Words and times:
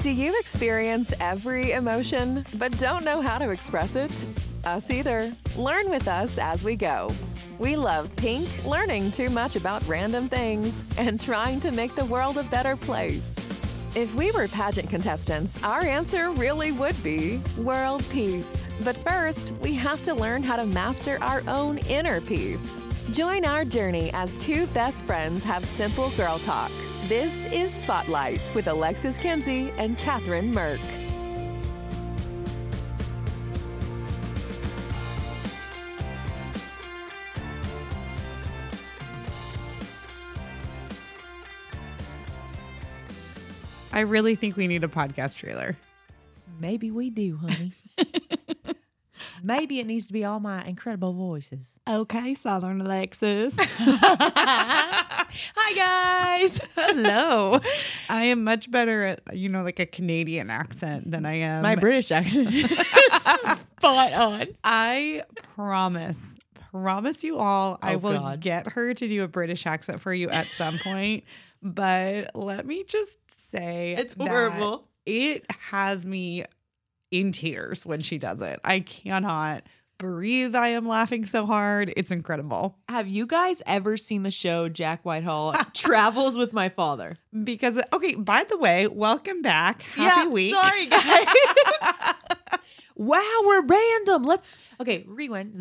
Do 0.00 0.10
you 0.10 0.34
experience 0.40 1.12
every 1.20 1.72
emotion 1.72 2.46
but 2.54 2.76
don't 2.78 3.04
know 3.04 3.20
how 3.20 3.36
to 3.36 3.50
express 3.50 3.96
it? 3.96 4.24
Us 4.64 4.90
either. 4.90 5.30
Learn 5.56 5.90
with 5.90 6.08
us 6.08 6.38
as 6.38 6.64
we 6.64 6.74
go. 6.74 7.10
We 7.58 7.76
love 7.76 8.14
pink, 8.16 8.48
learning 8.64 9.12
too 9.12 9.28
much 9.28 9.56
about 9.56 9.86
random 9.86 10.26
things, 10.26 10.84
and 10.96 11.20
trying 11.20 11.60
to 11.60 11.70
make 11.70 11.94
the 11.94 12.06
world 12.06 12.38
a 12.38 12.44
better 12.44 12.76
place. 12.76 13.36
If 13.94 14.14
we 14.14 14.32
were 14.32 14.48
pageant 14.48 14.88
contestants, 14.88 15.62
our 15.62 15.82
answer 15.82 16.30
really 16.30 16.72
would 16.72 17.00
be 17.02 17.42
world 17.58 18.02
peace. 18.08 18.68
But 18.82 18.96
first, 18.96 19.52
we 19.60 19.74
have 19.74 20.02
to 20.04 20.14
learn 20.14 20.42
how 20.42 20.56
to 20.56 20.64
master 20.64 21.18
our 21.20 21.42
own 21.46 21.76
inner 21.90 22.22
peace. 22.22 22.80
Join 23.12 23.44
our 23.44 23.66
journey 23.66 24.10
as 24.14 24.34
two 24.36 24.66
best 24.68 25.04
friends 25.04 25.42
have 25.42 25.66
simple 25.66 26.08
girl 26.12 26.38
talk. 26.38 26.72
This 27.10 27.46
is 27.46 27.74
Spotlight 27.74 28.54
with 28.54 28.68
Alexis 28.68 29.18
Kimzey 29.18 29.74
and 29.78 29.98
Catherine 29.98 30.54
Merck. 30.54 30.78
I 43.92 44.02
really 44.02 44.36
think 44.36 44.56
we 44.56 44.68
need 44.68 44.84
a 44.84 44.86
podcast 44.86 45.34
trailer. 45.34 45.76
Maybe 46.60 46.92
we 46.92 47.10
do, 47.10 47.38
honey. 47.38 47.72
Maybe 49.42 49.78
it 49.80 49.86
needs 49.86 50.06
to 50.08 50.12
be 50.12 50.24
all 50.24 50.40
my 50.40 50.64
incredible 50.64 51.12
voices. 51.12 51.80
Okay, 51.88 52.34
Southern 52.34 52.80
Alexis. 52.80 53.56
Hi, 54.36 55.74
guys. 55.74 56.60
Hello. 56.76 57.60
I 58.08 58.24
am 58.24 58.44
much 58.44 58.70
better 58.70 59.04
at, 59.04 59.20
you 59.36 59.48
know, 59.48 59.62
like 59.62 59.78
a 59.78 59.86
Canadian 59.86 60.50
accent 60.50 61.10
than 61.10 61.26
I 61.26 61.34
am. 61.36 61.62
My 61.62 61.76
British 61.76 62.10
accent 62.10 62.50
spot 63.20 64.12
on. 64.12 64.46
I 64.64 65.22
promise, 65.54 66.38
promise 66.70 67.24
you 67.24 67.38
all, 67.38 67.78
I 67.82 67.94
Oh, 67.94 67.98
will 67.98 68.18
God. 68.20 68.40
get 68.40 68.68
her 68.68 68.94
to 68.94 69.08
do 69.08 69.22
a 69.24 69.28
British 69.28 69.66
accent 69.66 70.00
for 70.00 70.12
you 70.12 70.28
at 70.30 70.46
some 70.48 70.78
point. 70.78 71.24
But 71.62 72.30
let 72.34 72.64
me 72.66 72.84
just 72.84 73.18
say 73.30 73.94
It's 73.98 74.14
horrible. 74.14 74.86
It 75.06 75.44
has 75.70 76.04
me 76.06 76.44
in 77.10 77.32
tears 77.32 77.84
when 77.84 78.00
she 78.00 78.18
does 78.18 78.40
it. 78.40 78.60
I 78.64 78.80
cannot 78.80 79.64
breathe. 79.98 80.54
I 80.54 80.68
am 80.68 80.88
laughing 80.88 81.26
so 81.26 81.44
hard. 81.46 81.92
It's 81.96 82.10
incredible. 82.10 82.76
Have 82.88 83.06
you 83.08 83.26
guys 83.26 83.62
ever 83.66 83.96
seen 83.96 84.22
the 84.22 84.30
show 84.30 84.68
Jack 84.68 85.02
Whitehall 85.04 85.54
Travels 85.74 86.36
with 86.36 86.52
My 86.52 86.68
Father? 86.68 87.18
Because 87.44 87.80
okay, 87.92 88.14
by 88.14 88.44
the 88.44 88.56
way, 88.56 88.86
welcome 88.86 89.42
back. 89.42 89.82
Happy 89.82 90.28
week. 90.30 90.54
Sorry, 90.54 90.86
guys. 90.86 91.26
wow, 92.96 93.40
we're 93.44 93.62
random. 93.62 94.24
Let's 94.24 94.48
okay. 94.80 95.04
Rewind. 95.06 95.54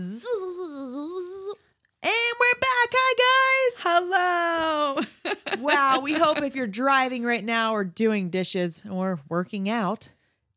And 2.02 2.14
we're 2.40 2.60
back. 2.62 2.90
Hi, 2.94 3.76
guys. 3.76 3.84
Hello. 3.84 5.62
Wow. 5.62 6.00
We 6.00 6.14
hope 6.14 6.42
if 6.42 6.56
you're 6.56 6.66
driving 6.66 7.24
right 7.24 7.44
now 7.44 7.74
or 7.74 7.84
doing 7.84 8.30
dishes 8.30 8.86
or 8.90 9.20
working 9.28 9.68
out, 9.70 10.08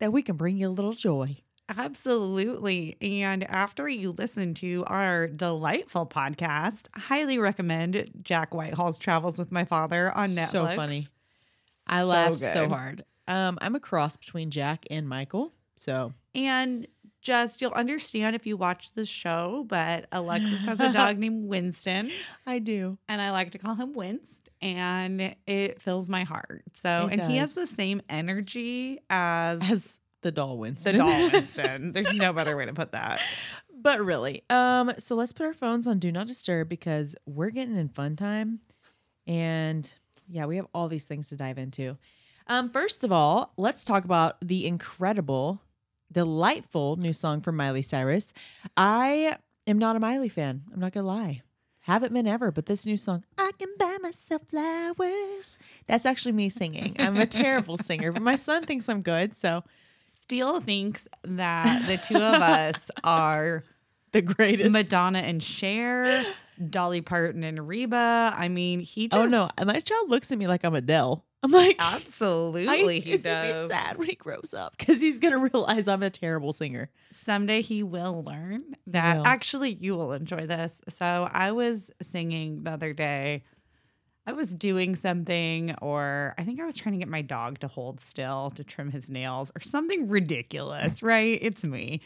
that 0.02 0.12
we 0.12 0.20
can 0.20 0.36
bring 0.36 0.56
you 0.56 0.68
a 0.68 0.68
little 0.68 0.94
joy. 0.94 1.36
Absolutely. 1.68 2.96
And 3.00 3.44
after 3.44 3.88
you 3.88 4.10
listen 4.10 4.52
to 4.54 4.82
our 4.88 5.28
delightful 5.28 6.06
podcast, 6.06 6.88
highly 6.96 7.38
recommend 7.38 8.10
Jack 8.20 8.52
Whitehall's 8.52 8.98
Travels 8.98 9.38
with 9.38 9.52
My 9.52 9.62
Father 9.64 10.10
on 10.10 10.30
Netflix. 10.30 10.48
So 10.48 10.66
funny. 10.74 11.06
I 11.86 12.00
So 12.00 12.06
laughed 12.06 12.38
so 12.38 12.68
hard. 12.68 13.04
Um, 13.28 13.58
I'm 13.62 13.76
a 13.76 13.80
cross 13.80 14.16
between 14.16 14.50
Jack 14.50 14.86
and 14.90 15.08
Michael. 15.08 15.52
So 15.76 16.12
And 16.34 16.88
just 17.20 17.60
you'll 17.60 17.70
understand 17.70 18.34
if 18.34 18.44
you 18.44 18.56
watch 18.56 18.94
the 18.94 19.04
show, 19.04 19.64
but 19.68 20.06
Alexis 20.10 20.66
has 20.66 20.80
a 20.80 20.92
dog 20.92 21.18
named 21.20 21.48
Winston, 21.48 22.10
I 22.44 22.58
do. 22.58 22.98
and 23.08 23.22
I 23.22 23.30
like 23.30 23.52
to 23.52 23.58
call 23.58 23.76
him 23.76 23.94
Winst, 23.94 24.41
and 24.62 25.34
it 25.46 25.80
fills 25.80 26.08
my 26.08 26.24
heart. 26.24 26.62
So, 26.72 27.08
It 27.10 27.18
and 27.18 27.30
he 27.30 27.36
has 27.38 27.54
the 27.54 27.66
same 27.66 28.00
energy 28.08 29.00
as, 29.10 29.60
As 29.70 29.98
the 30.22 30.32
doll 30.32 30.56
Winston. 30.56 30.92
the 30.92 30.98
doll 30.98 31.30
Winston. 31.32 31.92
There's 31.92 32.14
no 32.14 32.32
better 32.32 32.56
way 32.56 32.66
to 32.66 32.72
put 32.72 32.92
that. 32.92 33.20
But 33.74 34.04
really, 34.04 34.44
um, 34.48 34.92
so 34.98 35.16
let's 35.16 35.32
put 35.32 35.44
our 35.44 35.52
phones 35.52 35.86
on 35.88 35.98
do 35.98 36.12
not 36.12 36.28
disturb 36.28 36.68
because 36.68 37.16
we're 37.26 37.50
getting 37.50 37.76
in 37.76 37.88
fun 37.88 38.14
time. 38.14 38.60
And 39.26 39.92
yeah, 40.28 40.46
we 40.46 40.56
have 40.56 40.66
all 40.72 40.88
these 40.88 41.04
things 41.04 41.28
to 41.30 41.36
dive 41.36 41.58
into. 41.58 41.98
Um, 42.46 42.70
first 42.70 43.02
of 43.04 43.10
all, 43.12 43.52
let's 43.56 43.84
talk 43.84 44.04
about 44.04 44.36
the 44.40 44.66
incredible, 44.66 45.62
delightful 46.10 46.96
new 46.96 47.12
song 47.12 47.40
from 47.40 47.56
Miley 47.56 47.82
Cyrus. 47.82 48.32
I 48.76 49.36
am 49.66 49.78
not 49.78 49.96
a 49.96 50.00
Miley 50.00 50.28
fan. 50.28 50.62
I'm 50.72 50.80
not 50.80 50.92
gonna 50.92 51.06
lie. 51.06 51.42
Haven't 51.82 52.12
been 52.14 52.28
ever, 52.28 52.52
but 52.52 52.66
this 52.66 52.86
new 52.86 52.96
song, 52.96 53.24
I 53.36 53.50
can 53.58 53.68
buy 53.76 53.98
myself 54.00 54.42
flowers. 54.48 55.58
That's 55.88 56.06
actually 56.06 56.32
me 56.32 56.48
singing. 56.48 56.94
I'm 56.98 57.16
a 57.16 57.26
terrible 57.26 57.76
singer, 57.76 58.12
but 58.12 58.22
my 58.22 58.36
son 58.36 58.62
thinks 58.62 58.88
I'm 58.88 59.02
good, 59.02 59.34
so 59.36 59.64
Steele 60.20 60.60
thinks 60.60 61.08
that 61.24 61.86
the 61.88 61.96
two 61.96 62.14
of 62.16 62.34
us 62.40 62.88
are 63.02 63.64
the 64.12 64.22
greatest. 64.22 64.70
Madonna 64.70 65.18
and 65.18 65.42
Cher, 65.42 66.24
Dolly 66.64 67.00
Parton 67.00 67.42
and 67.42 67.66
Reba. 67.66 68.32
I 68.36 68.46
mean, 68.48 68.78
he 68.78 69.08
just 69.08 69.20
Oh 69.20 69.26
no, 69.26 69.48
my 69.64 69.80
child 69.80 70.08
looks 70.08 70.30
at 70.30 70.38
me 70.38 70.46
like 70.46 70.62
I'm 70.64 70.74
Adele. 70.74 71.24
I'm 71.42 71.50
like, 71.50 71.76
absolutely 71.78 72.68
I, 72.68 73.00
he 73.00 73.12
it's 73.12 73.24
gonna 73.24 73.48
be 73.48 73.52
sad 73.52 73.98
when 73.98 74.08
he 74.08 74.14
grows 74.14 74.54
up 74.54 74.76
because 74.78 75.00
he's 75.00 75.18
gonna 75.18 75.38
realize 75.52 75.88
I'm 75.88 76.02
a 76.02 76.10
terrible 76.10 76.52
singer. 76.52 76.88
Someday 77.10 77.62
he 77.62 77.82
will 77.82 78.22
learn 78.22 78.76
that. 78.86 79.18
will. 79.18 79.26
Actually, 79.26 79.74
you 79.74 79.96
will 79.96 80.12
enjoy 80.12 80.46
this. 80.46 80.80
So 80.88 81.28
I 81.30 81.50
was 81.52 81.90
singing 82.00 82.62
the 82.62 82.70
other 82.70 82.92
day. 82.92 83.42
I 84.24 84.32
was 84.32 84.54
doing 84.54 84.94
something, 84.94 85.74
or 85.82 86.34
I 86.38 86.44
think 86.44 86.60
I 86.60 86.64
was 86.64 86.76
trying 86.76 86.92
to 86.92 86.98
get 86.98 87.08
my 87.08 87.22
dog 87.22 87.58
to 87.60 87.66
hold 87.68 87.98
still 87.98 88.50
to 88.50 88.62
trim 88.62 88.92
his 88.92 89.10
nails, 89.10 89.50
or 89.56 89.60
something 89.60 90.08
ridiculous. 90.08 91.02
right? 91.02 91.38
It's 91.42 91.64
me. 91.64 92.00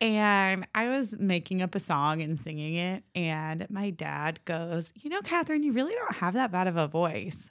And 0.00 0.68
I 0.72 0.88
was 0.90 1.18
making 1.18 1.60
up 1.60 1.74
a 1.74 1.80
song 1.80 2.22
and 2.22 2.38
singing 2.38 2.76
it. 2.76 3.02
And 3.16 3.66
my 3.70 3.90
dad 3.90 4.38
goes, 4.44 4.92
You 4.94 5.10
know, 5.10 5.20
Catherine, 5.22 5.64
you 5.64 5.72
really 5.72 5.94
don't 5.94 6.16
have 6.16 6.34
that 6.34 6.52
bad 6.52 6.68
of 6.68 6.76
a 6.76 6.86
voice. 6.86 7.50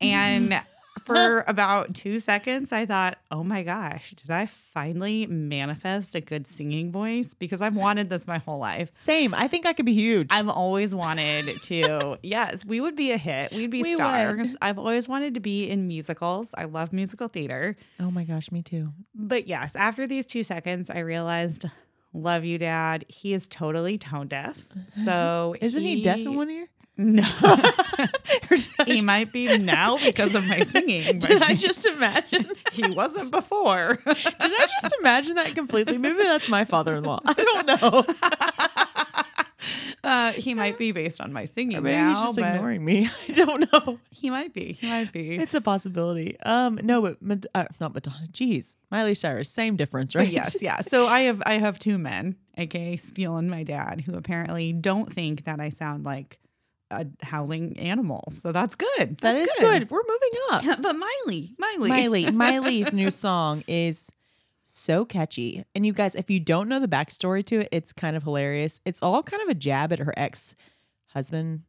And 0.00 0.62
for 1.04 1.44
about 1.46 1.94
two 1.94 2.18
seconds, 2.18 2.72
I 2.72 2.86
thought, 2.86 3.18
Oh 3.30 3.42
my 3.44 3.62
gosh, 3.62 4.12
did 4.12 4.30
I 4.30 4.46
finally 4.46 5.26
manifest 5.26 6.14
a 6.14 6.20
good 6.20 6.46
singing 6.46 6.90
voice? 6.92 7.34
Because 7.34 7.60
I've 7.60 7.76
wanted 7.76 8.08
this 8.10 8.26
my 8.26 8.38
whole 8.38 8.58
life. 8.58 8.90
Same. 8.92 9.34
I 9.34 9.48
think 9.48 9.66
I 9.66 9.72
could 9.72 9.86
be 9.86 9.92
huge. 9.94 10.28
I've 10.30 10.48
always 10.48 10.94
wanted 10.94 11.60
to. 11.62 12.18
yes, 12.22 12.64
we 12.64 12.80
would 12.80 12.96
be 12.96 13.12
a 13.12 13.18
hit. 13.18 13.52
We'd 13.52 13.70
be 13.70 13.82
We 13.82 13.90
would. 13.90 13.98
stars. 13.98 14.56
I've 14.62 14.78
always 14.78 15.08
wanted 15.08 15.34
to 15.34 15.40
be 15.40 15.68
in 15.68 15.86
musicals. 15.86 16.50
I 16.56 16.64
love 16.64 16.92
musical 16.92 17.28
theater. 17.28 17.76
oh 18.00 18.10
my 18.10 18.24
gosh, 18.24 18.50
me 18.52 18.62
too. 18.62 18.92
But 19.14 19.46
yes, 19.46 19.76
after 19.76 20.06
these 20.06 20.26
two 20.26 20.42
seconds, 20.42 20.90
I 20.90 20.98
realized, 21.00 21.66
love 22.12 22.44
you, 22.44 22.58
Dad. 22.58 23.04
He 23.08 23.34
is 23.34 23.48
totally 23.48 23.98
tone 23.98 24.28
deaf. 24.28 24.66
So 25.04 25.56
Isn't 25.60 25.82
he, 25.82 26.02
deaf 26.02 26.18
in 26.18 26.34
one 26.36 26.50
ear? 26.50 26.66
No, 26.96 27.24
Or 28.50 28.56
he 28.86 29.00
might 29.00 29.32
be 29.32 29.58
now 29.58 29.96
because 29.98 30.34
of 30.36 30.44
my 30.46 30.60
singing. 30.60 31.18
Did 31.18 31.42
I 31.42 31.54
just 31.54 31.84
imagine? 31.86 32.46
he 32.72 32.88
wasn't 32.88 33.32
before. 33.32 33.98
Did 34.06 34.16
I 34.40 34.66
just 34.80 34.94
imagine 35.00 35.34
that 35.34 35.54
completely? 35.56 35.98
Maybe 35.98 36.22
that's 36.22 36.48
my 36.48 36.64
father-in-law. 36.64 37.20
I 37.24 37.32
don't 37.34 37.66
know. 37.66 38.04
Uh, 40.02 40.32
he 40.32 40.52
might 40.52 40.76
be 40.76 40.92
based 40.92 41.18
on 41.22 41.32
my 41.32 41.46
singing 41.46 41.82
Maybe 41.82 41.96
now, 41.96 42.10
he's 42.14 42.22
just 42.22 42.38
ignoring 42.38 42.84
me. 42.84 43.08
I 43.26 43.32
don't 43.32 43.72
know. 43.72 43.98
he 44.10 44.28
might 44.28 44.52
be. 44.52 44.74
He 44.74 44.86
might 44.86 45.10
be. 45.12 45.36
It's 45.36 45.54
a 45.54 45.62
possibility. 45.62 46.38
Um, 46.40 46.78
no, 46.82 47.00
but 47.00 47.22
Mad- 47.22 47.46
uh, 47.54 47.64
not 47.80 47.94
Madonna. 47.94 48.28
Jeez, 48.30 48.76
Miley 48.90 49.14
Cyrus, 49.14 49.48
same 49.48 49.76
difference, 49.76 50.12
But 50.12 50.18
right? 50.20 50.28
yes, 50.28 50.58
yeah. 50.60 50.82
So 50.82 51.06
I 51.06 51.20
have 51.20 51.42
I 51.46 51.54
have 51.54 51.78
two 51.78 51.96
men, 51.96 52.36
aka 52.58 52.96
Steele 52.96 53.38
and 53.38 53.50
my 53.50 53.62
dad, 53.62 54.02
who 54.04 54.14
apparently 54.14 54.74
don't 54.74 55.10
think 55.10 55.44
that 55.44 55.58
I 55.58 55.70
sound 55.70 56.04
like 56.04 56.38
a 56.90 57.06
howling 57.22 57.78
animal. 57.78 58.24
So 58.34 58.52
that's 58.52 58.74
good. 58.74 59.18
That 59.18 59.18
That's 59.20 59.40
is 59.42 59.50
good. 59.58 59.90
We're 59.90 60.02
moving 60.06 60.30
up. 60.50 60.64
Yeah, 60.64 60.76
but 60.80 60.94
Miley, 60.94 61.54
Miley, 61.58 61.88
Miley, 61.88 62.30
Miley's 62.32 62.92
new 62.92 63.10
song 63.10 63.64
is 63.66 64.10
so 64.64 65.04
catchy. 65.04 65.64
And 65.74 65.86
you 65.86 65.92
guys, 65.92 66.14
if 66.14 66.30
you 66.30 66.40
don't 66.40 66.68
know 66.68 66.80
the 66.80 66.88
backstory 66.88 67.44
to 67.46 67.60
it, 67.60 67.68
it's 67.72 67.92
kind 67.92 68.16
of 68.16 68.22
hilarious. 68.22 68.80
It's 68.84 69.00
all 69.02 69.22
kind 69.22 69.42
of 69.42 69.48
a 69.48 69.54
jab 69.54 69.92
at 69.92 69.98
her 69.98 70.12
ex 70.16 70.54
husband, 71.12 71.62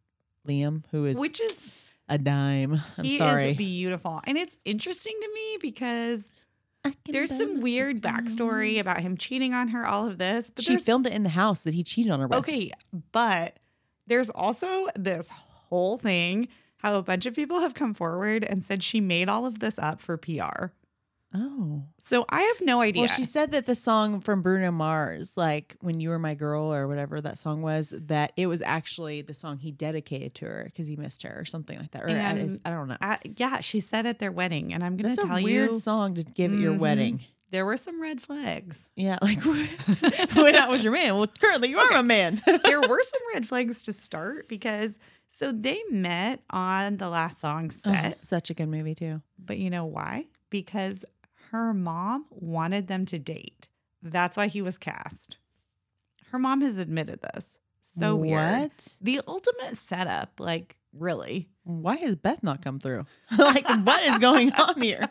Liam, 0.47 0.83
who 0.91 1.05
is 1.05 1.17
which 1.17 1.39
is 1.39 1.89
a 2.09 2.17
dime. 2.17 2.81
I'm 2.97 3.03
he 3.03 3.17
sorry. 3.17 3.51
is 3.51 3.57
beautiful, 3.57 4.21
and 4.25 4.37
it's 4.37 4.57
interesting 4.65 5.17
to 5.21 5.33
me 5.33 5.57
because 5.61 6.31
there's 7.05 7.35
some 7.35 7.61
weird 7.61 8.01
backstory 8.01 8.79
about 8.79 9.01
him 9.01 9.17
cheating 9.17 9.53
on 9.53 9.69
her. 9.69 9.85
All 9.85 10.07
of 10.07 10.17
this, 10.17 10.51
but 10.51 10.63
she 10.63 10.77
filmed 10.77 11.07
it 11.07 11.13
in 11.13 11.23
the 11.23 11.29
house 11.29 11.61
that 11.61 11.73
he 11.73 11.83
cheated 11.83 12.11
on 12.11 12.19
her 12.19 12.27
with. 12.27 12.39
Okay, 12.39 12.71
but 13.11 13.57
there's 14.07 14.29
also 14.29 14.87
this 14.95 15.29
whole 15.29 15.97
thing 15.97 16.47
how 16.77 16.95
a 16.95 17.01
bunch 17.03 17.25
of 17.25 17.33
people 17.33 17.61
have 17.61 17.73
come 17.73 17.93
forward 17.93 18.43
and 18.43 18.63
said 18.63 18.83
she 18.83 19.01
made 19.01 19.27
all 19.29 19.45
of 19.45 19.59
this 19.59 19.79
up 19.79 20.01
for 20.01 20.17
PR. 20.17 20.67
Oh. 21.33 21.83
So 21.99 22.25
I 22.29 22.43
have 22.43 22.61
no 22.61 22.79
idea. 22.79 23.01
Well, 23.01 23.07
she 23.07 23.25
said 23.25 23.51
that 23.51 23.65
the 23.65 23.75
song 23.75 24.21
from 24.21 24.41
Bruno 24.41 24.71
Mars, 24.71 25.35
like 25.35 25.75
"When 25.81 25.99
You 25.99 26.09
Were 26.09 26.19
My 26.19 26.33
Girl" 26.33 26.73
or 26.73 26.87
whatever 26.87 27.19
that 27.19 27.37
song 27.37 27.61
was, 27.61 27.93
that 28.05 28.31
it 28.37 28.47
was 28.47 28.61
actually 28.61 29.21
the 29.21 29.33
song 29.33 29.57
he 29.57 29.71
dedicated 29.71 30.33
to 30.35 30.45
her 30.45 30.63
because 30.65 30.87
he 30.87 30.95
missed 30.95 31.23
her 31.23 31.37
or 31.37 31.43
something 31.43 31.77
like 31.77 31.91
that. 31.91 32.03
Or 32.03 32.09
I, 32.09 32.13
And 32.13 32.59
I 32.63 32.69
don't 32.69 32.87
know. 32.87 32.95
At- 33.01 33.37
yeah, 33.37 33.59
she 33.59 33.81
said 33.81 34.05
at 34.05 34.19
their 34.19 34.31
wedding, 34.31 34.73
and 34.73 34.81
I'm 34.81 34.95
going 34.95 35.13
to 35.13 35.17
tell 35.21 35.25
you. 35.27 35.33
That's 35.33 35.41
a 35.41 35.43
weird 35.43 35.73
you, 35.73 35.79
song 35.79 36.15
to 36.15 36.23
give 36.23 36.53
at 36.53 36.59
your 36.59 36.75
Mhm. 36.75 36.79
wedding. 36.79 37.19
There 37.55 37.65
were 37.65 37.77
some 37.77 38.01
red 38.01 38.21
flags. 38.21 38.89
Yeah, 38.97 39.17
like 39.21 39.41
when 39.45 40.55
I 40.57 40.67
was 40.67 40.83
your 40.83 40.91
man. 40.91 41.15
Well, 41.15 41.27
currently 41.27 41.69
you 41.69 41.79
are 41.79 41.89
my 41.91 42.01
man. 42.01 42.41
there 42.63 42.81
were 42.81 43.01
some 43.01 43.21
red 43.33 43.47
flags 43.47 43.81
to 43.83 43.93
start 43.93 44.49
because 44.49 44.99
so 45.29 45.53
they 45.53 45.81
met 45.89 46.41
on 46.49 46.97
the 46.97 47.07
last 47.07 47.39
song 47.39 47.71
Oh, 47.85 47.91
set, 47.91 48.15
such 48.15 48.49
a 48.49 48.53
good 48.53 48.67
movie 48.67 48.93
too. 48.93 49.21
but 49.39 49.57
you 49.57 49.69
know 49.69 49.85
why? 49.85 50.25
Because 50.49 51.05
her 51.51 51.73
mom 51.73 52.25
wanted 52.29 52.87
them 52.87 53.05
to 53.05 53.17
date. 53.19 53.69
That's 54.03 54.35
why 54.35 54.47
he 54.47 54.61
was 54.61 54.77
cast. 54.77 55.37
Her 56.31 56.39
mom 56.39 56.59
has 56.59 56.77
admitted 56.77 57.21
this. 57.21 57.57
So 57.81 58.17
weird. 58.17 58.59
what? 58.63 58.97
The 58.99 59.21
ultimate 59.27 59.77
setup, 59.77 60.41
like 60.41 60.75
really. 60.91 61.47
Why 61.63 61.95
has 61.95 62.17
Beth 62.17 62.43
not 62.43 62.61
come 62.61 62.79
through? 62.79 63.05
like, 63.37 63.65
what 63.69 64.03
is 64.03 64.19
going 64.19 64.51
on 64.53 64.81
here? 64.81 65.07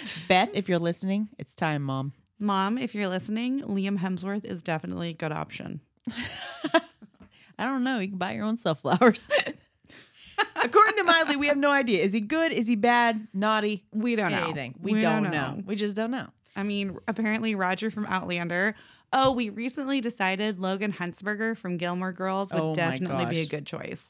Beth, 0.28 0.50
if 0.52 0.68
you're 0.68 0.78
listening, 0.78 1.28
it's 1.38 1.54
time, 1.54 1.82
Mom. 1.82 2.12
Mom, 2.38 2.78
if 2.78 2.94
you're 2.94 3.08
listening, 3.08 3.62
Liam 3.62 3.98
Hemsworth 3.98 4.44
is 4.44 4.62
definitely 4.62 5.10
a 5.10 5.14
good 5.14 5.32
option. 5.32 5.80
I 7.58 7.64
don't 7.66 7.84
know. 7.84 7.98
You 8.00 8.08
can 8.08 8.18
buy 8.18 8.32
your 8.32 8.44
own 8.44 8.58
self 8.58 8.80
flowers. 8.80 9.28
According 10.64 10.96
to 10.96 11.04
Miley, 11.04 11.36
we 11.36 11.46
have 11.46 11.56
no 11.56 11.70
idea. 11.70 12.02
Is 12.02 12.12
he 12.12 12.20
good? 12.20 12.52
Is 12.52 12.66
he 12.66 12.76
bad? 12.76 13.28
Naughty? 13.32 13.84
We 13.92 14.16
don't 14.16 14.32
know. 14.32 14.44
Anything? 14.44 14.74
We, 14.80 15.00
don't, 15.00 15.30
know. 15.30 15.62
We 15.64 15.76
just 15.76 15.94
don't 15.94 16.10
know. 16.10 16.28
I 16.56 16.62
mean, 16.62 16.98
apparently 17.06 17.54
Roger 17.54 17.90
from 17.90 18.06
Outlander. 18.06 18.74
Oh, 19.12 19.32
we 19.32 19.50
recently 19.50 20.00
decided 20.00 20.58
Logan 20.58 20.92
Huntzberger 20.92 21.56
from 21.56 21.76
Gilmore 21.76 22.12
Girls 22.12 22.50
would 22.50 22.62
Oh 22.62 22.74
definitely 22.74 23.26
be 23.26 23.40
a 23.40 23.46
good 23.46 23.66
choice. 23.66 24.04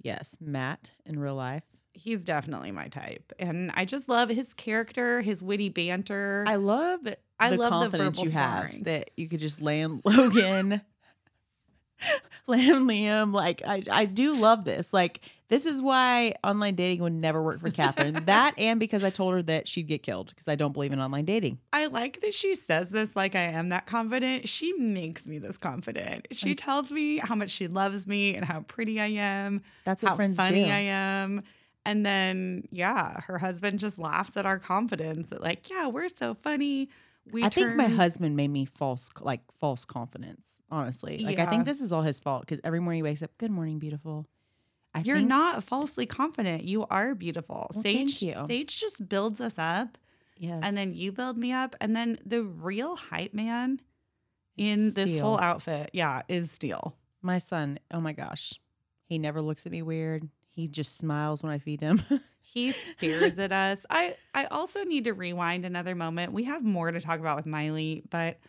Yes, 0.00 0.36
Matt 0.40 0.90
in 1.04 1.18
real 1.18 1.34
life. 1.34 1.64
He's 1.94 2.24
definitely 2.24 2.70
my 2.72 2.88
type. 2.88 3.32
And 3.38 3.70
I 3.74 3.84
just 3.84 4.08
love 4.08 4.28
his 4.28 4.54
character, 4.54 5.20
his 5.20 5.42
witty 5.42 5.68
banter. 5.68 6.44
I 6.46 6.56
love 6.56 7.00
I 7.38 7.50
the 7.50 7.56
love 7.56 7.70
the 7.70 7.70
confidence 7.70 8.18
verbal 8.18 8.30
you 8.30 8.38
have 8.38 8.58
sparring. 8.64 8.82
that 8.84 9.10
you 9.16 9.28
could 9.28 9.40
just 9.40 9.60
land 9.60 10.00
Logan, 10.04 10.80
land 12.46 12.88
Liam. 12.88 13.32
Like 13.32 13.62
I, 13.66 13.82
I 13.90 14.04
do 14.06 14.34
love 14.36 14.64
this. 14.64 14.92
Like 14.92 15.20
this 15.48 15.66
is 15.66 15.82
why 15.82 16.34
online 16.42 16.74
dating 16.76 17.02
would 17.02 17.12
never 17.12 17.42
work 17.42 17.60
for 17.60 17.70
Catherine. 17.70 18.14
that 18.24 18.54
and 18.56 18.80
because 18.80 19.04
I 19.04 19.10
told 19.10 19.34
her 19.34 19.42
that 19.42 19.68
she'd 19.68 19.86
get 19.86 20.02
killed 20.02 20.28
because 20.28 20.48
I 20.48 20.54
don't 20.54 20.72
believe 20.72 20.92
in 20.92 21.00
online 21.00 21.26
dating. 21.26 21.58
I 21.74 21.86
like 21.86 22.22
that 22.22 22.32
she 22.32 22.54
says 22.54 22.90
this 22.90 23.14
like 23.14 23.34
I 23.34 23.40
am 23.42 23.68
that 23.68 23.84
confident. 23.86 24.48
She 24.48 24.72
makes 24.72 25.26
me 25.26 25.38
this 25.38 25.58
confident. 25.58 26.28
She 26.32 26.54
tells 26.54 26.90
me 26.90 27.18
how 27.18 27.34
much 27.34 27.50
she 27.50 27.68
loves 27.68 28.06
me 28.06 28.34
and 28.34 28.46
how 28.46 28.60
pretty 28.60 28.98
I 28.98 29.08
am, 29.08 29.62
That's 29.84 30.02
what 30.02 30.10
how 30.10 30.16
friends 30.16 30.36
funny 30.38 30.64
do. 30.64 30.70
I 30.70 30.78
am. 30.78 31.42
And 31.84 32.06
then, 32.06 32.68
yeah, 32.70 33.20
her 33.22 33.38
husband 33.38 33.80
just 33.80 33.98
laughs 33.98 34.36
at 34.36 34.46
our 34.46 34.58
confidence. 34.58 35.30
That 35.30 35.42
like, 35.42 35.68
yeah, 35.68 35.88
we're 35.88 36.08
so 36.08 36.34
funny. 36.34 36.88
We 37.30 37.44
I 37.44 37.48
think 37.48 37.76
my 37.76 37.86
husband 37.86 38.36
made 38.36 38.48
me 38.48 38.64
false, 38.64 39.08
like 39.20 39.40
false 39.60 39.84
confidence. 39.84 40.60
Honestly, 40.70 41.18
like 41.18 41.38
I 41.38 41.46
think 41.46 41.64
this 41.64 41.80
is 41.80 41.92
all 41.92 42.02
his 42.02 42.18
fault 42.18 42.42
because 42.42 42.60
every 42.64 42.80
morning 42.80 42.98
he 42.98 43.02
wakes 43.04 43.22
up, 43.22 43.30
"Good 43.38 43.52
morning, 43.52 43.78
beautiful." 43.78 44.26
I 44.94 45.00
You're 45.00 45.18
think, 45.18 45.28
not 45.28 45.62
falsely 45.64 46.04
confident. 46.04 46.64
You 46.64 46.84
are 46.90 47.14
beautiful. 47.14 47.68
Well, 47.72 47.82
Sage, 47.82 47.96
thank 47.96 48.22
you. 48.22 48.46
Sage 48.46 48.80
just 48.80 49.08
builds 49.08 49.40
us 49.40 49.56
up, 49.56 49.98
yes, 50.36 50.60
and 50.64 50.76
then 50.76 50.94
you 50.94 51.12
build 51.12 51.38
me 51.38 51.52
up, 51.52 51.76
and 51.80 51.94
then 51.94 52.18
the 52.26 52.42
real 52.42 52.96
hype 52.96 53.34
man 53.34 53.80
in 54.56 54.86
It's 54.86 54.94
this 54.94 55.16
whole 55.16 55.38
outfit, 55.38 55.90
yeah, 55.92 56.22
is 56.28 56.50
Steele. 56.50 56.96
my 57.22 57.38
son. 57.38 57.78
Oh 57.92 58.00
my 58.00 58.12
gosh, 58.12 58.54
he 59.06 59.18
never 59.18 59.40
looks 59.40 59.64
at 59.64 59.70
me 59.70 59.82
weird. 59.82 60.28
He 60.54 60.68
just 60.68 60.96
smiles 60.98 61.42
when 61.42 61.52
I 61.52 61.58
feed 61.58 61.80
him. 61.80 62.02
He 62.44 62.72
stares 62.72 63.38
at 63.38 63.50
us. 63.50 63.86
I 63.88 64.14
I 64.34 64.44
also 64.44 64.82
need 64.84 65.04
to 65.04 65.12
rewind 65.14 65.64
another 65.64 65.94
moment. 65.94 66.34
We 66.34 66.44
have 66.44 66.62
more 66.62 66.92
to 66.92 67.00
talk 67.00 67.18
about 67.18 67.36
with 67.36 67.46
Miley, 67.46 68.02
but 68.10 68.40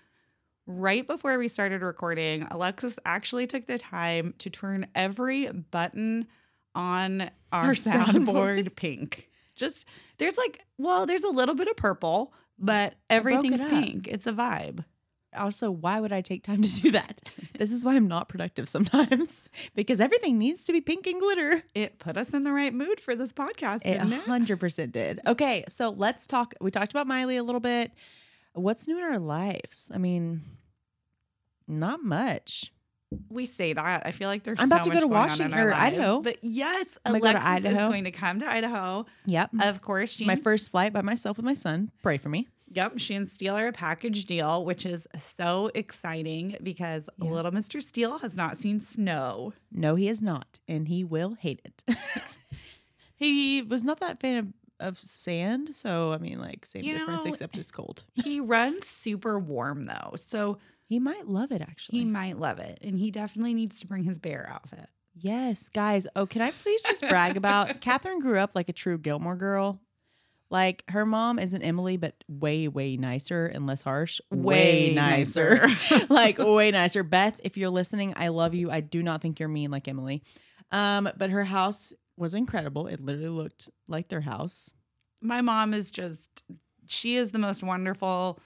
right 0.68 1.08
before 1.08 1.38
we 1.38 1.48
started 1.48 1.82
recording, 1.82 2.46
Alexis 2.52 3.00
actually 3.06 3.48
took 3.48 3.66
the 3.66 3.78
time 3.78 4.34
to 4.40 4.50
turn 4.50 4.88
every 4.94 5.48
button 5.50 6.28
on 6.76 7.22
our, 7.54 7.68
Our 7.68 7.72
soundboard 7.72 8.26
soundboard. 8.26 8.76
pink. 8.76 9.30
Just 9.56 9.86
there's 10.18 10.38
like, 10.38 10.66
well, 10.78 11.06
there's 11.06 11.24
a 11.24 11.30
little 11.30 11.56
bit 11.56 11.70
of 11.70 11.78
purple, 11.78 12.34
but 12.60 12.96
everything's 13.10 13.62
up. 13.62 13.70
pink. 13.70 14.10
It's 14.10 14.28
a 14.28 14.34
vibe. 14.34 14.84
Also, 15.36 15.72
why 15.72 16.00
would 16.00 16.12
I 16.12 16.22
take 16.22 16.44
time 16.44 16.62
to 16.62 16.82
do 16.82 16.92
that? 16.92 17.22
this 17.58 17.72
is 17.72 17.86
why 17.86 17.96
I'm 17.96 18.08
not 18.08 18.30
productive 18.30 18.68
sometimes 18.70 19.50
because 19.76 20.00
everything 20.02 20.38
needs 20.38 20.64
to 20.64 20.74
be 20.74 20.82
pink 20.82 21.08
and 21.08 21.20
glitter. 21.20 21.64
It 21.74 22.00
put 22.00 22.18
us 22.18 22.34
in 22.34 22.44
the 22.44 22.52
right 22.52 22.74
mood 22.74 23.00
for 23.00 23.16
this 23.16 23.34
podcast, 23.34 23.82
It 23.86 23.94
didn't 24.00 24.12
hundred 24.12 24.60
percent 24.60 24.92
did. 24.92 25.20
Okay, 25.28 25.64
so 25.68 25.90
let's 25.90 26.26
talk. 26.28 26.54
We 26.62 26.72
talked 26.72 26.92
about 26.92 27.08
Miley 27.08 27.38
a 27.38 27.44
little 27.44 27.62
bit. 27.62 27.92
What's 28.54 28.88
new 28.88 28.98
in 28.98 29.04
our 29.04 29.20
lives? 29.20 29.90
I 29.94 29.98
mean, 29.98 30.42
not 31.68 32.04
much. 32.04 32.72
We 33.30 33.46
say 33.46 33.74
that. 33.74 34.04
I 34.06 34.12
feel 34.12 34.28
like 34.28 34.44
there's 34.44 34.60
I'm 34.60 34.68
about 34.68 34.86
so 34.86 34.92
to 34.92 34.96
go 34.96 35.02
to 35.02 35.08
going 35.08 35.14
on 35.14 35.20
in 35.20 35.30
Washington- 35.30 35.60
or 35.60 35.72
lives. 35.72 35.84
Idaho. 35.84 36.22
But 36.22 36.38
yes, 36.42 36.98
I'm 37.06 37.14
gonna 37.14 37.34
go 37.34 37.40
Alexis 37.40 37.72
is 37.72 37.78
going 37.78 38.04
to 38.06 38.12
come 38.12 38.40
to 38.40 38.50
Idaho. 38.50 39.06
Yep. 39.26 39.52
Of 39.62 39.82
course, 39.82 40.20
My 40.22 40.36
first 40.36 40.72
flight 40.72 40.94
by 40.94 41.02
myself 41.02 41.38
with 41.38 41.46
my 41.46 41.54
son. 41.54 41.92
Pray 42.02 42.18
for 42.18 42.30
me. 42.30 42.48
Yep, 42.74 42.94
she 42.98 43.14
and 43.16 43.30
Steele 43.30 43.56
are 43.56 43.68
a 43.68 43.72
package 43.72 44.26
deal, 44.26 44.66
which 44.66 44.86
is 44.86 45.08
so 45.18 45.70
exciting 45.76 46.58
because 46.64 47.08
Yeah. 47.22 47.30
little 47.30 47.52
Mr. 47.52 47.82
Steele 47.82 48.18
has 48.20 48.36
not 48.36 48.58
seen 48.58 48.80
snow. 48.80 49.54
No, 49.72 49.96
he 49.96 50.08
has 50.08 50.22
not, 50.22 50.60
and 50.68 50.88
he 50.88 51.04
will 51.04 51.36
hate 51.36 51.62
it. 51.64 51.84
he 53.16 53.62
was 53.62 53.84
not 53.84 54.00
that 54.00 54.20
fan 54.20 54.38
of, 54.38 54.48
of 54.88 54.98
sand, 54.98 55.76
so 55.76 56.14
I 56.14 56.18
mean, 56.18 56.40
like 56.40 56.66
same 56.66 56.84
You 56.84 56.98
difference, 56.98 57.26
know, 57.26 57.32
except 57.32 57.58
it's 57.58 57.72
cold. 57.72 58.04
He 58.14 58.40
runs 58.40 58.88
super 58.88 59.38
warm 59.40 59.84
though, 59.84 60.14
so 60.16 60.58
He 60.86 61.00
might 61.00 61.28
love 61.28 61.52
it 61.52 61.62
actually. 61.62 62.00
he 62.00 62.06
might 62.06 62.40
love 62.40 62.60
it, 62.60 62.80
and 62.82 62.98
he 62.98 63.12
definitely 63.12 63.54
needs 63.54 63.80
to 63.82 63.88
bring 63.88 64.04
his 64.04 64.20
bear 64.20 64.50
outfit. 64.52 64.90
Yes, 65.16 65.70
guys. 65.70 66.08
Oh, 66.16 66.26
can 66.26 66.42
I 66.42 66.50
please 66.50 66.82
just 66.82 67.02
brag 67.08 67.38
about 67.38 67.82
Catherine 67.82 68.18
grew 68.20 68.40
up 68.40 68.56
like 68.56 68.68
a 68.68 68.74
true 68.74 68.98
Gilmore 68.98 69.36
girl. 69.36 69.80
Like 70.54 70.84
her 70.88 71.04
mom 71.04 71.40
isn't 71.40 71.64
Emily, 71.64 71.98
but 71.98 72.24
way, 72.28 72.68
way 72.68 72.96
nicer 72.96 73.48
and 73.48 73.66
less 73.66 73.82
harsh. 73.82 74.22
Way 74.30 74.94
nicer. 74.94 75.66
like 76.10 76.38
way 76.38 76.70
nicer. 76.70 77.02
Beth, 77.02 77.42
if 77.44 77.58
you're 77.58 77.72
listening, 77.72 78.14
I 78.16 78.28
love 78.28 78.54
you. 78.54 78.70
I 78.70 78.82
do 78.82 79.02
not 79.02 79.20
think 79.20 79.40
you're 79.40 79.50
mean 79.50 79.72
like 79.72 79.88
Emily. 79.88 80.22
Um, 80.72 81.10
but 81.18 81.32
her 81.32 81.44
house 81.44 81.92
was 82.18 82.36
incredible. 82.36 82.86
It 82.86 83.00
literally 83.00 83.30
looked 83.30 83.72
like 83.88 84.10
their 84.10 84.22
house. 84.22 84.70
My 85.22 85.42
mom 85.42 85.74
is 85.74 85.90
just 85.90 86.44
she 86.86 87.16
is 87.16 87.32
the 87.32 87.40
most 87.40 87.64
wonderful. 87.64 88.40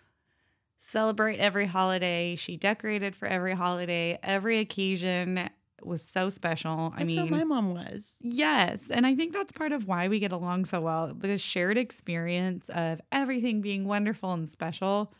Celebrate 0.79 1.39
every 1.39 1.65
holiday. 1.65 2.37
She 2.37 2.55
decorated 2.55 3.17
for 3.17 3.27
every 3.27 3.53
holiday. 3.53 4.17
Every 4.23 4.59
occasion 4.59 5.49
was 5.83 6.01
so 6.01 6.29
special. 6.29 6.89
That's 6.89 7.01
I 7.01 7.03
mean, 7.05 7.17
how 7.17 7.25
my 7.25 7.43
mom 7.43 7.73
was. 7.73 8.15
Yes. 8.21 8.89
And 8.89 9.05
I 9.05 9.15
think 9.15 9.33
that's 9.33 9.51
part 9.51 9.71
of 9.71 9.87
why 9.87 10.07
we 10.07 10.19
get 10.19 10.31
along 10.31 10.65
so 10.65 10.81
well 10.81 11.13
the 11.13 11.37
shared 11.37 11.77
experience 11.77 12.69
of 12.69 13.01
everything 13.11 13.61
being 13.61 13.85
wonderful 13.85 14.33
and 14.33 14.47
special. 14.47 15.13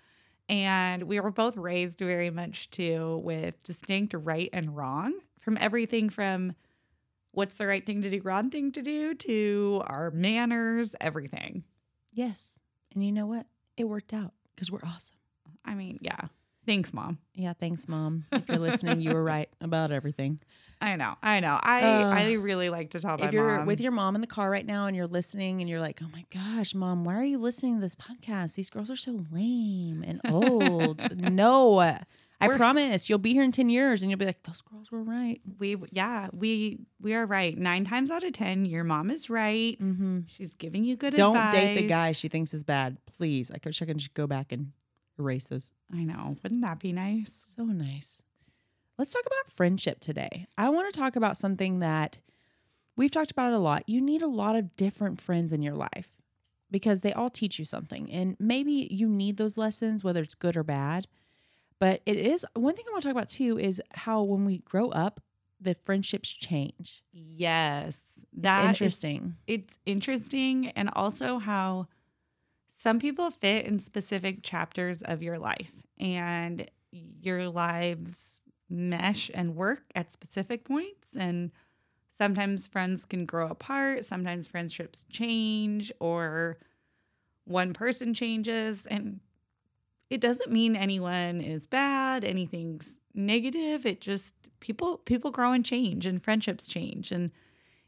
And 0.49 1.03
we 1.03 1.19
were 1.19 1.31
both 1.31 1.57
raised 1.57 1.99
very 1.99 2.29
much 2.29 2.69
too 2.69 3.21
with 3.23 3.61
distinct 3.63 4.13
right 4.13 4.49
and 4.53 4.75
wrong 4.75 5.13
from 5.39 5.57
everything 5.59 6.09
from 6.09 6.55
what's 7.31 7.55
the 7.55 7.67
right 7.67 7.85
thing 7.85 8.01
to 8.01 8.09
do, 8.09 8.21
wrong 8.23 8.49
thing 8.49 8.71
to 8.71 8.81
do 8.81 9.13
to 9.13 9.83
our 9.85 10.09
manners, 10.11 10.95
everything. 10.99 11.63
Yes. 12.11 12.59
And 12.93 13.05
you 13.05 13.11
know 13.11 13.27
what? 13.27 13.45
It 13.75 13.83
worked 13.83 14.13
out 14.13 14.33
because 14.55 14.71
we're 14.71 14.83
awesome. 14.83 15.15
I 15.63 15.75
mean, 15.75 15.99
yeah. 16.01 16.29
Thanks, 16.67 16.93
mom. 16.93 17.17
Yeah, 17.33 17.53
thanks, 17.53 17.87
mom. 17.87 18.25
If 18.31 18.47
you're 18.47 18.59
listening, 18.59 19.01
you 19.01 19.13
were 19.13 19.23
right 19.35 19.49
about 19.61 19.91
everything. 19.91 20.39
I 20.79 20.95
know. 20.95 21.15
I 21.23 21.39
know. 21.39 21.57
I 21.59 21.81
Uh, 21.81 22.09
I 22.09 22.31
really 22.33 22.69
like 22.69 22.91
to 22.91 22.99
tell 22.99 23.17
my 23.17 23.25
if 23.25 23.33
you're 23.33 23.57
mom. 23.59 23.65
with 23.65 23.79
your 23.81 23.91
mom 23.93 24.13
in 24.13 24.21
the 24.21 24.27
car 24.27 24.51
right 24.51 24.65
now 24.65 24.85
and 24.85 24.95
you're 24.95 25.07
listening 25.07 25.61
and 25.61 25.67
you're 25.69 25.79
like, 25.79 26.01
oh 26.03 26.07
my 26.13 26.25
gosh, 26.31 26.75
mom, 26.75 27.03
why 27.03 27.15
are 27.15 27.23
you 27.23 27.39
listening 27.39 27.75
to 27.75 27.81
this 27.81 27.95
podcast? 27.95 28.53
These 28.55 28.69
girls 28.69 28.91
are 28.91 28.95
so 28.95 29.23
lame 29.31 30.03
and 30.05 30.21
old. 30.29 31.17
no, 31.17 31.79
I 31.79 32.47
We're- 32.47 32.57
promise 32.57 33.09
you'll 33.09 33.17
be 33.17 33.33
here 33.33 33.41
in 33.41 33.51
10 33.51 33.69
years 33.69 34.03
and 34.03 34.11
you'll 34.11 34.19
be 34.19 34.25
like, 34.27 34.43
those 34.43 34.61
girls 34.61 34.91
were 34.91 35.01
right. 35.01 35.41
we 35.57 35.77
yeah, 35.91 36.27
we 36.31 36.77
we 37.01 37.15
are 37.15 37.25
right. 37.25 37.57
Nine 37.57 37.83
times 37.85 38.11
out 38.11 38.23
of 38.23 38.33
ten, 38.33 38.65
your 38.65 38.83
mom 38.83 39.09
is 39.09 39.27
right. 39.31 39.81
Mm-hmm. 39.81 40.19
She's 40.27 40.53
giving 40.53 40.83
you 40.83 40.95
good 40.95 41.15
advice. 41.15 41.33
Don't 41.33 41.51
date 41.51 41.73
the 41.81 41.87
guy 41.87 42.11
she 42.11 42.27
thinks 42.27 42.53
is 42.53 42.63
bad. 42.63 42.97
Please. 43.17 43.49
I 43.49 43.57
could 43.57 43.75
I 43.81 43.85
can 43.85 43.97
just 43.97 44.13
go 44.13 44.27
back 44.27 44.51
and 44.51 44.73
those. 45.17 45.71
I 45.93 46.03
know. 46.03 46.35
Wouldn't 46.43 46.61
that 46.61 46.79
be 46.79 46.91
nice? 46.91 47.53
So 47.57 47.65
nice. 47.65 48.23
Let's 48.97 49.11
talk 49.13 49.23
about 49.25 49.55
friendship 49.55 49.99
today. 49.99 50.47
I 50.57 50.69
want 50.69 50.91
to 50.93 50.99
talk 50.99 51.15
about 51.15 51.37
something 51.37 51.79
that 51.79 52.19
we've 52.95 53.11
talked 53.11 53.31
about 53.31 53.51
it 53.51 53.55
a 53.55 53.59
lot. 53.59 53.83
You 53.87 54.01
need 54.01 54.21
a 54.21 54.27
lot 54.27 54.55
of 54.55 54.75
different 54.75 55.21
friends 55.21 55.53
in 55.53 55.61
your 55.61 55.75
life. 55.75 56.09
because 56.69 56.99
they 56.99 57.13
all 57.13 57.29
teach 57.29 57.57
you 57.59 57.63
something. 57.63 58.11
And 58.11 58.35
maybe 58.41 58.89
you 58.91 59.07
need 59.07 59.37
those 59.37 59.57
lessons, 59.57 60.03
whether 60.03 60.21
it's 60.21 60.35
good 60.35 60.57
or 60.57 60.63
bad. 60.63 61.07
But 61.79 62.01
it 62.05 62.17
is 62.17 62.45
one 62.55 62.75
thing 62.75 62.83
I 62.89 62.91
want 62.91 63.03
to 63.03 63.07
talk 63.07 63.15
about 63.15 63.29
too 63.29 63.57
is 63.57 63.81
how 63.93 64.21
when 64.23 64.43
we 64.43 64.57
grow 64.57 64.89
up, 64.89 65.21
the 65.61 65.75
friendships 65.75 66.29
change. 66.29 67.03
Yes. 67.13 67.97
That 68.33 68.63
is- 68.63 68.67
interesting. 68.67 69.37
it's 69.47 69.77
interesting 69.85 70.67
and 70.71 70.89
also 70.93 71.39
how 71.39 71.87
some 72.77 72.99
people 72.99 73.31
fit 73.31 73.65
in 73.65 73.79
specific 73.79 74.43
chapters 74.43 75.01
of 75.01 75.23
your 75.23 75.39
life 75.39 75.71
and 75.99 76.69
your 76.91 77.49
lives 77.49 78.41
mesh 78.69 79.31
and 79.33 79.55
work 79.55 79.83
at 79.95 80.11
specific 80.11 80.63
points 80.63 81.15
and 81.15 81.51
sometimes 82.11 82.67
friends 82.67 83.03
can 83.03 83.25
grow 83.25 83.47
apart 83.47 84.05
sometimes 84.05 84.45
friendships 84.45 85.05
change 85.09 85.91
or 85.99 86.57
one 87.45 87.73
person 87.73 88.13
changes 88.13 88.85
and 88.85 89.19
it 90.09 90.21
doesn't 90.21 90.51
mean 90.51 90.75
anyone 90.75 91.41
is 91.41 91.65
bad 91.65 92.23
anything's 92.23 92.97
negative 93.15 93.85
it 93.85 94.01
just 94.01 94.33
people 94.59 94.97
people 94.99 95.31
grow 95.31 95.51
and 95.51 95.65
change 95.65 96.05
and 96.05 96.21
friendships 96.21 96.67
change 96.67 97.11
and 97.11 97.31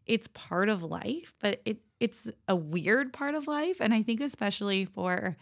it's 0.10 0.28
part 0.34 0.70
of 0.70 0.82
life, 0.82 1.36
but 1.40 1.62
it 1.66 1.78
it's 2.00 2.30
a 2.48 2.56
weird 2.56 3.14
part 3.14 3.36
of 3.36 3.48
life. 3.48 3.78
And 3.80 3.94
I 3.94 4.04
think 4.04 4.22
especially 4.22 4.86
for 4.86 5.36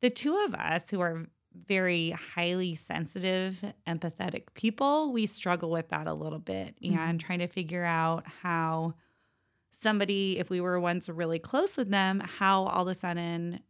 the 0.00 0.10
two 0.10 0.36
of 0.46 0.54
us 0.54 0.90
who 0.90 1.00
are 1.00 1.26
very 1.66 2.10
highly 2.10 2.74
sensitive, 2.74 3.62
empathetic 3.86 4.54
people, 4.54 5.12
we 5.12 5.26
struggle 5.26 5.70
with 5.70 5.88
that 5.88 6.06
a 6.06 6.14
little 6.14 6.38
bit 6.38 6.76
and 6.82 6.94
mm-hmm. 6.94 7.16
trying 7.18 7.40
to 7.40 7.48
figure 7.48 7.84
out 7.84 8.24
how 8.42 8.94
somebody, 9.72 10.38
if 10.38 10.48
we 10.48 10.60
were 10.60 10.78
once 10.78 11.08
really 11.08 11.38
close 11.38 11.76
with 11.76 11.88
them, 11.88 12.20
how 12.20 12.64
all 12.64 12.82
of 12.82 12.88
a 12.88 12.94
sudden, 12.94 13.60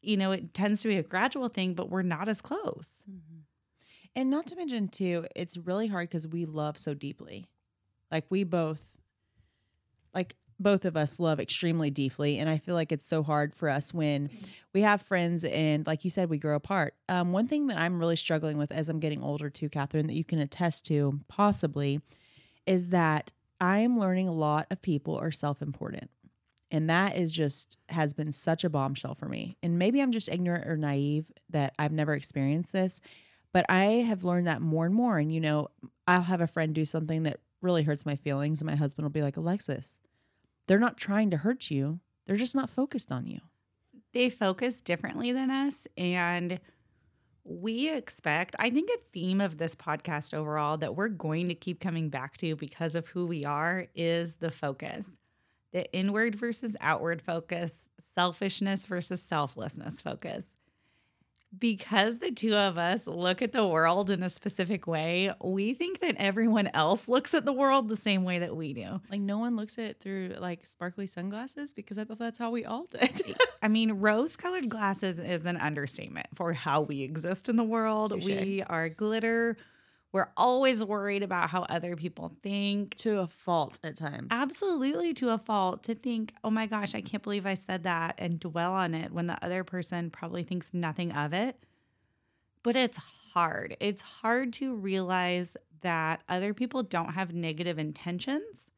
you 0.00 0.16
know, 0.16 0.32
it 0.32 0.52
tends 0.52 0.82
to 0.82 0.88
be 0.88 0.96
a 0.96 1.02
gradual 1.02 1.48
thing, 1.48 1.74
but 1.74 1.90
we're 1.90 2.02
not 2.02 2.28
as 2.28 2.40
close. 2.40 2.90
Mm-hmm. 3.08 3.40
And 4.14 4.30
not 4.30 4.46
to 4.48 4.56
mention 4.56 4.88
too, 4.88 5.26
it's 5.34 5.56
really 5.56 5.86
hard 5.86 6.10
because 6.10 6.26
we 6.26 6.44
love 6.44 6.76
so 6.76 6.92
deeply. 6.92 7.46
Like 8.10 8.26
we 8.28 8.44
both 8.44 8.84
like 10.14 10.34
both 10.62 10.84
of 10.84 10.96
us 10.96 11.20
love 11.20 11.40
extremely 11.40 11.90
deeply. 11.90 12.38
And 12.38 12.48
I 12.48 12.58
feel 12.58 12.74
like 12.74 12.92
it's 12.92 13.06
so 13.06 13.22
hard 13.22 13.54
for 13.54 13.68
us 13.68 13.92
when 13.92 14.30
we 14.72 14.82
have 14.82 15.02
friends 15.02 15.44
and 15.44 15.86
like 15.86 16.04
you 16.04 16.10
said, 16.10 16.30
we 16.30 16.38
grow 16.38 16.56
apart. 16.56 16.94
Um, 17.08 17.32
one 17.32 17.46
thing 17.46 17.66
that 17.66 17.78
I'm 17.78 17.98
really 17.98 18.16
struggling 18.16 18.58
with 18.58 18.72
as 18.72 18.88
I'm 18.88 19.00
getting 19.00 19.22
older 19.22 19.50
too, 19.50 19.68
Catherine, 19.68 20.06
that 20.06 20.14
you 20.14 20.24
can 20.24 20.38
attest 20.38 20.86
to 20.86 21.20
possibly 21.28 22.00
is 22.66 22.90
that 22.90 23.32
I'm 23.60 23.98
learning 23.98 24.28
a 24.28 24.32
lot 24.32 24.66
of 24.70 24.82
people 24.82 25.16
are 25.16 25.30
self-important. 25.30 26.10
And 26.70 26.88
that 26.88 27.16
is 27.16 27.30
just 27.30 27.76
has 27.90 28.14
been 28.14 28.32
such 28.32 28.64
a 28.64 28.70
bombshell 28.70 29.14
for 29.14 29.26
me. 29.26 29.58
And 29.62 29.78
maybe 29.78 30.00
I'm 30.00 30.10
just 30.10 30.28
ignorant 30.28 30.66
or 30.66 30.76
naive 30.76 31.30
that 31.50 31.74
I've 31.78 31.92
never 31.92 32.14
experienced 32.14 32.72
this, 32.72 33.00
but 33.52 33.66
I 33.68 33.84
have 34.08 34.24
learned 34.24 34.46
that 34.46 34.62
more 34.62 34.86
and 34.86 34.94
more. 34.94 35.18
And 35.18 35.32
you 35.32 35.40
know, 35.40 35.68
I'll 36.06 36.22
have 36.22 36.40
a 36.40 36.46
friend 36.46 36.74
do 36.74 36.86
something 36.86 37.24
that 37.24 37.40
really 37.60 37.82
hurts 37.82 38.04
my 38.04 38.16
feelings, 38.16 38.60
and 38.60 38.68
my 38.68 38.74
husband 38.74 39.04
will 39.04 39.10
be 39.10 39.22
like, 39.22 39.36
Alexis, 39.36 40.00
they're 40.66 40.78
not 40.78 40.96
trying 40.96 41.30
to 41.30 41.36
hurt 41.38 41.70
you. 41.70 42.00
They're 42.26 42.36
just 42.36 42.54
not 42.56 42.70
focused 42.70 43.10
on 43.12 43.26
you. 43.26 43.40
they 44.12 44.28
focus 44.30 44.80
differently 44.80 45.32
than 45.32 45.50
us 45.50 45.86
and 45.96 46.60
we 47.44 47.92
expect 47.92 48.54
i 48.58 48.70
think 48.70 48.88
a 48.94 48.98
theme 49.12 49.40
of 49.40 49.58
this 49.58 49.74
podcast 49.74 50.32
overall 50.34 50.76
that 50.76 50.94
we're 50.94 51.08
going 51.08 51.48
to 51.48 51.54
keep 51.54 51.80
coming 51.80 52.08
back 52.08 52.36
to 52.36 52.54
because 52.56 52.94
of 52.94 53.08
who 53.08 53.26
we 53.26 53.44
are 53.44 53.86
is 53.94 54.36
the 54.36 54.50
focus 54.50 55.16
the 55.72 55.90
inward 55.92 56.36
versus 56.36 56.76
outward 56.80 57.20
focus 57.22 57.88
selfishness 58.14 58.86
versus 58.86 59.20
selflessness 59.22 60.00
focus 60.00 60.46
because 61.58 62.18
the 62.18 62.30
two 62.30 62.54
of 62.54 62.78
us 62.78 63.06
look 63.06 63.42
at 63.42 63.52
the 63.52 63.66
world 63.66 64.10
in 64.10 64.22
a 64.22 64.30
specific 64.30 64.86
way 64.86 65.32
we 65.42 65.74
think 65.74 66.00
that 66.00 66.14
everyone 66.18 66.68
else 66.74 67.08
looks 67.08 67.34
at 67.34 67.44
the 67.44 67.52
world 67.52 67.88
the 67.88 67.96
same 67.96 68.24
way 68.24 68.38
that 68.38 68.56
we 68.56 68.72
do 68.72 69.00
Like 69.10 69.20
no 69.20 69.38
one 69.38 69.56
looks 69.56 69.78
at 69.78 69.84
it 69.84 70.00
through 70.00 70.34
like 70.38 70.64
sparkly 70.66 71.06
sunglasses 71.06 71.72
because 71.72 71.98
I 71.98 72.04
thought 72.04 72.18
that's 72.18 72.38
how 72.38 72.50
we 72.50 72.64
all 72.64 72.84
did. 72.86 73.22
I 73.62 73.68
mean, 73.68 73.92
rose 73.92 74.36
colored 74.36 74.68
glasses 74.68 75.18
is 75.18 75.44
an 75.44 75.56
understatement 75.56 76.26
for 76.34 76.52
how 76.52 76.82
we 76.82 77.02
exist 77.02 77.48
in 77.48 77.56
the 77.56 77.64
world. 77.64 78.12
Touche. 78.12 78.26
We 78.26 78.62
are 78.66 78.88
glitter. 78.88 79.56
We're 80.12 80.28
always 80.36 80.84
worried 80.84 81.22
about 81.22 81.48
how 81.48 81.62
other 81.62 81.96
people 81.96 82.30
think. 82.42 82.94
to 82.96 83.20
a 83.20 83.26
fault 83.26 83.78
at 83.82 83.96
times. 83.96 84.28
Absolutely 84.30 85.14
to 85.14 85.30
a 85.30 85.38
fault 85.38 85.84
to 85.84 85.94
think, 85.94 86.34
oh 86.44 86.50
my 86.50 86.66
gosh, 86.66 86.94
I 86.94 87.00
can't 87.00 87.22
believe 87.22 87.46
I 87.46 87.54
said 87.54 87.84
that 87.84 88.16
and 88.18 88.38
dwell 88.38 88.72
on 88.74 88.94
it 88.94 89.12
when 89.12 89.26
the 89.26 89.42
other 89.42 89.64
person 89.64 90.10
probably 90.10 90.42
thinks 90.42 90.74
nothing 90.74 91.12
of 91.12 91.32
it. 91.32 91.56
But 92.62 92.76
it's 92.76 92.98
hard. 92.98 93.76
It's 93.80 94.02
hard 94.02 94.52
to 94.54 94.76
realize 94.76 95.56
that 95.80 96.22
other 96.28 96.54
people 96.54 96.82
don't 96.82 97.14
have 97.14 97.32
negative 97.32 97.78
intentions, 97.78 98.70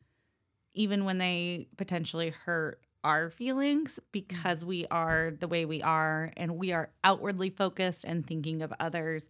even 0.73 1.05
when 1.05 1.19
they 1.19 1.67
potentially 1.77 2.31
hurt 2.31 2.81
our 3.03 3.29
feelings 3.29 4.01
because 4.13 4.65
we 4.65 4.87
are 4.91 5.33
the 5.39 5.47
way 5.47 5.67
we 5.67 5.83
are 5.83 6.33
and 6.37 6.57
we 6.57 6.73
are 6.73 6.91
outwardly 7.03 7.51
focused 7.51 8.05
and 8.05 8.25
thinking 8.25 8.63
of 8.63 8.73
others. 8.81 9.29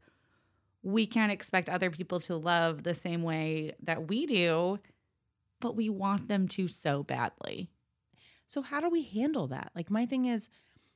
We 0.85 1.07
can't 1.07 1.33
expect 1.33 1.69
other 1.69 1.91
people 1.91 2.21
to 2.21 2.37
love 2.37 2.83
the 2.83 2.95
same 2.95 3.23
way 3.23 3.75
that 3.83 4.09
we 4.09 4.27
do, 4.27 4.79
but 5.59 5.75
we 5.75 5.89
want 5.89 6.29
them 6.29 6.47
to 6.49 6.69
so 6.69 7.03
badly. 7.03 7.71
So 8.47 8.61
how 8.61 8.81
do 8.81 8.91
we 8.91 9.03
handle 9.03 9.47
that? 9.49 9.73
Like 9.75 9.91
my 9.91 10.05
thing 10.05 10.27
is 10.27 10.51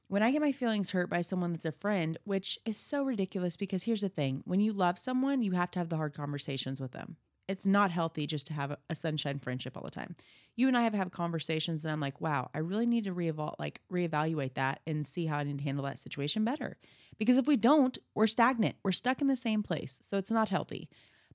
when 0.09 0.23
I 0.23 0.31
get 0.31 0.43
my 0.43 0.53
feelings 0.53 0.91
hurt 0.91 1.09
by 1.09 1.23
someone 1.23 1.53
that's 1.53 1.65
a 1.65 1.73
friend, 1.73 2.19
which 2.25 2.59
is 2.67 2.77
so 2.77 3.03
ridiculous 3.03 3.57
because 3.57 3.85
here's 3.85 4.03
the 4.03 4.11
thing. 4.11 4.43
When 4.45 4.61
you 4.61 4.73
love 4.73 4.99
someone, 4.99 5.43
you 5.43 5.53
have 5.53 5.71
to 5.71 5.79
have 5.79 5.89
the 5.89 5.97
hard 5.97 6.15
conversations 6.15 6.81
with 6.81 6.93
them. 6.93 7.17
It's 7.49 7.67
not 7.67 7.91
healthy 7.91 8.27
just 8.27 8.47
to 8.49 8.53
have 8.53 8.77
a, 8.91 8.95
sunshine 8.95 9.39
friendship 9.39 9.77
all 9.77 9.83
the 9.83 9.91
time. 9.91 10.15
You 10.55 10.69
and 10.69 10.77
I 10.77 10.83
have 10.83 10.95
had 10.95 11.11
conversations 11.13 11.85
and 11.85 11.91
I'm 11.91 12.01
like, 12.01 12.21
wow, 12.21 12.51
I 12.55 12.59
really 12.59 12.87
need 12.87 13.05
to 13.05 13.13
reeval 13.13 13.57
like 13.59 13.81
reevaluate 13.91 14.55
that 14.55 14.81
and 14.87 15.07
see 15.07 15.27
how 15.27 15.39
I 15.39 15.45
need 15.45 15.59
to 15.59 15.65
handle 15.65 15.85
that 15.87 15.99
situation 15.99 16.45
better. 16.45 16.77
Because 17.19 17.39
if 17.39 17.47
we 17.47 17.57
don't, 17.57 17.97
we're 18.15 18.27
stagnant. 18.27 18.77
We're 18.83 18.93
stuck 18.93 19.21
in 19.21 19.27
the 19.27 19.37
same 19.37 19.63
place. 19.63 19.99
So 20.03 20.19
it's 20.19 20.31
not 20.31 20.51
healthy. 20.51 20.89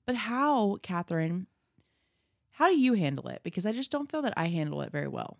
But 0.06 0.14
how, 0.14 0.78
Catherine, 0.82 1.46
how 2.52 2.68
do 2.68 2.78
you 2.78 2.94
handle 2.94 3.28
it? 3.28 3.40
Because 3.42 3.66
I 3.66 3.72
just 3.72 3.90
don't 3.90 4.10
feel 4.10 4.22
that 4.22 4.34
I 4.36 4.46
handle 4.46 4.82
it 4.82 4.92
very 4.92 5.08
well. 5.08 5.38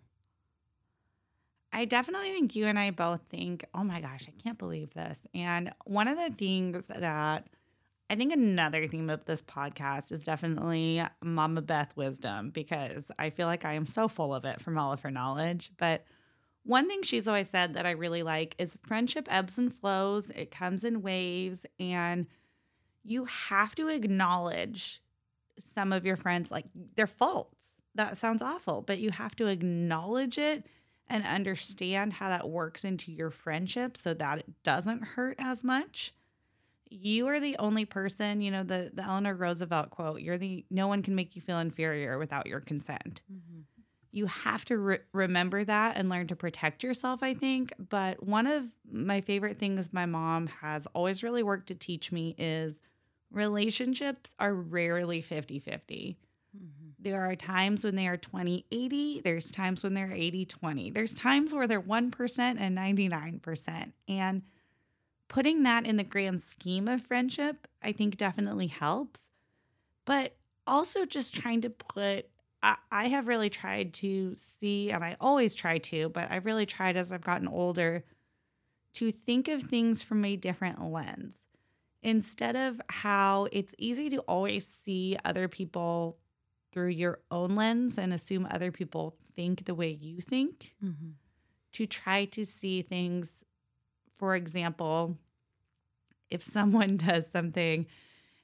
I 1.71 1.85
definitely 1.85 2.31
think 2.31 2.55
you 2.55 2.67
and 2.67 2.79
I 2.79 2.91
both 2.91 3.23
think, 3.23 3.65
oh 3.73 3.83
my 3.83 3.99
gosh, 3.99 4.27
I 4.29 4.41
can't 4.41 4.57
believe 4.57 4.93
this. 4.93 5.27
And 5.33 5.73
one 5.83 6.07
of 6.07 6.17
the 6.17 6.29
things 6.29 6.87
that 6.87 7.47
I 8.09 8.15
think 8.15 8.31
another 8.31 8.87
theme 8.87 9.09
of 9.09 9.25
this 9.25 9.41
podcast 9.41 10.11
is 10.11 10.23
definitely 10.23 11.01
Mama 11.23 11.61
Beth 11.61 11.95
wisdom 11.95 12.51
because 12.51 13.11
I 13.17 13.31
feel 13.31 13.47
like 13.47 13.65
I 13.65 13.73
am 13.73 13.87
so 13.87 14.07
full 14.07 14.33
of 14.33 14.45
it 14.45 14.61
from 14.61 14.77
all 14.77 14.93
of 14.93 15.01
her 15.01 15.09
knowledge. 15.09 15.71
But 15.77 16.05
one 16.63 16.87
thing 16.87 17.01
she's 17.01 17.27
always 17.27 17.49
said 17.49 17.73
that 17.73 17.87
I 17.87 17.91
really 17.91 18.21
like 18.21 18.55
is 18.59 18.77
friendship 18.85 19.27
ebbs 19.29 19.57
and 19.57 19.73
flows, 19.73 20.29
it 20.29 20.51
comes 20.51 20.83
in 20.83 21.01
waves, 21.01 21.65
and 21.79 22.27
you 23.03 23.25
have 23.25 23.73
to 23.75 23.87
acknowledge 23.87 25.01
some 25.57 25.91
of 25.91 26.05
your 26.05 26.15
friends 26.15 26.51
like 26.51 26.65
their 26.95 27.07
faults. 27.07 27.75
That 27.95 28.17
sounds 28.17 28.41
awful, 28.41 28.81
but 28.81 28.99
you 28.99 29.09
have 29.11 29.35
to 29.37 29.47
acknowledge 29.47 30.37
it 30.37 30.65
and 31.07 31.23
understand 31.23 32.13
how 32.13 32.29
that 32.29 32.49
works 32.49 32.83
into 32.83 33.11
your 33.11 33.31
friendship 33.31 33.95
so 33.95 34.13
that 34.15 34.39
it 34.39 34.63
doesn't 34.63 35.03
hurt 35.03 35.37
as 35.39 35.63
much. 35.63 36.13
You 37.01 37.27
are 37.27 37.39
the 37.39 37.57
only 37.57 37.85
person, 37.85 38.41
you 38.41 38.51
know, 38.51 38.63
the, 38.63 38.91
the 38.93 39.03
Eleanor 39.03 39.35
Roosevelt 39.35 39.89
quote, 39.89 40.21
you're 40.21 40.37
the, 40.37 40.65
no 40.69 40.87
one 40.87 41.03
can 41.03 41.15
make 41.15 41.35
you 41.35 41.41
feel 41.41 41.59
inferior 41.59 42.17
without 42.17 42.47
your 42.47 42.61
consent. 42.61 43.21
Mm-hmm. 43.31 43.61
You 44.11 44.27
have 44.27 44.63
to 44.65 44.77
re- 44.77 44.99
remember 45.11 45.65
that 45.65 45.97
and 45.97 46.07
learn 46.07 46.27
to 46.27 46.35
protect 46.35 46.83
yourself, 46.83 47.21
I 47.21 47.33
think. 47.33 47.73
But 47.77 48.25
one 48.25 48.47
of 48.47 48.65
my 48.89 49.19
favorite 49.19 49.57
things 49.57 49.91
my 49.91 50.05
mom 50.05 50.47
has 50.61 50.87
always 50.93 51.21
really 51.21 51.43
worked 51.43 51.67
to 51.67 51.75
teach 51.75 52.13
me 52.13 52.33
is 52.37 52.79
relationships 53.31 54.33
are 54.39 54.53
rarely 54.53 55.21
50 55.21 55.59
50 55.59 56.17
mm-hmm. 56.55 56.89
there 56.99 57.29
are 57.29 57.35
times 57.35 57.83
when 57.83 57.95
they 57.95 58.07
are 58.07 58.17
20 58.17 58.65
80 58.71 59.21
there's 59.21 59.51
times 59.51 59.83
when 59.83 59.93
they're 59.93 60.11
80 60.11 60.45
20 60.45 60.91
there's 60.91 61.13
times 61.13 61.53
where 61.53 61.67
they're 61.67 61.81
1% 61.81 62.39
and 62.39 62.77
99% 62.77 63.91
and 64.07 64.41
putting 65.27 65.63
that 65.63 65.85
in 65.85 65.97
the 65.97 66.03
grand 66.03 66.41
scheme 66.41 66.87
of 66.87 67.01
friendship 67.01 67.67
i 67.81 67.91
think 67.91 68.17
definitely 68.17 68.67
helps 68.67 69.29
but 70.05 70.35
also 70.67 71.05
just 71.05 71.35
trying 71.35 71.61
to 71.61 71.69
put 71.69 72.27
I, 72.63 72.77
I 72.91 73.07
have 73.07 73.27
really 73.27 73.49
tried 73.49 73.93
to 73.95 74.35
see 74.35 74.91
and 74.91 75.03
i 75.03 75.15
always 75.19 75.55
try 75.55 75.77
to 75.79 76.09
but 76.09 76.31
i've 76.31 76.45
really 76.45 76.65
tried 76.65 76.97
as 76.97 77.11
i've 77.11 77.21
gotten 77.21 77.47
older 77.47 78.03
to 78.93 79.11
think 79.11 79.47
of 79.47 79.61
things 79.61 80.03
from 80.03 80.23
a 80.23 80.35
different 80.35 80.81
lens 80.81 81.35
instead 82.01 82.55
of 82.55 82.79
how 82.87 83.47
it's 83.51 83.73
easy 83.77 84.09
to 84.11 84.19
always 84.21 84.65
see 84.65 85.17
other 85.25 85.47
people 85.47 86.17
through 86.75 86.89
your 86.89 87.19
own 87.31 87.55
lens 87.55 87.97
and 87.97 88.13
assume 88.13 88.45
other 88.51 88.69
people 88.69 89.15
think 89.33 89.63
the 89.63 89.73
way 89.73 89.89
you 89.89 90.19
think 90.19 90.75
mm-hmm. 90.83 91.11
to 91.71 91.87
try 91.87 92.25
to 92.25 92.45
see 92.45 92.81
things. 92.81 93.44
For 94.15 94.35
example, 94.35 95.17
if 96.29 96.43
someone 96.43 96.97
does 96.97 97.27
something, 97.27 97.85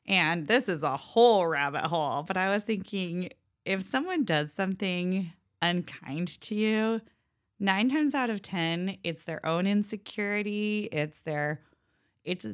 and 0.06 0.48
this 0.48 0.70
is 0.70 0.84
a 0.84 0.98
whole 0.98 1.48
rabbit 1.48 1.86
hole, 1.86 2.24
but 2.24 2.38
I 2.38 2.52
was 2.52 2.64
thinking 2.64 3.30
if 3.66 3.84
someone 3.84 4.24
does 4.24 4.52
something 4.52 5.32
unkind 5.62 6.40
to 6.42 6.56
you, 6.56 7.02
nine 7.60 7.90
times 7.90 8.16
out 8.16 8.30
of 8.30 8.42
10, 8.42 8.98
it's 9.04 9.24
their 9.24 9.46
own 9.46 9.68
insecurity. 9.68 10.90
It's 10.92 11.20
their, 11.20 11.62
it's 12.24 12.46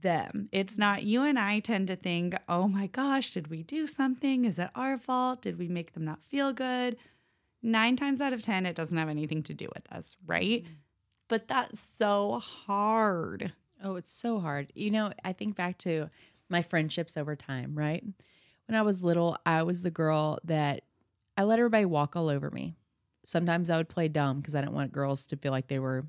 them. 0.00 0.48
It's 0.52 0.78
not 0.78 1.02
you 1.02 1.22
and 1.22 1.38
I 1.38 1.60
tend 1.60 1.88
to 1.88 1.96
think, 1.96 2.34
oh 2.48 2.68
my 2.68 2.86
gosh, 2.86 3.32
did 3.32 3.48
we 3.48 3.62
do 3.62 3.86
something? 3.86 4.44
Is 4.44 4.58
it 4.58 4.70
our 4.74 4.96
fault? 4.96 5.42
Did 5.42 5.58
we 5.58 5.68
make 5.68 5.92
them 5.92 6.04
not 6.04 6.24
feel 6.24 6.52
good? 6.52 6.96
Nine 7.62 7.96
times 7.96 8.20
out 8.20 8.32
of 8.32 8.42
10, 8.42 8.66
it 8.66 8.76
doesn't 8.76 8.96
have 8.96 9.08
anything 9.08 9.42
to 9.44 9.54
do 9.54 9.68
with 9.74 9.90
us, 9.92 10.16
right? 10.26 10.64
Mm. 10.64 10.68
But 11.28 11.46
that's 11.46 11.78
so 11.78 12.38
hard. 12.38 13.52
Oh, 13.82 13.96
it's 13.96 14.14
so 14.14 14.40
hard. 14.40 14.72
You 14.74 14.90
know, 14.90 15.12
I 15.24 15.32
think 15.32 15.56
back 15.56 15.78
to 15.78 16.08
my 16.48 16.62
friendships 16.62 17.16
over 17.16 17.36
time, 17.36 17.74
right? 17.78 18.02
When 18.66 18.76
I 18.76 18.82
was 18.82 19.04
little, 19.04 19.36
I 19.46 19.62
was 19.62 19.82
the 19.82 19.90
girl 19.90 20.38
that 20.44 20.82
I 21.36 21.42
let 21.44 21.58
everybody 21.58 21.84
walk 21.84 22.16
all 22.16 22.28
over 22.28 22.50
me. 22.50 22.74
Sometimes 23.24 23.70
I 23.70 23.76
would 23.76 23.88
play 23.88 24.08
dumb 24.08 24.40
because 24.40 24.54
I 24.54 24.60
didn't 24.60 24.74
want 24.74 24.92
girls 24.92 25.26
to 25.26 25.36
feel 25.36 25.52
like 25.52 25.68
they 25.68 25.78
were. 25.78 26.06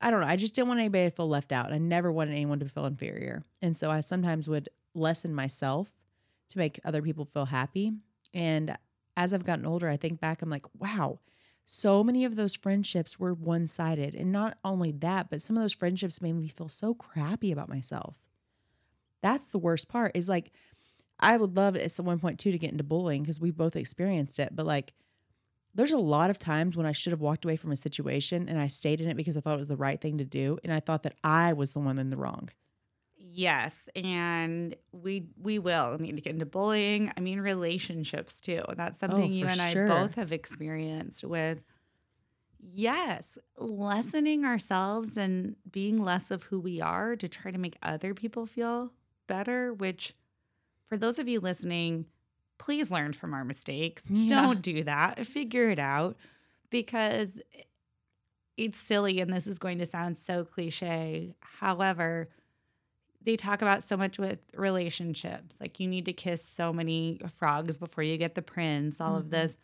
I 0.00 0.10
don't 0.10 0.20
know. 0.20 0.26
I 0.26 0.36
just 0.36 0.54
didn't 0.54 0.68
want 0.68 0.80
anybody 0.80 1.04
to 1.04 1.10
feel 1.14 1.28
left 1.28 1.52
out. 1.52 1.72
I 1.72 1.78
never 1.78 2.12
wanted 2.12 2.32
anyone 2.32 2.58
to 2.58 2.68
feel 2.68 2.86
inferior. 2.86 3.44
And 3.62 3.76
so 3.76 3.90
I 3.90 4.00
sometimes 4.00 4.48
would 4.48 4.68
lessen 4.94 5.34
myself 5.34 5.92
to 6.48 6.58
make 6.58 6.80
other 6.84 7.02
people 7.02 7.24
feel 7.24 7.46
happy. 7.46 7.92
And 8.34 8.76
as 9.16 9.32
I've 9.32 9.44
gotten 9.44 9.64
older, 9.64 9.88
I 9.88 9.96
think 9.96 10.20
back, 10.20 10.42
I'm 10.42 10.50
like, 10.50 10.66
wow, 10.78 11.20
so 11.68 12.04
many 12.04 12.24
of 12.24 12.36
those 12.36 12.54
friendships 12.54 13.18
were 13.18 13.34
one 13.34 13.66
sided. 13.66 14.14
And 14.14 14.30
not 14.30 14.56
only 14.64 14.92
that, 14.92 15.28
but 15.28 15.42
some 15.42 15.56
of 15.56 15.64
those 15.64 15.72
friendships 15.72 16.22
made 16.22 16.34
me 16.34 16.46
feel 16.46 16.68
so 16.68 16.94
crappy 16.94 17.50
about 17.50 17.68
myself. 17.68 18.22
That's 19.20 19.50
the 19.50 19.58
worst 19.58 19.88
part 19.88 20.12
is 20.14 20.28
like, 20.28 20.52
I 21.18 21.36
would 21.36 21.56
love 21.56 21.74
at 21.74 21.92
one 21.96 22.20
point 22.20 22.38
too 22.38 22.52
to 22.52 22.58
get 22.58 22.70
into 22.70 22.84
bullying 22.84 23.22
because 23.22 23.40
we 23.40 23.50
both 23.50 23.74
experienced 23.74 24.38
it. 24.38 24.54
But 24.54 24.64
like, 24.64 24.94
there's 25.74 25.90
a 25.90 25.98
lot 25.98 26.30
of 26.30 26.38
times 26.38 26.76
when 26.76 26.86
I 26.86 26.92
should 26.92 27.10
have 27.10 27.20
walked 27.20 27.44
away 27.44 27.56
from 27.56 27.72
a 27.72 27.76
situation 27.76 28.48
and 28.48 28.60
I 28.60 28.68
stayed 28.68 29.00
in 29.00 29.08
it 29.08 29.16
because 29.16 29.36
I 29.36 29.40
thought 29.40 29.54
it 29.54 29.58
was 29.58 29.68
the 29.68 29.76
right 29.76 30.00
thing 30.00 30.18
to 30.18 30.24
do. 30.24 30.58
And 30.62 30.72
I 30.72 30.78
thought 30.78 31.02
that 31.02 31.16
I 31.24 31.52
was 31.52 31.72
the 31.72 31.80
one 31.80 31.98
in 31.98 32.10
the 32.10 32.16
wrong. 32.16 32.50
Yes, 33.36 33.90
and 33.94 34.74
we 34.92 35.26
we 35.38 35.58
will 35.58 35.98
need 35.98 36.16
to 36.16 36.22
get 36.22 36.32
into 36.32 36.46
bullying. 36.46 37.12
I 37.18 37.20
mean 37.20 37.38
relationships 37.38 38.40
too. 38.40 38.62
That's 38.74 38.96
oh, 39.02 39.08
something 39.08 39.30
oh, 39.30 39.34
you 39.34 39.46
and 39.46 39.60
sure. 39.60 39.92
I 39.92 40.00
both 40.00 40.14
have 40.14 40.32
experienced 40.32 41.22
with 41.22 41.60
yes, 42.58 43.36
lessening 43.58 44.46
ourselves 44.46 45.18
and 45.18 45.56
being 45.70 46.02
less 46.02 46.30
of 46.30 46.44
who 46.44 46.58
we 46.58 46.80
are 46.80 47.14
to 47.14 47.28
try 47.28 47.50
to 47.50 47.58
make 47.58 47.76
other 47.82 48.14
people 48.14 48.46
feel 48.46 48.92
better, 49.26 49.74
which 49.74 50.14
for 50.88 50.96
those 50.96 51.18
of 51.18 51.28
you 51.28 51.38
listening, 51.38 52.06
please 52.56 52.90
learn 52.90 53.12
from 53.12 53.34
our 53.34 53.44
mistakes. 53.44 54.04
Yeah. 54.08 54.30
Don't 54.30 54.62
do 54.62 54.82
that. 54.84 55.26
Figure 55.26 55.68
it 55.68 55.78
out 55.78 56.16
because 56.70 57.38
it's 58.56 58.78
silly 58.78 59.20
and 59.20 59.30
this 59.30 59.46
is 59.46 59.58
going 59.58 59.76
to 59.76 59.84
sound 59.84 60.16
so 60.16 60.42
cliche. 60.42 61.34
However, 61.40 62.30
they 63.26 63.36
talk 63.36 63.60
about 63.60 63.82
so 63.82 63.96
much 63.96 64.18
with 64.18 64.38
relationships. 64.54 65.56
Like 65.60 65.80
you 65.80 65.88
need 65.88 66.04
to 66.06 66.12
kiss 66.12 66.42
so 66.42 66.72
many 66.72 67.20
frogs 67.34 67.76
before 67.76 68.04
you 68.04 68.16
get 68.16 68.36
the 68.36 68.40
prince, 68.40 69.00
all 69.00 69.10
mm-hmm. 69.10 69.18
of 69.18 69.30
this. 69.30 69.56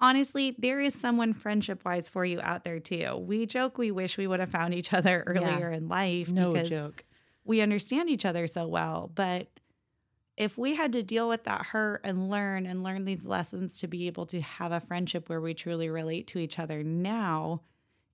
Honestly, 0.00 0.56
there 0.58 0.80
is 0.80 0.94
someone 0.94 1.34
friendship 1.34 1.84
wise 1.84 2.08
for 2.08 2.24
you 2.24 2.40
out 2.40 2.64
there 2.64 2.80
too. 2.80 3.16
We 3.16 3.44
joke 3.44 3.76
we 3.76 3.90
wish 3.90 4.16
we 4.16 4.26
would 4.26 4.40
have 4.40 4.48
found 4.48 4.72
each 4.72 4.92
other 4.94 5.22
earlier 5.26 5.70
yeah. 5.70 5.76
in 5.76 5.88
life. 5.88 6.30
No 6.30 6.52
because 6.52 6.70
joke. 6.70 7.04
We 7.44 7.60
understand 7.60 8.08
each 8.08 8.24
other 8.24 8.46
so 8.46 8.66
well. 8.66 9.10
But 9.14 9.48
if 10.38 10.56
we 10.56 10.74
had 10.74 10.94
to 10.94 11.02
deal 11.02 11.28
with 11.28 11.44
that 11.44 11.66
hurt 11.66 12.00
and 12.04 12.30
learn 12.30 12.64
and 12.64 12.82
learn 12.82 13.04
these 13.04 13.26
lessons 13.26 13.78
to 13.78 13.86
be 13.86 14.06
able 14.06 14.24
to 14.26 14.40
have 14.40 14.72
a 14.72 14.80
friendship 14.80 15.28
where 15.28 15.42
we 15.42 15.52
truly 15.52 15.90
relate 15.90 16.26
to 16.28 16.38
each 16.38 16.58
other 16.58 16.82
now, 16.82 17.60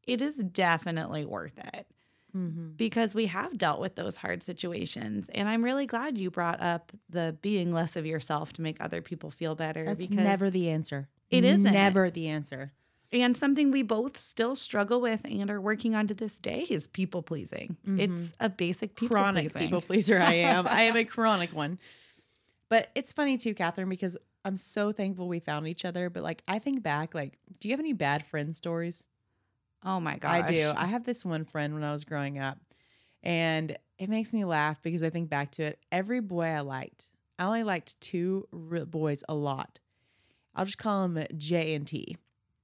it 0.02 0.20
is 0.20 0.38
definitely 0.38 1.24
worth 1.24 1.58
it 1.58 1.86
mm-hmm. 2.34 2.70
because 2.76 3.14
we 3.14 3.26
have 3.26 3.56
dealt 3.56 3.80
with 3.80 3.94
those 3.94 4.16
hard 4.16 4.42
situations. 4.42 5.30
And 5.34 5.48
I'm 5.48 5.64
really 5.64 5.86
glad 5.86 6.18
you 6.18 6.30
brought 6.30 6.60
up 6.60 6.92
the 7.08 7.36
being 7.42 7.72
less 7.72 7.96
of 7.96 8.06
yourself 8.06 8.52
to 8.54 8.62
make 8.62 8.80
other 8.80 9.02
people 9.02 9.30
feel 9.30 9.54
better. 9.54 9.84
That's 9.84 10.08
because 10.08 10.24
never 10.24 10.50
the 10.50 10.70
answer. 10.70 11.08
It 11.30 11.44
is 11.44 11.60
never 11.60 12.10
the 12.10 12.28
answer. 12.28 12.72
And 13.12 13.36
something 13.36 13.70
we 13.70 13.82
both 13.82 14.18
still 14.18 14.56
struggle 14.56 15.00
with 15.00 15.24
and 15.24 15.48
are 15.48 15.60
working 15.60 15.94
on 15.94 16.08
to 16.08 16.14
this 16.14 16.38
day 16.40 16.66
is 16.68 16.88
people 16.88 17.22
pleasing. 17.22 17.76
Mm-hmm. 17.86 18.00
It's 18.00 18.32
a 18.40 18.48
basic 18.48 18.96
people 18.96 19.16
chronic 19.16 19.52
pleasing. 19.52 19.62
people 19.62 19.80
pleaser. 19.80 20.20
I 20.20 20.34
am. 20.34 20.66
I 20.66 20.82
am 20.82 20.96
a 20.96 21.04
chronic 21.04 21.52
one. 21.52 21.78
But 22.68 22.90
it's 22.96 23.12
funny 23.12 23.38
too, 23.38 23.54
Catherine, 23.54 23.88
because 23.88 24.16
I'm 24.44 24.56
so 24.56 24.90
thankful 24.90 25.28
we 25.28 25.38
found 25.38 25.68
each 25.68 25.84
other. 25.84 26.10
But 26.10 26.24
like, 26.24 26.42
I 26.48 26.58
think 26.58 26.82
back, 26.82 27.14
like, 27.14 27.38
do 27.60 27.68
you 27.68 27.72
have 27.72 27.80
any 27.80 27.92
bad 27.92 28.24
friend 28.26 28.54
stories? 28.54 29.06
Oh 29.84 30.00
my 30.00 30.16
gosh. 30.16 30.30
I 30.30 30.42
do. 30.52 30.72
I 30.76 30.86
have 30.86 31.04
this 31.04 31.24
one 31.24 31.44
friend 31.44 31.74
when 31.74 31.84
I 31.84 31.92
was 31.92 32.04
growing 32.04 32.38
up, 32.38 32.58
and 33.22 33.76
it 33.98 34.08
makes 34.08 34.32
me 34.32 34.44
laugh 34.44 34.82
because 34.82 35.02
I 35.02 35.10
think 35.10 35.28
back 35.28 35.52
to 35.52 35.62
it. 35.64 35.78
Every 35.92 36.20
boy 36.20 36.44
I 36.46 36.60
liked, 36.60 37.08
I 37.38 37.44
only 37.44 37.62
liked 37.64 38.00
two 38.00 38.48
boys 38.52 39.22
a 39.28 39.34
lot. 39.34 39.78
I'll 40.54 40.64
just 40.64 40.78
call 40.78 41.06
them 41.08 41.24
J 41.36 41.74
and 41.74 41.86
T. 41.86 42.16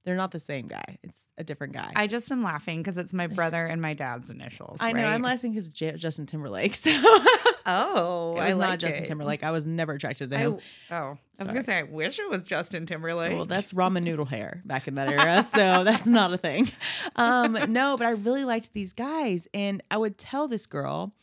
They're 0.03 0.15
not 0.15 0.31
the 0.31 0.39
same 0.39 0.67
guy. 0.67 0.97
It's 1.03 1.27
a 1.37 1.43
different 1.43 1.73
guy. 1.73 1.91
I 1.95 2.07
just 2.07 2.31
am 2.31 2.41
laughing 2.43 2.79
because 2.79 2.97
it's 2.97 3.13
my 3.13 3.27
brother 3.39 3.65
and 3.65 3.81
my 3.81 3.93
dad's 3.93 4.31
initials. 4.31 4.79
I 4.81 4.93
know. 4.93 5.05
I'm 5.05 5.21
laughing 5.21 5.51
because 5.51 5.67
J- 5.69 5.95
Justin 5.95 6.25
Timberlake. 6.25 6.73
So 6.81 6.89
Oh, 7.65 8.35
it 8.37 8.45
was 8.45 8.55
I 8.55 8.59
not 8.59 8.69
like 8.69 8.79
Justin 8.79 9.03
it. 9.03 9.07
Timberlake. 9.07 9.43
I 9.43 9.51
was 9.51 9.65
never 9.65 9.93
attracted 9.93 10.29
to 10.31 10.37
him. 10.37 10.57
I, 10.89 10.95
oh, 10.95 11.17
I 11.39 11.43
was 11.43 11.53
gonna 11.53 11.61
say 11.61 11.77
I 11.77 11.83
wish 11.83 12.19
it 12.19 12.29
was 12.29 12.43
Justin 12.43 12.85
Timberlake. 12.85 13.33
Well, 13.33 13.45
that's 13.45 13.73
ramen 13.73 14.03
noodle 14.03 14.25
hair 14.25 14.61
back 14.65 14.87
in 14.87 14.95
that 14.95 15.11
era, 15.11 15.43
so 15.55 15.83
that's 15.83 16.07
not 16.07 16.33
a 16.33 16.37
thing. 16.37 16.71
Um, 17.15 17.57
no, 17.69 17.97
but 17.97 18.07
I 18.07 18.11
really 18.11 18.45
liked 18.45 18.73
these 18.73 18.93
guys, 18.93 19.47
and 19.53 19.83
I 19.91 19.97
would 19.97 20.17
tell 20.17 20.47
this 20.47 20.65
girl, 20.65 21.13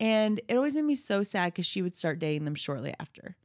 and 0.00 0.40
it 0.48 0.56
always 0.56 0.74
made 0.74 0.84
me 0.84 0.94
so 0.94 1.22
sad 1.22 1.52
because 1.52 1.66
she 1.66 1.82
would 1.82 1.94
start 1.94 2.18
dating 2.18 2.44
them 2.44 2.54
shortly 2.54 2.94
after, 2.98 3.36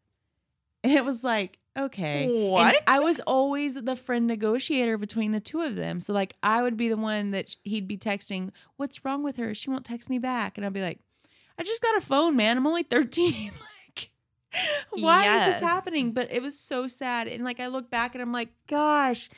and 0.84 0.94
it 0.94 1.06
was 1.06 1.24
like 1.24 1.60
okay. 1.78 2.50
What? 2.50 2.68
And 2.68 2.78
I 2.88 3.00
was 3.00 3.20
always 3.22 3.76
the 3.76 3.96
friend 3.96 4.28
negotiator 4.28 4.98
between 4.98 5.32
the 5.32 5.40
two 5.40 5.62
of 5.62 5.76
them. 5.76 6.00
So 6.00 6.14
like 6.14 6.36
I 6.44 6.62
would 6.62 6.78
be 6.78 6.90
the 6.90 6.98
one 6.98 7.32
that 7.32 7.56
he'd 7.64 7.88
be 7.88 7.98
texting, 7.98 8.52
"What's 8.78 9.04
wrong 9.04 9.24
with 9.24 9.38
her? 9.38 9.54
She 9.56 9.70
won't 9.70 9.86
text 9.86 10.10
me 10.10 10.20
back." 10.20 10.58
And 10.58 10.66
I'd 10.66 10.74
be 10.74 10.82
like, 10.82 11.00
"I 11.58 11.64
just 11.64 11.82
got 11.82 11.98
a 11.98 12.02
phone, 12.02 12.36
man. 12.36 12.58
I'm 12.58 12.68
only 12.68 12.84
13." 12.84 13.52
like 13.98 14.12
why 14.92 15.24
yes. 15.24 15.48
is 15.48 15.56
this 15.56 15.64
happening? 15.64 16.14
But 16.14 16.32
it 16.32 16.42
was 16.42 16.60
so 16.60 16.88
sad. 16.88 17.28
And 17.28 17.44
like 17.44 17.60
I 17.60 17.68
look 17.68 17.90
back 17.90 18.16
and 18.16 18.22
I'm 18.22 18.32
like, 18.32 18.50
"Gosh, 18.68 19.30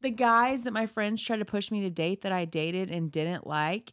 the 0.00 0.10
guys 0.10 0.64
that 0.64 0.72
my 0.72 0.86
friends 0.86 1.22
tried 1.22 1.38
to 1.38 1.44
push 1.44 1.70
me 1.70 1.80
to 1.82 1.90
date 1.90 2.22
that 2.22 2.32
I 2.32 2.44
dated 2.44 2.90
and 2.90 3.10
didn't 3.10 3.46
like, 3.46 3.92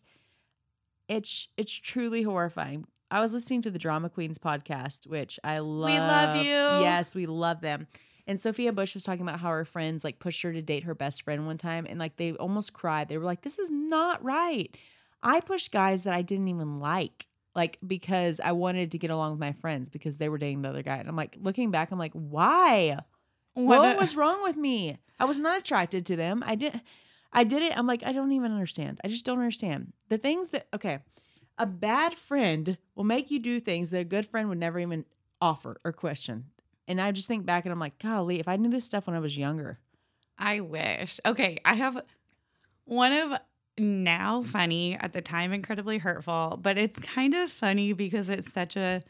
it's 1.08 1.48
it's 1.58 1.74
truly 1.74 2.24
horrifying 2.24 2.86
I 3.10 3.22
was 3.22 3.34
listening 3.34 3.62
to 3.64 3.72
the 3.72 3.80
Drama 3.80 4.10
Queens 4.10 4.38
podcast, 4.38 5.08
which 5.08 5.40
I 5.44 5.60
love. 5.60 5.90
We 5.90 5.98
love 5.98 6.36
you. 6.38 6.84
Yes, 6.84 7.16
we 7.16 7.26
love 7.26 7.62
them. 7.62 7.88
And 8.26 8.42
Sophia 8.42 8.74
Bush 8.74 8.94
was 8.94 9.06
talking 9.06 9.22
about 9.22 9.40
how 9.40 9.50
her 9.50 9.64
friends 9.64 10.04
like 10.04 10.20
pushed 10.20 10.42
her 10.42 10.52
to 10.52 10.62
date 10.62 10.84
her 10.84 10.94
best 10.94 11.22
friend 11.22 11.46
one 11.46 11.58
time 11.58 11.88
and 11.90 11.98
like 11.98 12.18
they 12.18 12.34
almost 12.34 12.74
cried. 12.74 13.08
They 13.08 13.18
were 13.18 13.24
like, 13.24 13.42
this 13.42 13.58
is 13.58 13.72
not 13.72 14.22
right. 14.24 14.76
I 15.24 15.40
pushed 15.40 15.72
guys 15.72 16.04
that 16.04 16.14
I 16.14 16.22
didn't 16.22 16.50
even 16.50 16.80
like, 16.80 17.28
like 17.58 17.80
because 17.86 18.40
I 18.40 18.52
wanted 18.52 18.92
to 18.92 19.00
get 19.00 19.10
along 19.10 19.32
with 19.32 19.40
my 19.40 19.52
friends 19.52 19.90
because 19.90 20.20
they 20.20 20.30
were 20.30 20.38
dating 20.38 20.62
the 20.62 20.70
other 20.70 20.84
guy. 20.84 20.98
And 20.98 21.10
I'm 21.10 21.16
like, 21.16 21.36
looking 21.42 21.72
back, 21.72 21.92
I'm 21.92 21.98
like, 21.98 22.14
why? 22.14 23.00
What, 23.56 23.80
what 23.80 23.98
was 23.98 24.16
wrong 24.16 24.44
with 24.44 24.56
me? 24.56 25.00
I 25.20 25.26
was 25.26 25.40
not 25.40 25.58
attracted 25.58 26.06
to 26.06 26.16
them. 26.16 26.44
I 26.46 26.54
didn't. 26.54 26.84
I 27.34 27.44
did 27.44 27.64
it. 27.64 27.76
I'm 27.76 27.88
like, 27.88 28.04
I 28.06 28.12
don't 28.12 28.32
even 28.32 28.52
understand. 28.52 29.02
I 29.04 29.08
just 29.08 29.26
don't 29.26 29.40
understand. 29.40 29.92
The 30.08 30.20
things 30.20 30.52
that, 30.52 30.68
okay, 30.72 31.00
a 31.58 31.66
bad 31.66 32.14
friend 32.14 32.78
will 32.96 33.04
make 33.04 33.32
you 33.32 33.40
do 33.40 33.60
things 33.60 33.90
that 33.90 34.00
a 34.02 34.06
good 34.06 34.28
friend 34.28 34.50
would 34.50 34.60
never 34.60 34.80
even 34.80 35.06
offer 35.42 35.78
or 35.84 35.92
question. 35.92 36.46
And 36.88 37.02
I 37.02 37.12
just 37.12 37.28
think 37.28 37.44
back 37.44 37.66
and 37.66 37.74
I'm 37.74 37.80
like, 37.80 37.98
golly, 37.98 38.40
if 38.40 38.48
I 38.48 38.56
knew 38.56 38.70
this 38.70 38.86
stuff 38.86 39.08
when 39.08 39.16
I 39.16 39.20
was 39.20 39.36
younger. 39.36 39.80
I 40.38 40.60
wish. 40.60 41.20
Okay, 41.26 41.58
I 41.66 41.74
have 41.74 42.04
one 42.86 43.12
of 43.12 43.40
now 43.78 44.42
funny, 44.44 44.98
at 45.00 45.14
the 45.14 45.22
time 45.22 45.54
incredibly 45.54 45.98
hurtful, 45.98 46.60
but 46.62 46.78
it's 46.78 47.00
kind 47.00 47.34
of 47.34 47.52
funny 47.52 47.94
because 47.94 48.30
it's 48.30 48.52
such 48.52 48.76
a 48.76 49.02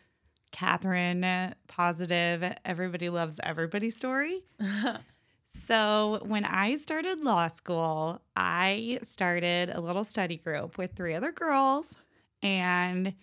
Catherine 0.51 1.53
positive, 1.67 2.55
everybody 2.65 3.09
loves 3.09 3.39
everybody 3.43 3.89
story. 3.89 4.43
so, 5.65 6.19
when 6.23 6.45
I 6.45 6.75
started 6.75 7.21
law 7.21 7.47
school, 7.49 8.21
I 8.35 8.99
started 9.03 9.69
a 9.69 9.81
little 9.81 10.03
study 10.03 10.37
group 10.37 10.77
with 10.77 10.93
three 10.93 11.13
other 11.13 11.31
girls 11.31 11.95
and 12.41 13.13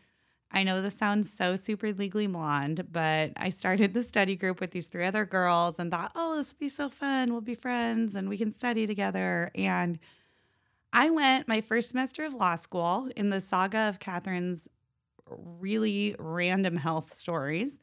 I 0.54 0.62
know 0.62 0.80
this 0.80 0.94
sounds 0.94 1.32
so 1.32 1.56
super 1.56 1.92
legally 1.92 2.28
blonde, 2.28 2.86
but 2.92 3.32
I 3.36 3.50
started 3.50 3.92
the 3.92 4.04
study 4.04 4.36
group 4.36 4.60
with 4.60 4.70
these 4.70 4.86
three 4.86 5.04
other 5.04 5.24
girls 5.24 5.80
and 5.80 5.90
thought, 5.90 6.12
oh, 6.14 6.36
this 6.36 6.52
will 6.52 6.58
be 6.60 6.68
so 6.68 6.88
fun. 6.88 7.32
We'll 7.32 7.40
be 7.40 7.56
friends 7.56 8.14
and 8.14 8.28
we 8.28 8.38
can 8.38 8.52
study 8.52 8.86
together. 8.86 9.50
And 9.56 9.98
I 10.96 11.10
went 11.10 11.48
my 11.48 11.60
first 11.60 11.90
semester 11.90 12.24
of 12.24 12.34
law 12.34 12.54
school 12.54 13.10
in 13.16 13.28
the 13.28 13.40
saga 13.40 13.88
of 13.88 13.98
Catherine's 13.98 14.68
really 15.28 16.14
random 16.20 16.76
health 16.76 17.12
stories. 17.14 17.80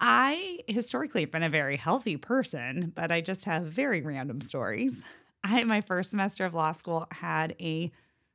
I 0.00 0.58
historically 0.66 1.20
have 1.20 1.30
been 1.30 1.44
a 1.44 1.48
very 1.48 1.76
healthy 1.76 2.16
person, 2.16 2.92
but 2.92 3.12
I 3.12 3.20
just 3.20 3.44
have 3.44 3.66
very 3.66 4.02
random 4.02 4.40
stories. 4.40 5.04
I, 5.44 5.62
my 5.62 5.80
first 5.80 6.10
semester 6.10 6.44
of 6.44 6.54
law 6.54 6.72
school, 6.72 7.06
had 7.12 7.54
a 7.60 7.92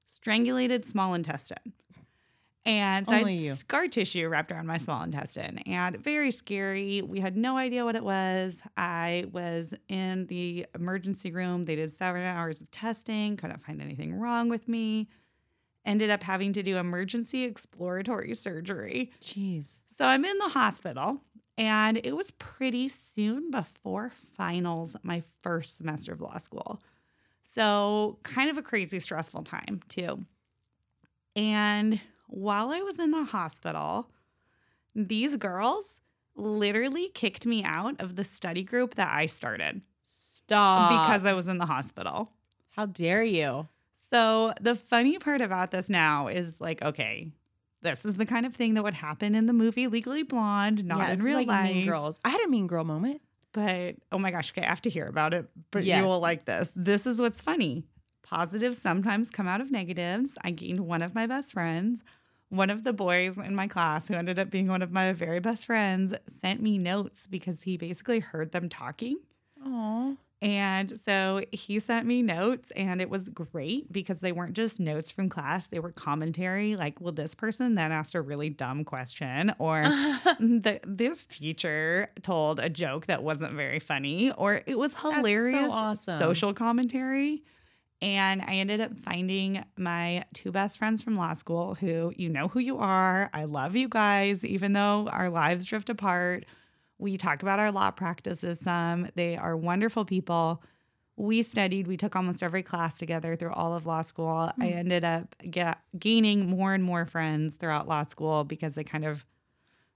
strangulated 0.07 0.85
small 0.85 1.13
intestine. 1.13 1.73
And 2.65 3.05
so 3.05 3.15
Only 3.15 3.33
I 3.33 3.35
you. 3.35 3.49
had 3.49 3.57
scar 3.57 3.87
tissue 3.89 4.27
wrapped 4.29 4.49
around 4.51 4.67
my 4.67 4.77
small 4.77 5.03
intestine 5.03 5.57
and 5.59 5.97
very 5.97 6.31
scary. 6.31 7.01
We 7.01 7.19
had 7.19 7.35
no 7.35 7.57
idea 7.57 7.83
what 7.83 7.95
it 7.97 8.03
was. 8.03 8.61
I 8.77 9.25
was 9.33 9.73
in 9.89 10.27
the 10.27 10.65
emergency 10.73 11.31
room. 11.31 11.65
They 11.65 11.75
did 11.75 11.91
seven 11.91 12.21
hours 12.23 12.61
of 12.61 12.71
testing, 12.71 13.35
couldn't 13.35 13.59
find 13.59 13.81
anything 13.81 14.13
wrong 14.15 14.47
with 14.47 14.69
me. 14.69 15.09
Ended 15.85 16.09
up 16.09 16.23
having 16.23 16.53
to 16.53 16.63
do 16.63 16.77
emergency 16.77 17.43
exploratory 17.43 18.33
surgery. 18.33 19.11
Jeez. 19.21 19.81
So 19.97 20.05
I'm 20.05 20.23
in 20.23 20.37
the 20.37 20.47
hospital, 20.47 21.19
and 21.57 21.99
it 22.01 22.15
was 22.15 22.31
pretty 22.31 22.87
soon 22.87 23.51
before 23.51 24.09
finals, 24.09 24.95
my 25.03 25.23
first 25.41 25.75
semester 25.75 26.13
of 26.13 26.21
law 26.21 26.37
school. 26.37 26.81
So, 27.43 28.17
kind 28.23 28.49
of 28.49 28.57
a 28.57 28.61
crazy, 28.61 28.99
stressful 28.99 29.43
time, 29.43 29.81
too. 29.89 30.25
And 31.35 31.99
while 32.33 32.71
I 32.71 32.81
was 32.81 32.97
in 32.97 33.11
the 33.11 33.25
hospital, 33.25 34.09
these 34.95 35.35
girls 35.35 35.99
literally 36.35 37.09
kicked 37.13 37.45
me 37.45 37.63
out 37.63 37.99
of 38.01 38.15
the 38.15 38.23
study 38.23 38.63
group 38.63 38.95
that 38.95 39.13
I 39.13 39.27
started 39.27 39.81
Stop. 40.03 40.89
because 41.05 41.25
I 41.25 41.33
was 41.33 41.47
in 41.47 41.59
the 41.59 41.67
hospital. 41.67 42.31
how 42.71 42.87
dare 42.87 43.23
you? 43.23 43.67
So 44.09 44.53
the 44.59 44.73
funny 44.75 45.17
part 45.19 45.41
about 45.41 45.69
this 45.71 45.89
now 45.89 46.27
is 46.27 46.59
like, 46.59 46.81
okay, 46.81 47.31
this 47.81 48.03
is 48.05 48.15
the 48.15 48.25
kind 48.25 48.45
of 48.47 48.55
thing 48.55 48.73
that 48.75 48.83
would 48.83 48.93
happen 48.95 49.35
in 49.35 49.45
the 49.45 49.53
movie 49.53 49.85
Legally 49.87 50.23
Blonde, 50.23 50.83
not 50.85 50.99
yeah, 50.99 51.11
in 51.11 51.21
real 51.23 51.37
like 51.37 51.47
life. 51.47 51.73
Mean 51.73 51.85
Girls. 51.85 52.19
I 52.25 52.29
had 52.29 52.41
a 52.41 52.47
Mean 52.49 52.65
Girl 52.67 52.83
moment. 52.83 53.21
But 53.51 53.97
oh 54.11 54.17
my 54.17 54.31
gosh, 54.31 54.51
okay, 54.51 54.65
I 54.65 54.69
have 54.69 54.81
to 54.83 54.89
hear 54.89 55.05
about 55.07 55.33
it. 55.35 55.45
But 55.69 55.83
Yes. 55.83 55.99
you 55.99 56.05
will 56.05 56.19
like 56.19 56.45
this. 56.45 56.71
This 56.75 57.05
is 57.05 57.21
what's 57.21 57.41
funny. 57.41 57.85
Positives 58.23 58.79
sometimes 58.79 59.29
come 59.29 59.47
out 59.47 59.61
of 59.61 59.69
negatives. 59.69 60.35
I 60.43 60.49
gained 60.51 60.79
one 60.79 61.03
of 61.03 61.13
my 61.13 61.27
best 61.27 61.53
friends. 61.53 62.03
One 62.53 62.69
of 62.69 62.83
the 62.83 62.93
boys 62.93 63.39
in 63.39 63.55
my 63.55 63.67
class, 63.67 64.07
who 64.07 64.13
ended 64.13 64.37
up 64.37 64.51
being 64.51 64.67
one 64.67 64.83
of 64.83 64.91
my 64.91 65.11
very 65.11 65.39
best 65.39 65.65
friends, 65.65 66.13
sent 66.27 66.61
me 66.61 66.77
notes 66.77 67.25
because 67.25 67.63
he 67.63 67.77
basically 67.77 68.19
heard 68.19 68.51
them 68.51 68.69
talking. 68.69 69.17
Oh. 69.65 70.17
And 70.39 70.99
so 70.99 71.41
he 71.51 71.79
sent 71.79 72.05
me 72.05 72.21
notes, 72.21 72.69
and 72.71 73.01
it 73.01 73.09
was 73.09 73.27
great 73.29 73.91
because 73.91 74.19
they 74.19 74.31
weren't 74.31 74.53
just 74.53 74.79
notes 74.79 75.09
from 75.09 75.29
class, 75.29 75.65
they 75.65 75.79
were 75.79 75.91
commentary. 75.91 76.75
Like, 76.75 77.01
well, 77.01 77.11
this 77.11 77.33
person 77.33 77.73
then 77.73 77.91
asked 77.91 78.13
a 78.13 78.21
really 78.21 78.51
dumb 78.51 78.83
question, 78.83 79.55
or 79.57 79.81
the, 80.39 80.79
this 80.85 81.25
teacher 81.25 82.11
told 82.21 82.59
a 82.59 82.69
joke 82.69 83.07
that 83.07 83.23
wasn't 83.23 83.53
very 83.53 83.79
funny, 83.79 84.31
or 84.33 84.61
it 84.67 84.77
was 84.77 84.93
hilarious 84.93 85.71
so 85.71 85.75
awesome. 85.75 86.19
social 86.19 86.53
commentary. 86.53 87.41
And 88.03 88.41
I 88.41 88.55
ended 88.55 88.81
up 88.81 88.97
finding 88.97 89.63
my 89.77 90.25
two 90.33 90.51
best 90.51 90.77
friends 90.77 91.01
from 91.01 91.15
law 91.15 91.33
school 91.35 91.75
who, 91.75 92.11
you 92.17 92.27
know 92.27 92.49
who 92.49 92.59
you 92.59 92.77
are. 92.79 93.29
I 93.31 93.45
love 93.45 93.77
you 93.77 93.87
guys, 93.87 94.43
even 94.43 94.73
though 94.73 95.07
our 95.09 95.29
lives 95.29 95.65
drift 95.65 95.89
apart. 95.89 96.43
We 96.97 97.17
talk 97.17 97.43
about 97.43 97.59
our 97.59 97.71
law 97.71 97.91
practices 97.91 98.59
some. 98.59 99.07
They 99.15 99.37
are 99.37 99.55
wonderful 99.55 100.03
people. 100.03 100.61
We 101.15 101.43
studied, 101.43 101.87
we 101.87 101.95
took 101.95 102.13
almost 102.13 102.43
every 102.43 102.61
class 102.61 102.97
together 102.97 103.37
through 103.37 103.53
all 103.53 103.73
of 103.73 103.85
law 103.85 104.01
school. 104.01 104.51
Hmm. 104.53 104.61
I 104.61 104.67
ended 104.67 105.05
up 105.05 105.33
ga- 105.49 105.75
gaining 105.97 106.49
more 106.49 106.73
and 106.73 106.83
more 106.83 107.05
friends 107.05 107.55
throughout 107.55 107.87
law 107.87 108.03
school 108.03 108.43
because 108.43 108.77
I 108.77 108.83
kind 108.83 109.05
of 109.05 109.25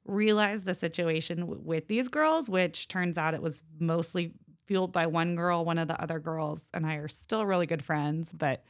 realized 0.06 0.64
the 0.64 0.74
situation 0.74 1.42
w- 1.42 1.62
with 1.62 1.90
these 1.90 2.08
girls, 2.08 2.48
which 2.50 2.88
turns 2.88 3.18
out 3.18 3.34
it 3.34 3.42
was 3.42 3.64
mostly 3.80 4.32
fueled 4.68 4.92
by 4.92 5.08
one 5.08 5.36
girl. 5.36 5.66
One 5.66 5.80
of 5.80 5.88
the 5.88 6.00
other 6.00 6.20
girls 6.20 6.64
and 6.74 6.86
I 6.86 6.96
are 6.96 7.08
still 7.08 7.46
really 7.46 7.66
good 7.66 7.84
friends, 7.84 8.32
but 8.32 8.64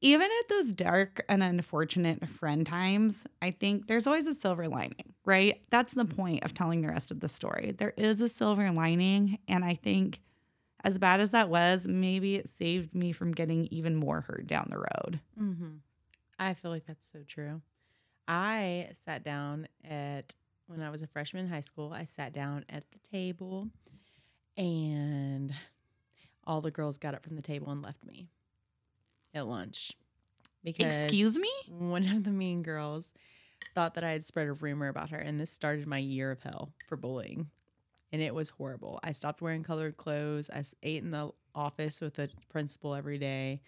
even 0.00 0.22
at 0.22 0.48
those 0.48 0.72
dark 0.72 1.24
and 1.28 1.44
unfortunate 1.44 2.28
friend 2.28 2.66
times, 2.66 3.24
I 3.40 3.52
think 3.52 3.86
there's 3.86 4.08
always 4.08 4.26
a 4.26 4.34
silver 4.34 4.66
lining, 4.66 5.14
right? 5.24 5.62
That's 5.70 5.94
the 5.94 6.04
point 6.04 6.42
of 6.42 6.52
telling 6.52 6.80
the 6.80 6.88
rest 6.88 7.12
of 7.12 7.20
the 7.20 7.28
story. 7.28 7.72
There 7.76 7.94
is 7.96 8.20
a 8.20 8.28
silver 8.28 8.72
lining. 8.72 9.38
And 9.46 9.64
I 9.64 9.74
think, 9.74 10.20
as 10.82 10.98
bad 10.98 11.20
as 11.20 11.30
that 11.30 11.48
was, 11.48 11.86
maybe 11.86 12.34
it 12.34 12.48
saved 12.48 12.96
me 12.96 13.12
from 13.12 13.30
getting 13.30 13.68
even 13.70 13.94
more 13.94 14.22
hurt 14.22 14.48
down 14.48 14.66
the 14.70 14.78
road. 14.78 15.20
Mm-hmm. 15.40 15.76
I 16.36 16.54
feel 16.54 16.72
like 16.72 16.86
that's 16.86 17.08
so 17.08 17.20
true. 17.24 17.62
I 18.26 18.88
sat 19.04 19.22
down 19.22 19.68
at 19.88 20.34
when 20.66 20.82
I 20.82 20.90
was 20.90 21.02
a 21.02 21.06
freshman 21.06 21.44
in 21.44 21.50
high 21.50 21.60
school. 21.60 21.92
I 21.92 22.04
sat 22.04 22.32
down 22.32 22.64
at 22.68 22.90
the 22.90 22.98
table, 22.98 23.68
and 24.56 25.52
all 26.46 26.60
the 26.60 26.70
girls 26.70 26.98
got 26.98 27.14
up 27.14 27.24
from 27.24 27.36
the 27.36 27.42
table 27.42 27.70
and 27.70 27.82
left 27.82 28.04
me 28.04 28.28
at 29.34 29.46
lunch 29.46 29.92
because 30.64 31.04
Excuse 31.04 31.38
me? 31.38 31.50
one 31.68 32.06
of 32.08 32.24
the 32.24 32.30
mean 32.30 32.62
girls 32.62 33.12
thought 33.74 33.94
that 33.94 34.04
I 34.04 34.10
had 34.10 34.24
spread 34.24 34.48
a 34.48 34.52
rumor 34.52 34.88
about 34.88 35.10
her, 35.10 35.18
and 35.18 35.40
this 35.40 35.50
started 35.50 35.86
my 35.86 35.98
year 35.98 36.30
of 36.30 36.42
hell 36.42 36.72
for 36.88 36.96
bullying. 36.96 37.48
And 38.12 38.20
it 38.20 38.34
was 38.34 38.50
horrible. 38.50 39.00
I 39.02 39.12
stopped 39.12 39.40
wearing 39.40 39.62
colored 39.62 39.96
clothes. 39.96 40.50
I 40.52 40.62
ate 40.82 41.02
in 41.02 41.12
the 41.12 41.30
office 41.54 42.00
with 42.00 42.14
the 42.14 42.28
principal 42.50 42.94
every 42.94 43.16
day. 43.18 43.62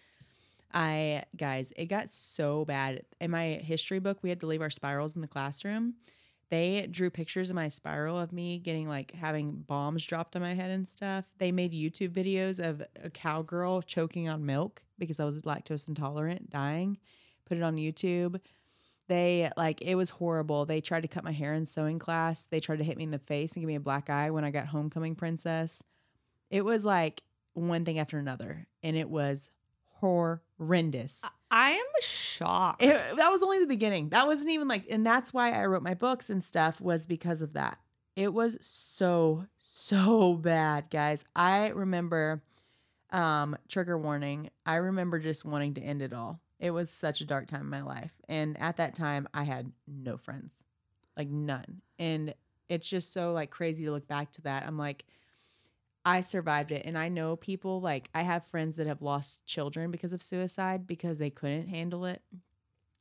I, 0.73 1.23
guys, 1.37 1.73
it 1.77 1.87
got 1.87 2.11
so 2.11 2.64
bad. 2.64 3.03
In 3.20 3.31
my 3.31 3.55
history 3.62 4.01
book, 4.01 4.18
we 4.23 4.29
had 4.29 4.40
to 4.40 4.47
leave 4.47 4.61
our 4.61 4.68
spirals 4.70 5.14
in 5.14 5.23
the 5.23 5.29
classroom. 5.29 5.94
They 6.50 6.87
drew 6.90 7.11
pictures 7.11 7.50
of 7.50 7.57
my 7.57 7.68
spiral 7.68 8.18
of 8.18 8.33
me 8.33 8.59
getting 8.59 8.88
like 8.88 9.12
having 9.12 9.64
bombs 9.66 10.04
dropped 10.04 10.37
on 10.37 10.42
my 10.42 10.54
head 10.54 10.70
and 10.70 10.87
stuff. 10.87 11.24
They 11.38 11.52
made 11.52 11.72
YouTube 11.72 12.11
videos 12.11 12.64
of 12.64 12.83
a 13.02 13.11
cowgirl 13.11 13.83
choking 13.83 14.28
on 14.28 14.46
milk 14.46 14.83
because 14.98 15.20
I 15.20 15.24
was 15.24 15.40
lactose 15.42 15.88
intolerant, 15.88 16.50
dying. 16.50 16.98
Put 17.46 17.59
it 17.59 17.62
on 17.62 17.76
YouTube. 17.76 18.40
They 19.07 19.50
like 19.57 19.83
it 19.83 19.96
was 19.96 20.11
horrible. 20.11 20.64
They 20.64 20.80
tried 20.80 21.02
to 21.02 21.09
cut 21.09 21.24
my 21.24 21.33
hair 21.33 21.52
in 21.52 21.66
sewing 21.66 21.98
class. 21.98 22.46
They 22.46 22.61
tried 22.61 22.78
to 22.78 22.85
hit 22.85 22.96
me 22.96 23.04
in 23.04 23.11
the 23.11 23.18
face 23.18 23.52
and 23.52 23.62
give 23.62 23.68
me 23.68 23.74
a 23.74 23.80
black 23.80 24.09
eye 24.09 24.30
when 24.30 24.44
I 24.44 24.50
got 24.50 24.68
homecoming 24.68 25.14
princess. 25.14 25.83
It 26.50 26.64
was 26.64 26.85
like 26.85 27.22
one 27.52 27.85
thing 27.85 27.98
after 27.98 28.18
another, 28.18 28.66
and 28.83 28.96
it 28.96 29.11
was 29.11 29.50
horrendous. 30.00 31.22
Am 31.61 31.85
shocked. 32.01 32.83
It, 32.83 33.17
that 33.17 33.31
was 33.31 33.43
only 33.43 33.59
the 33.59 33.67
beginning. 33.67 34.11
That 34.11 34.27
wasn't 34.27 34.51
even 34.51 34.69
like, 34.69 34.87
and 34.90 35.07
that's 35.07 35.33
why 35.33 35.53
I 35.53 35.67
wrote 35.67 35.83
my 35.83 35.95
books 35.95 36.31
and 36.31 36.43
stuff 36.43 36.81
was 36.81 37.07
because 37.07 37.40
of 37.40 37.55
that. 37.55 37.79
It 38.17 38.33
was 38.33 38.59
so 38.61 39.47
so 39.59 40.35
bad, 40.35 40.90
guys. 40.90 41.25
I 41.35 41.69
remember, 41.69 42.43
um, 43.11 43.57
trigger 43.69 43.99
warning. 43.99 44.51
I 44.64 44.77
remember 44.77 45.19
just 45.19 45.45
wanting 45.45 45.75
to 45.75 45.81
end 45.81 46.03
it 46.03 46.12
all. 46.12 46.40
It 46.61 46.71
was 46.71 46.90
such 46.90 47.21
a 47.21 47.27
dark 47.27 47.49
time 47.49 47.62
in 47.62 47.71
my 47.71 47.83
life, 47.83 48.12
and 48.29 48.61
at 48.61 48.77
that 48.77 48.95
time, 48.95 49.29
I 49.35 49.43
had 49.45 49.73
no 49.87 50.17
friends, 50.17 50.64
like 51.17 51.29
none, 51.29 51.83
and 51.99 52.35
it's 52.69 52.88
just 52.88 53.12
so 53.12 53.33
like 53.33 53.51
crazy 53.51 53.85
to 53.85 53.90
look 53.90 54.07
back 54.07 54.33
to 54.33 54.43
that. 54.43 54.64
I'm 54.67 54.79
like. 54.79 55.05
I 56.05 56.21
survived 56.21 56.71
it. 56.71 56.85
And 56.85 56.99
I 56.99 57.09
know 57.09 57.37
people 57.37 57.81
like 57.81 58.11
I 58.14 58.23
have 58.23 58.45
friends 58.45 58.77
that 58.77 58.87
have 58.87 59.03
lost 59.03 59.45
children 59.47 59.90
because 59.90 60.12
of 60.12 60.23
suicide 60.23 60.87
because 60.87 61.19
they 61.19 61.31
couldn't 61.31 61.69
handle 61.69 62.05
it. 62.05 62.23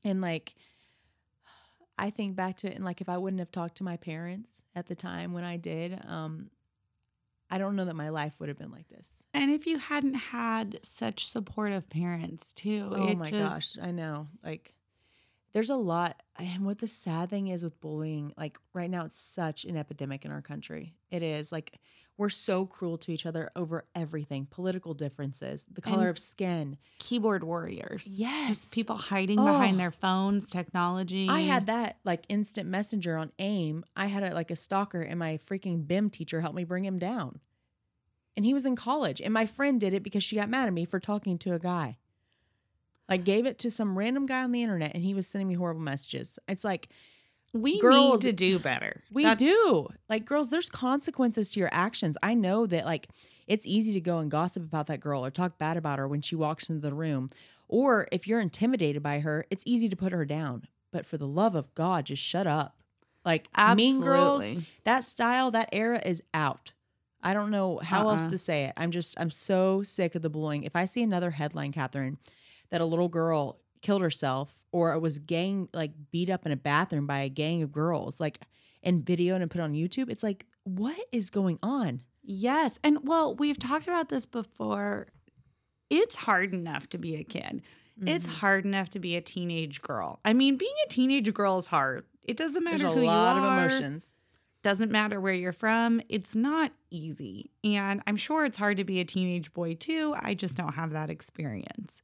And 0.03 0.21
like 0.21 0.55
I 1.97 2.09
think 2.09 2.35
back 2.35 2.57
to 2.57 2.67
it 2.67 2.75
and 2.75 2.83
like 2.83 3.01
if 3.01 3.09
I 3.09 3.17
wouldn't 3.17 3.39
have 3.39 3.51
talked 3.51 3.77
to 3.77 3.83
my 3.83 3.97
parents 3.97 4.63
at 4.75 4.87
the 4.87 4.95
time 4.95 5.33
when 5.33 5.43
I 5.43 5.57
did, 5.57 5.99
um 6.07 6.49
I 7.51 7.59
don't 7.59 7.75
know 7.75 7.85
that 7.85 7.95
my 7.95 8.09
life 8.09 8.39
would 8.39 8.49
have 8.49 8.57
been 8.57 8.71
like 8.71 8.87
this. 8.89 9.25
and 9.33 9.51
if 9.51 9.67
you 9.67 9.77
hadn't 9.77 10.15
had 10.15 10.79
such 10.81 11.27
supportive 11.27 11.87
parents 11.89 12.51
too, 12.53 12.89
Oh 12.91 13.13
my 13.15 13.29
just- 13.29 13.75
gosh, 13.77 13.85
I 13.85 13.91
know. 13.91 14.27
Like 14.43 14.73
there's 15.51 15.69
a 15.69 15.75
lot 15.75 16.23
and 16.39 16.65
what 16.65 16.79
the 16.79 16.87
sad 16.87 17.29
thing 17.29 17.47
is 17.49 17.63
with 17.63 17.79
bullying, 17.79 18.33
like 18.37 18.57
right 18.73 18.89
now 18.89 19.05
it's 19.05 19.19
such 19.19 19.65
an 19.65 19.77
epidemic 19.77 20.25
in 20.25 20.31
our 20.31 20.41
country. 20.41 20.95
It 21.11 21.21
is 21.21 21.51
like 21.51 21.79
we're 22.17 22.29
so 22.29 22.65
cruel 22.65 22.97
to 22.99 23.11
each 23.11 23.25
other 23.25 23.49
over 23.55 23.83
everything, 23.95 24.45
political 24.49 24.93
differences, 24.93 25.65
the 25.71 25.81
color 25.81 26.01
And- 26.01 26.09
of 26.09 26.19
skin. 26.19 26.77
keyboard 26.99 27.43
warriors. 27.43 28.07
Yes. 28.07 28.47
Just 28.49 28.73
people 28.73 28.95
hiding 28.95 29.37
behind 29.37 29.75
Oh. 29.75 29.77
their 29.79 29.91
phones, 29.91 30.49
technology. 30.49 31.27
I 31.27 31.41
had 31.41 31.65
that 31.65 31.97
like 32.03 32.25
instant 32.29 32.69
messenger 32.69 33.17
on 33.17 33.31
AIM. 33.39 33.83
I 33.95 34.05
had 34.07 34.23
a, 34.23 34.33
like 34.33 34.51
a 34.51 34.55
stalker, 34.55 35.01
and 35.01 35.17
my 35.17 35.37
freaking 35.37 35.87
BIM 35.87 36.09
teacher 36.11 36.41
helped 36.41 36.55
me 36.55 36.63
bring 36.63 36.85
him 36.85 36.99
down. 36.99 37.39
And 38.35 38.45
he 38.45 38.53
was 38.53 38.65
in 38.65 38.75
college, 38.75 39.19
and 39.21 39.33
my 39.33 39.45
friend 39.45 39.79
did 39.79 39.93
it 39.93 40.03
because 40.03 40.23
she 40.23 40.35
got 40.35 40.49
mad 40.49 40.67
at 40.67 40.73
me 40.73 40.85
for 40.85 40.99
talking 40.99 41.37
to 41.39 41.53
a 41.53 41.59
guy. 41.59 41.97
Like 43.09 43.25
gave 43.25 43.45
it 43.45 43.59
to 43.59 43.69
some 43.71 43.97
random 43.97 44.25
guy 44.25 44.43
on 44.43 44.51
the 44.51 44.61
internet 44.63 44.93
and 44.95 45.03
he 45.03 45.13
was 45.13 45.27
sending 45.27 45.47
me 45.49 45.55
horrible 45.55 45.81
messages. 45.81 46.39
It's 46.47 46.63
like 46.63 46.87
We 47.53 47.79
Girls- 47.79 48.23
need 48.23 48.31
to 48.31 48.35
do 48.35 48.59
better. 48.59 49.03
we 49.11 49.23
That's- 49.23 49.39
do. 49.39 49.87
Like 50.09 50.25
girls, 50.25 50.49
there's 50.49 50.69
consequences 50.69 51.49
to 51.51 51.59
your 51.59 51.69
actions. 51.71 52.17
I 52.23 52.33
know 52.33 52.65
that 52.65 52.85
like 52.85 53.07
it's 53.47 53.65
easy 53.67 53.93
to 53.93 54.01
go 54.01 54.17
and 54.19 54.31
gossip 54.31 54.63
about 54.63 54.87
that 54.87 54.99
girl 54.99 55.23
or 55.23 55.29
talk 55.29 55.57
bad 55.59 55.77
about 55.77 55.99
her 55.99 56.07
when 56.07 56.21
she 56.21 56.35
walks 56.35 56.69
into 56.69 56.81
the 56.81 56.93
room. 56.93 57.29
Or 57.67 58.07
if 58.11 58.27
you're 58.27 58.39
intimidated 58.39 59.03
by 59.03 59.19
her, 59.19 59.45
it's 59.49 59.63
easy 59.67 59.87
to 59.89 59.95
put 59.95 60.11
her 60.13 60.25
down. 60.25 60.63
But 60.91 61.05
for 61.05 61.17
the 61.17 61.27
love 61.27 61.55
of 61.55 61.73
God, 61.75 62.05
just 62.05 62.21
shut 62.23 62.47
up. 62.47 62.77
Like 63.25 63.47
Mean 63.75 64.01
Girls, 64.01 64.51
that 64.83 65.03
style, 65.03 65.49
that 65.51 65.69
era 65.71 66.01
is 66.05 66.21
out. 66.33 66.73
I 67.21 67.33
don't 67.33 67.51
know 67.51 67.79
how 67.81 68.09
else 68.09 68.23
Uh-uh. 68.23 68.29
to 68.31 68.37
say 68.37 68.63
it. 68.65 68.73
I'm 68.75 68.91
just, 68.91 69.17
I'm 69.19 69.31
so 69.31 69.81
sick 69.81 70.13
of 70.15 70.21
the 70.21 70.29
bullying. 70.29 70.63
If 70.63 70.75
I 70.75 70.85
see 70.85 71.01
another 71.03 71.31
headline, 71.31 71.71
Catherine, 71.71 72.17
that 72.69 72.81
a 72.81 72.85
little 72.85 73.07
girl 73.07 73.59
killed 73.83 74.01
herself 74.01 74.65
or 74.71 74.93
it 74.93 74.99
was 74.99 75.19
gang, 75.19 75.69
like 75.73 75.91
beat 76.11 76.29
up 76.31 76.45
in 76.47 76.51
a 76.51 76.55
bathroom 76.55 77.05
by 77.05 77.19
a 77.19 77.29
gang 77.29 77.61
of 77.61 77.71
girls, 77.71 78.19
like, 78.19 78.39
and 78.81 79.05
videoed 79.05 79.41
and 79.43 79.51
put 79.51 79.61
on 79.61 79.73
YouTube, 79.73 80.09
it's 80.09 80.23
like, 80.23 80.45
what 80.63 80.97
is 81.11 81.29
going 81.29 81.59
on? 81.61 82.01
Yes. 82.23 82.79
And 82.83 82.99
well, 83.03 83.35
we've 83.35 83.59
talked 83.59 83.87
about 83.87 84.09
this 84.09 84.25
before. 84.25 85.07
It's 85.89 86.15
hard 86.15 86.53
enough 86.53 86.89
to 86.89 86.97
be 86.97 87.15
a 87.17 87.23
kid. 87.23 87.61
It's 88.07 88.25
Mm-hmm. 88.25 88.35
hard 88.37 88.65
enough 88.65 88.89
to 88.91 88.99
be 88.99 89.15
a 89.15 89.21
teenage 89.21 89.81
girl. 89.81 90.19
I 90.25 90.33
mean, 90.33 90.57
being 90.57 90.73
a 90.85 90.89
teenage 90.89 91.31
girl 91.33 91.59
is 91.59 91.67
hard. 91.67 92.05
It 92.23 92.37
doesn't 92.37 92.63
matter 92.63 92.79
There's 92.79 92.97
a 92.97 93.01
lot 93.05 93.37
of 93.37 93.43
emotions. 93.43 94.15
Doesn't 94.63 94.91
matter 94.91 95.19
where 95.21 95.33
you're 95.33 95.51
from. 95.51 96.01
It's 96.09 96.35
not 96.35 96.71
easy. 96.89 97.51
And 97.63 98.01
I'm 98.07 98.15
sure 98.15 98.45
it's 98.45 98.57
hard 98.57 98.77
to 98.77 98.83
be 98.83 98.99
a 98.99 99.05
teenage 99.05 99.53
boy 99.53 99.75
too. 99.75 100.15
I 100.17 100.33
just 100.33 100.55
don't 100.55 100.73
have 100.73 100.91
that 100.91 101.09
experience. 101.09 102.01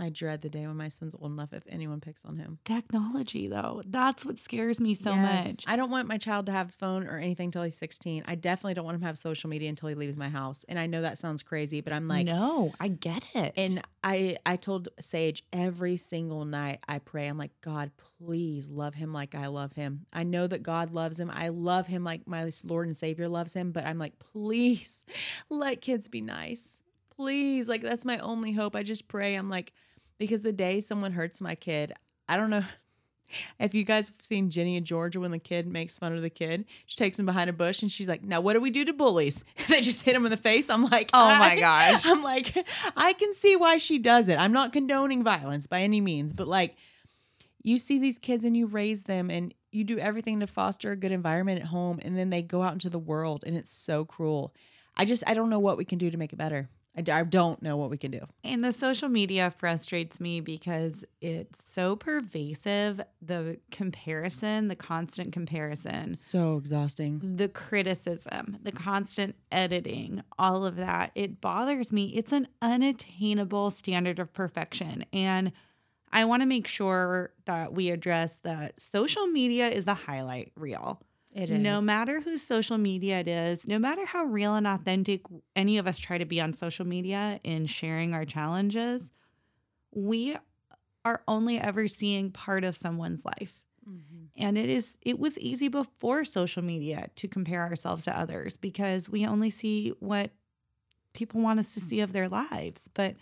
I 0.00 0.08
dread 0.10 0.40
the 0.42 0.48
day 0.48 0.66
when 0.66 0.76
my 0.76 0.88
son's 0.88 1.14
old 1.14 1.32
enough 1.32 1.52
if 1.52 1.62
anyone 1.68 2.00
picks 2.00 2.24
on 2.24 2.36
him. 2.36 2.58
Technology 2.64 3.48
though, 3.48 3.82
that's 3.86 4.24
what 4.24 4.38
scares 4.38 4.80
me 4.80 4.94
so 4.94 5.14
Yes. 5.14 5.46
much. 5.46 5.64
I 5.66 5.76
don't 5.76 5.90
want 5.90 6.08
my 6.08 6.18
child 6.18 6.46
to 6.46 6.52
have 6.52 6.70
a 6.70 6.72
phone 6.72 7.06
or 7.06 7.18
anything 7.18 7.46
until 7.46 7.62
he's 7.62 7.76
16. 7.76 8.24
I 8.26 8.34
definitely 8.34 8.74
don't 8.74 8.84
want 8.84 8.96
him 8.96 9.00
to 9.02 9.06
have 9.06 9.18
social 9.18 9.50
media 9.50 9.68
until 9.68 9.88
he 9.88 9.94
leaves 9.94 10.16
my 10.16 10.28
house. 10.28 10.64
And 10.68 10.78
I 10.78 10.86
know 10.86 11.02
that 11.02 11.18
sounds 11.18 11.42
crazy, 11.42 11.80
but 11.80 11.92
I'm 11.92 12.08
like, 12.08 12.26
no, 12.26 12.72
I 12.80 12.88
get 12.88 13.24
it. 13.34 13.54
And 13.56 13.82
I 14.02 14.36
I 14.46 14.56
told 14.56 14.88
Sage 15.00 15.44
every 15.52 15.96
single 15.96 16.44
night 16.44 16.80
I 16.88 16.98
pray 16.98 17.26
I'm 17.28 17.36
like 17.36 17.52
God 17.60 17.90
please 18.18 18.70
love 18.70 18.94
him 18.94 19.12
like 19.12 19.34
I 19.34 19.46
love 19.48 19.74
him. 19.74 20.06
I 20.12 20.22
know 20.22 20.46
that 20.46 20.62
God 20.62 20.92
loves 20.92 21.20
him. 21.20 21.30
I 21.32 21.48
love 21.48 21.86
him 21.86 22.04
like 22.04 22.26
my 22.26 22.50
Lord 22.64 22.86
and 22.86 22.96
Savior 22.96 23.28
loves 23.28 23.54
him, 23.54 23.72
but 23.72 23.84
I'm 23.84 23.98
like 23.98 24.18
please 24.18 25.04
let 25.50 25.80
kids 25.80 26.08
be 26.08 26.20
nice. 26.20 26.82
Please 27.14 27.68
like 27.68 27.82
that's 27.82 28.04
my 28.06 28.18
only 28.18 28.52
hope. 28.52 28.74
I 28.74 28.82
just 28.82 29.06
pray 29.08 29.34
I'm 29.34 29.48
like 29.48 29.72
because 30.20 30.42
the 30.42 30.52
day 30.52 30.80
someone 30.80 31.12
hurts 31.12 31.40
my 31.40 31.56
kid, 31.56 31.92
I 32.28 32.36
don't 32.36 32.50
know 32.50 32.62
if 33.58 33.74
you 33.74 33.82
guys 33.82 34.10
have 34.10 34.16
seen 34.22 34.50
Ginny 34.50 34.76
and 34.76 34.86
Georgia 34.86 35.18
when 35.18 35.32
the 35.32 35.38
kid 35.38 35.66
makes 35.66 35.98
fun 35.98 36.14
of 36.14 36.22
the 36.22 36.30
kid, 36.30 36.66
she 36.86 36.94
takes 36.94 37.18
him 37.18 37.26
behind 37.26 37.50
a 37.50 37.52
bush 37.52 37.82
and 37.82 37.90
she's 37.90 38.06
like, 38.06 38.22
"Now 38.22 38.40
what 38.40 38.52
do 38.52 38.60
we 38.60 38.70
do 38.70 38.84
to 38.84 38.92
bullies?" 38.92 39.44
they 39.68 39.80
just 39.80 40.02
hit 40.02 40.14
him 40.14 40.24
in 40.24 40.30
the 40.30 40.36
face. 40.36 40.70
I'm 40.70 40.84
like, 40.84 41.10
Oh 41.12 41.36
my 41.38 41.58
gosh. 41.58 42.02
I'm 42.04 42.22
like, 42.22 42.54
I 42.96 43.14
can 43.14 43.32
see 43.32 43.56
why 43.56 43.78
she 43.78 43.98
does 43.98 44.28
it. 44.28 44.38
I'm 44.38 44.52
not 44.52 44.72
condoning 44.72 45.24
violence 45.24 45.66
by 45.66 45.80
any 45.80 46.00
means, 46.00 46.32
but 46.32 46.46
like, 46.46 46.76
you 47.62 47.78
see 47.78 47.98
these 47.98 48.18
kids 48.18 48.44
and 48.44 48.56
you 48.56 48.66
raise 48.66 49.04
them 49.04 49.30
and 49.30 49.54
you 49.72 49.84
do 49.84 49.98
everything 49.98 50.40
to 50.40 50.46
foster 50.46 50.90
a 50.90 50.96
good 50.96 51.12
environment 51.12 51.60
at 51.60 51.66
home, 51.68 51.98
and 52.02 52.16
then 52.16 52.30
they 52.30 52.42
go 52.42 52.62
out 52.62 52.74
into 52.74 52.90
the 52.90 52.98
world 52.98 53.42
and 53.46 53.56
it's 53.56 53.72
so 53.72 54.04
cruel. 54.04 54.54
I 54.96 55.06
just 55.06 55.24
I 55.26 55.32
don't 55.32 55.48
know 55.48 55.60
what 55.60 55.78
we 55.78 55.84
can 55.86 55.98
do 55.98 56.10
to 56.10 56.18
make 56.18 56.32
it 56.32 56.36
better. 56.36 56.68
I, 56.96 57.04
I 57.12 57.22
don't 57.22 57.62
know 57.62 57.76
what 57.76 57.88
we 57.90 57.96
can 57.98 58.10
do. 58.10 58.20
And 58.42 58.64
the 58.64 58.72
social 58.72 59.08
media 59.08 59.52
frustrates 59.56 60.18
me 60.20 60.40
because 60.40 61.04
it's 61.20 61.62
so 61.64 61.94
pervasive. 61.96 63.00
The 63.22 63.58
comparison, 63.70 64.68
the 64.68 64.76
constant 64.76 65.32
comparison, 65.32 66.14
So 66.14 66.56
exhausting. 66.56 67.20
the 67.36 67.48
criticism, 67.48 68.58
the 68.62 68.72
constant 68.72 69.36
editing, 69.52 70.22
all 70.38 70.64
of 70.66 70.76
that, 70.76 71.12
it 71.14 71.40
bothers 71.40 71.92
me. 71.92 72.06
It's 72.16 72.32
an 72.32 72.48
unattainable 72.60 73.70
standard 73.70 74.18
of 74.18 74.32
perfection. 74.32 75.04
And 75.12 75.52
I 76.12 76.24
want 76.24 76.42
to 76.42 76.46
make 76.46 76.66
sure 76.66 77.32
that 77.44 77.72
we 77.72 77.90
address 77.90 78.36
that 78.42 78.80
social 78.80 79.28
media 79.28 79.68
is 79.68 79.84
the 79.84 79.94
highlight 79.94 80.50
reel. 80.56 81.00
It 81.32 81.48
No 81.50 81.80
matter 81.80 82.20
whose 82.20 82.42
social 82.42 82.76
media 82.76 83.20
it 83.20 83.28
is, 83.28 83.68
no 83.68 83.78
matter 83.78 84.04
how 84.04 84.24
real 84.24 84.56
and 84.56 84.66
authentic 84.66 85.22
any 85.54 85.78
of 85.78 85.86
us 85.86 85.98
try 85.98 86.18
to 86.18 86.24
be 86.24 86.40
on 86.40 86.52
social 86.52 86.86
media 86.86 87.38
in 87.44 87.66
sharing 87.66 88.14
our 88.14 88.24
challenges, 88.24 89.12
we 89.92 90.36
are 91.04 91.22
only 91.28 91.58
ever 91.58 91.86
seeing 91.86 92.30
part 92.30 92.64
of 92.64 92.76
someone's 92.76 93.24
life. 93.24 93.60
Mm-hmm. 93.88 94.24
And 94.36 94.58
it 94.58 94.68
is 94.68 94.98
it 95.02 95.18
was 95.18 95.38
easy 95.38 95.68
before 95.68 96.24
social 96.24 96.62
media 96.62 97.08
to 97.16 97.28
compare 97.28 97.62
ourselves 97.62 98.04
to 98.04 98.18
others 98.18 98.56
because 98.56 99.08
we 99.08 99.26
only 99.26 99.50
see 99.50 99.92
what 100.00 100.30
people 101.12 101.40
want 101.40 101.60
us 101.60 101.74
to 101.74 101.80
see 101.80 102.00
of 102.00 102.12
their 102.12 102.28
lives. 102.28 102.88
But 102.92 103.16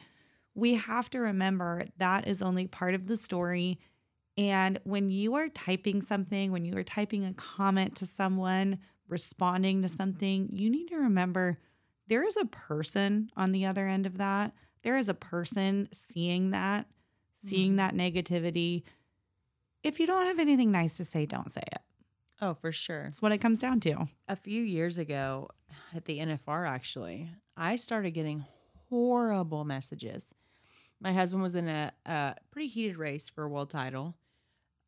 we 0.54 0.74
have 0.74 1.08
to 1.10 1.20
remember 1.20 1.84
that 1.98 2.26
is 2.26 2.42
only 2.42 2.66
part 2.66 2.94
of 2.94 3.06
the 3.06 3.16
story. 3.16 3.78
And 4.38 4.78
when 4.84 5.10
you 5.10 5.34
are 5.34 5.48
typing 5.48 6.00
something, 6.00 6.52
when 6.52 6.64
you 6.64 6.76
are 6.76 6.84
typing 6.84 7.24
a 7.24 7.34
comment 7.34 7.96
to 7.96 8.06
someone, 8.06 8.78
responding 9.08 9.82
to 9.82 9.88
something, 9.88 10.48
you 10.52 10.70
need 10.70 10.86
to 10.88 10.96
remember 10.96 11.58
there 12.06 12.22
is 12.22 12.36
a 12.36 12.44
person 12.44 13.30
on 13.36 13.50
the 13.50 13.66
other 13.66 13.88
end 13.88 14.06
of 14.06 14.18
that. 14.18 14.52
There 14.84 14.96
is 14.96 15.08
a 15.08 15.14
person 15.14 15.88
seeing 15.92 16.50
that, 16.52 16.86
seeing 17.44 17.76
mm-hmm. 17.76 17.76
that 17.78 17.94
negativity. 17.94 18.84
If 19.82 19.98
you 19.98 20.06
don't 20.06 20.26
have 20.26 20.38
anything 20.38 20.70
nice 20.70 20.96
to 20.98 21.04
say, 21.04 21.26
don't 21.26 21.50
say 21.50 21.64
it. 21.72 21.82
Oh, 22.40 22.54
for 22.54 22.70
sure. 22.70 23.04
That's 23.04 23.20
what 23.20 23.32
it 23.32 23.38
comes 23.38 23.58
down 23.58 23.80
to. 23.80 24.06
a 24.28 24.36
few 24.36 24.62
years 24.62 24.98
ago 24.98 25.48
at 25.92 26.04
the 26.04 26.20
NFR 26.20 26.68
actually, 26.68 27.28
I 27.56 27.74
started 27.74 28.12
getting 28.12 28.44
horrible 28.88 29.64
messages. 29.64 30.32
My 31.00 31.12
husband 31.12 31.42
was 31.42 31.56
in 31.56 31.66
a, 31.66 31.92
a 32.06 32.36
pretty 32.52 32.68
heated 32.68 32.96
race 32.96 33.28
for 33.28 33.42
a 33.42 33.48
world 33.48 33.70
title. 33.70 34.14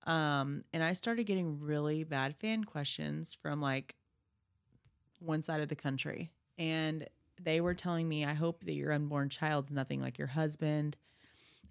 Um, 0.06 0.64
and 0.72 0.82
I 0.82 0.94
started 0.94 1.24
getting 1.24 1.60
really 1.60 2.04
bad 2.04 2.36
fan 2.36 2.64
questions 2.64 3.36
from 3.40 3.60
like 3.60 3.96
one 5.18 5.42
side 5.42 5.60
of 5.60 5.68
the 5.68 5.76
country. 5.76 6.30
And 6.58 7.06
they 7.42 7.60
were 7.60 7.74
telling 7.74 8.08
me, 8.08 8.24
I 8.24 8.34
hope 8.34 8.64
that 8.64 8.74
your 8.74 8.92
unborn 8.92 9.28
child's 9.28 9.70
nothing 9.70 10.00
like 10.00 10.18
your 10.18 10.28
husband. 10.28 10.96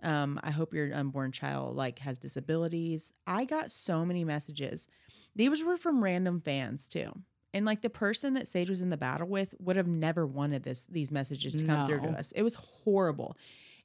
Um, 0.02 0.40
I 0.44 0.52
hope 0.52 0.74
your 0.74 0.94
unborn 0.94 1.32
child 1.32 1.76
like 1.76 2.00
has 2.00 2.18
disabilities. 2.18 3.12
I 3.28 3.46
got 3.46 3.72
so 3.72 4.06
many 4.06 4.24
messages. 4.24 4.88
These 5.36 5.64
were 5.64 5.78
from 5.78 6.04
random 6.04 6.40
fans 6.40 6.88
too. 6.88 7.12
And 7.54 7.66
like 7.66 7.82
the 7.82 7.90
person 7.90 8.36
that 8.36 8.48
Sage 8.48 8.70
was 8.70 8.82
in 8.82 8.90
the 8.90 8.98
battle 8.98 9.28
with 9.28 9.56
would 9.60 9.76
have 9.76 9.88
never 9.88 10.26
wanted 10.26 10.64
this 10.64 10.86
these 10.86 11.12
messages 11.12 11.56
to 11.56 11.66
come 11.66 11.86
through 11.86 12.02
to 12.02 12.20
us. 12.20 12.32
It 12.34 12.44
was 12.44 12.56
horrible. 12.56 13.36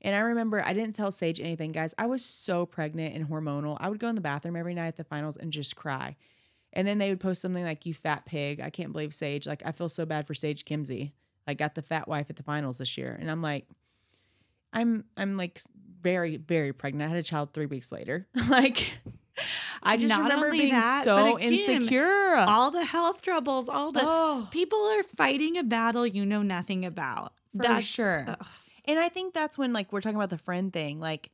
And 0.05 0.15
I 0.15 0.21
remember 0.21 0.63
I 0.63 0.75
didn't 0.75 0.95
tell 0.95 1.11
Sage 1.11 1.41
anything, 1.41 1.73
guys. 1.73 1.95
I 1.97 2.07
was 2.07 2.23
so 2.23 2.67
pregnant 2.67 3.17
and 3.17 3.27
hormonal. 3.27 3.79
I 3.81 3.89
would 3.89 3.99
go 3.99 4.09
in 4.09 4.15
the 4.15 4.21
bathroom 4.21 4.55
every 4.55 4.75
night 4.75 4.89
at 4.89 4.97
the 4.97 5.05
finals 5.05 5.39
and 5.39 5.51
just 5.51 5.75
cry. 5.75 6.17
And 6.75 6.87
then 6.87 6.99
they 6.99 7.09
would 7.09 7.21
post 7.21 7.41
something 7.41 7.65
like, 7.65 7.87
You 7.87 7.95
fat 7.95 8.27
pig. 8.27 8.61
I 8.61 8.69
can't 8.69 8.93
believe 8.93 9.15
Sage. 9.15 9.47
Like, 9.47 9.63
I 9.65 9.73
feel 9.73 9.89
so 9.89 10.05
bad 10.05 10.27
for 10.27 10.35
Sage 10.35 10.67
Kimzey. 10.67 11.13
Like, 11.47 11.57
got 11.57 11.75
the 11.75 11.83
fat 11.83 12.07
wife 12.07 12.27
at 12.29 12.37
the 12.37 12.43
finals 12.43 12.79
this 12.79 12.99
year. 12.99 13.17
And 13.19 13.31
I'm 13.31 13.41
like, 13.41 13.67
I'm 14.75 15.05
I'm 15.17 15.37
like 15.39 15.63
very, 16.03 16.37
very 16.37 16.75
pregnant. 16.75 17.11
I 17.11 17.15
had 17.15 17.19
a 17.19 17.27
child 17.27 17.55
three 17.55 17.67
weeks 17.67 17.91
later. 17.91 18.27
like 18.51 18.93
I 19.83 19.97
just 19.97 20.11
Not 20.11 20.23
remember 20.23 20.51
being 20.51 20.73
that, 20.73 21.05
so 21.05 21.37
again, 21.37 21.53
insecure. 21.53 22.37
All 22.37 22.71
the 22.71 22.85
health 22.85 23.23
troubles, 23.23 23.69
all 23.69 23.91
the 23.91 24.03
oh. 24.03 24.49
people 24.51 24.79
are 24.79 25.03
fighting 25.03 25.57
a 25.57 25.63
battle 25.63 26.07
you 26.07 26.27
know 26.27 26.43
nothing 26.43 26.85
about. 26.85 27.33
For 27.57 27.81
sure. 27.81 28.27
ugh. 28.29 28.47
And 28.87 28.99
I 28.99 29.09
think 29.09 29.35
that's 29.35 29.57
when 29.57 29.73
like 29.73 29.93
we're 29.93 30.01
talking 30.01 30.17
about 30.17 30.31
the 30.31 30.39
friend 30.39 30.73
thing. 30.73 31.01
Like 31.01 31.31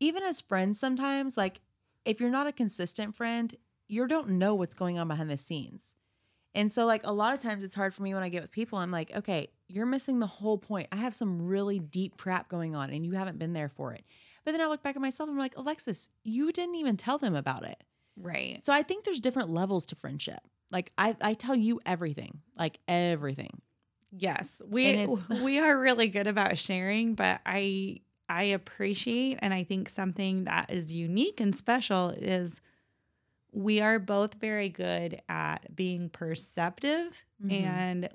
even 0.00 0.22
as 0.22 0.40
friends 0.40 0.80
sometimes, 0.80 1.36
like 1.36 1.60
if 2.04 2.20
you're 2.20 2.30
not 2.30 2.46
a 2.46 2.52
consistent 2.52 3.14
friend, 3.14 3.54
you 3.88 4.06
don't 4.06 4.30
know 4.30 4.54
what's 4.54 4.74
going 4.74 4.98
on 4.98 5.08
behind 5.08 5.30
the 5.30 5.36
scenes. 5.36 5.94
And 6.54 6.70
so 6.70 6.84
like 6.84 7.02
a 7.04 7.12
lot 7.12 7.34
of 7.34 7.40
times 7.40 7.62
it's 7.62 7.74
hard 7.74 7.94
for 7.94 8.02
me 8.02 8.14
when 8.14 8.22
I 8.22 8.28
get 8.28 8.42
with 8.42 8.50
people. 8.50 8.78
I'm 8.78 8.90
like, 8.90 9.14
okay, 9.16 9.48
you're 9.68 9.86
missing 9.86 10.18
the 10.18 10.26
whole 10.26 10.58
point. 10.58 10.88
I 10.92 10.96
have 10.96 11.14
some 11.14 11.46
really 11.46 11.78
deep 11.78 12.16
crap 12.16 12.48
going 12.48 12.74
on 12.74 12.90
and 12.90 13.06
you 13.06 13.12
haven't 13.12 13.38
been 13.38 13.52
there 13.52 13.68
for 13.68 13.92
it. 13.92 14.04
But 14.44 14.52
then 14.52 14.60
I 14.60 14.66
look 14.66 14.82
back 14.82 14.96
at 14.96 15.02
myself 15.02 15.28
and 15.28 15.36
I'm 15.36 15.42
like, 15.42 15.56
Alexis, 15.56 16.10
you 16.24 16.52
didn't 16.52 16.74
even 16.74 16.96
tell 16.96 17.16
them 17.18 17.34
about 17.34 17.64
it. 17.64 17.82
right. 18.16 18.62
So 18.62 18.72
I 18.72 18.82
think 18.82 19.04
there's 19.04 19.20
different 19.20 19.50
levels 19.50 19.86
to 19.86 19.94
friendship. 19.94 20.40
Like 20.70 20.92
I, 20.98 21.16
I 21.20 21.34
tell 21.34 21.54
you 21.54 21.80
everything, 21.86 22.40
like 22.56 22.80
everything. 22.88 23.60
Yes, 24.14 24.60
we 24.66 25.06
we 25.28 25.58
are 25.58 25.78
really 25.78 26.08
good 26.08 26.26
about 26.26 26.58
sharing, 26.58 27.14
but 27.14 27.40
I 27.46 28.00
I 28.28 28.44
appreciate 28.44 29.38
and 29.40 29.54
I 29.54 29.64
think 29.64 29.88
something 29.88 30.44
that 30.44 30.70
is 30.70 30.92
unique 30.92 31.40
and 31.40 31.54
special 31.56 32.10
is 32.10 32.60
we 33.52 33.80
are 33.80 33.98
both 33.98 34.34
very 34.34 34.68
good 34.68 35.22
at 35.28 35.74
being 35.76 36.08
perceptive 36.10 37.24
Mhm. 37.40 37.50
and 37.52 38.08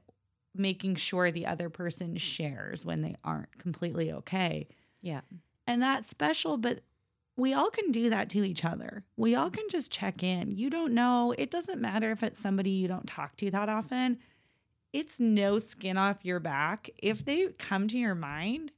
making 0.55 0.95
sure 0.95 1.31
the 1.31 1.45
other 1.47 1.69
person 1.69 2.17
shares 2.17 2.85
when 2.85 3.01
they 3.01 3.15
aren't 3.23 3.57
completely 3.59 4.11
okay. 4.11 4.67
Yeah. 5.01 5.21
And 5.67 5.81
that's 5.81 6.09
special, 6.09 6.57
but 6.57 6.81
we 7.35 7.53
all 7.53 7.69
can 7.69 7.91
do 7.91 8.09
that 8.09 8.29
to 8.31 8.43
each 8.43 8.65
other. 8.65 9.05
We 9.17 9.35
all 9.35 9.49
can 9.51 9.65
just 9.69 9.91
check 9.91 10.23
in. 10.23 10.51
You 10.51 10.69
don't 10.69 10.93
know, 10.93 11.33
it 11.37 11.51
doesn't 11.51 11.81
matter 11.81 12.11
if 12.11 12.23
it's 12.23 12.39
somebody 12.39 12.71
you 12.71 12.87
don't 12.87 13.07
talk 13.07 13.35
to 13.37 13.51
that 13.51 13.69
often. 13.69 14.19
It's 14.97 15.19
no 15.19 15.59
skin 15.59 15.95
off 15.95 16.25
your 16.25 16.39
back. 16.39 16.89
If 16.97 17.23
they 17.23 17.49
come 17.59 17.87
to 17.89 17.99
your 17.99 18.15
mind, 18.15 18.71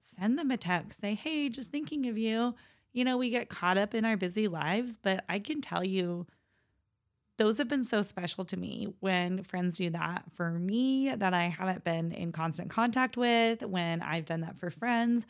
send 0.00 0.36
them 0.36 0.50
a 0.50 0.56
text. 0.56 1.00
Say, 1.00 1.14
hey, 1.14 1.48
just 1.48 1.70
thinking 1.70 2.08
of 2.08 2.18
you. 2.18 2.56
You 2.92 3.04
know, 3.04 3.16
we 3.16 3.30
get 3.30 3.48
caught 3.48 3.78
up 3.78 3.94
in 3.94 4.04
our 4.04 4.16
busy 4.16 4.48
lives, 4.48 4.98
but 5.00 5.24
I 5.28 5.38
can 5.38 5.60
tell 5.60 5.84
you, 5.84 6.26
those 7.38 7.58
have 7.58 7.68
been 7.68 7.84
so 7.84 8.02
special 8.02 8.44
to 8.46 8.56
me 8.56 8.88
when 8.98 9.44
friends 9.44 9.76
do 9.76 9.90
that 9.90 10.24
for 10.32 10.50
me 10.50 11.14
that 11.14 11.34
I 11.34 11.44
haven't 11.44 11.84
been 11.84 12.10
in 12.10 12.32
constant 12.32 12.68
contact 12.68 13.16
with, 13.16 13.62
when 13.62 14.02
I've 14.02 14.24
done 14.24 14.40
that 14.40 14.58
for 14.58 14.70
friends. 14.70 15.24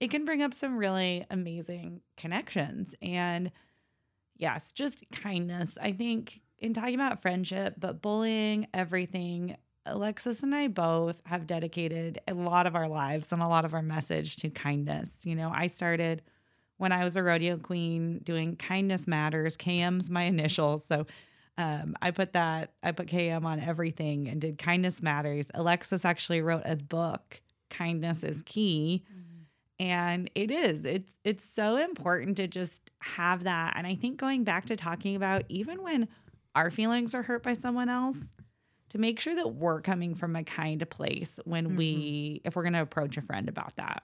It 0.00 0.10
can 0.10 0.26
bring 0.26 0.42
up 0.42 0.52
some 0.52 0.76
really 0.76 1.24
amazing 1.30 2.02
connections. 2.18 2.94
And 3.00 3.52
yes, 4.36 4.70
just 4.70 5.02
kindness. 5.12 5.78
I 5.80 5.92
think 5.92 6.42
in 6.58 6.74
talking 6.74 6.94
about 6.94 7.22
friendship, 7.22 7.76
but 7.78 8.02
bullying, 8.02 8.66
everything, 8.74 9.56
Alexis 9.88 10.42
and 10.42 10.54
I 10.54 10.68
both 10.68 11.22
have 11.26 11.46
dedicated 11.46 12.20
a 12.28 12.34
lot 12.34 12.66
of 12.66 12.74
our 12.74 12.88
lives 12.88 13.32
and 13.32 13.42
a 13.42 13.48
lot 13.48 13.64
of 13.64 13.74
our 13.74 13.82
message 13.82 14.36
to 14.36 14.50
kindness. 14.50 15.18
You 15.24 15.34
know, 15.34 15.50
I 15.54 15.66
started 15.66 16.22
when 16.76 16.92
I 16.92 17.04
was 17.04 17.16
a 17.16 17.22
rodeo 17.22 17.56
queen 17.56 18.20
doing 18.22 18.56
kindness 18.56 19.06
matters. 19.06 19.56
KM's 19.56 20.10
my 20.10 20.22
initials. 20.22 20.84
So 20.84 21.06
um, 21.56 21.96
I 22.00 22.12
put 22.12 22.32
that, 22.34 22.72
I 22.82 22.92
put 22.92 23.08
KM 23.08 23.44
on 23.44 23.60
everything 23.60 24.28
and 24.28 24.40
did 24.40 24.58
kindness 24.58 25.02
matters. 25.02 25.46
Alexis 25.54 26.04
actually 26.04 26.40
wrote 26.40 26.62
a 26.64 26.76
book, 26.76 27.40
Kindness 27.68 28.22
is 28.22 28.42
Key. 28.42 29.04
And 29.80 30.28
it 30.34 30.50
is. 30.50 30.84
It's 30.84 31.14
it's 31.22 31.44
so 31.44 31.76
important 31.76 32.36
to 32.38 32.48
just 32.48 32.90
have 32.98 33.44
that. 33.44 33.74
And 33.76 33.86
I 33.86 33.94
think 33.94 34.18
going 34.18 34.42
back 34.42 34.66
to 34.66 34.76
talking 34.76 35.14
about 35.14 35.44
even 35.48 35.84
when 35.84 36.08
our 36.56 36.72
feelings 36.72 37.14
are 37.14 37.22
hurt 37.22 37.44
by 37.44 37.52
someone 37.52 37.88
else, 37.88 38.28
to 38.90 38.98
make 38.98 39.20
sure 39.20 39.34
that 39.34 39.54
we're 39.54 39.80
coming 39.80 40.14
from 40.14 40.36
a 40.36 40.44
kind 40.44 40.82
of 40.82 40.90
place 40.90 41.38
when 41.44 41.76
we 41.76 41.94
mm-hmm. 41.94 42.48
if 42.48 42.56
we're 42.56 42.62
going 42.62 42.72
to 42.72 42.82
approach 42.82 43.16
a 43.16 43.22
friend 43.22 43.48
about 43.48 43.76
that. 43.76 44.02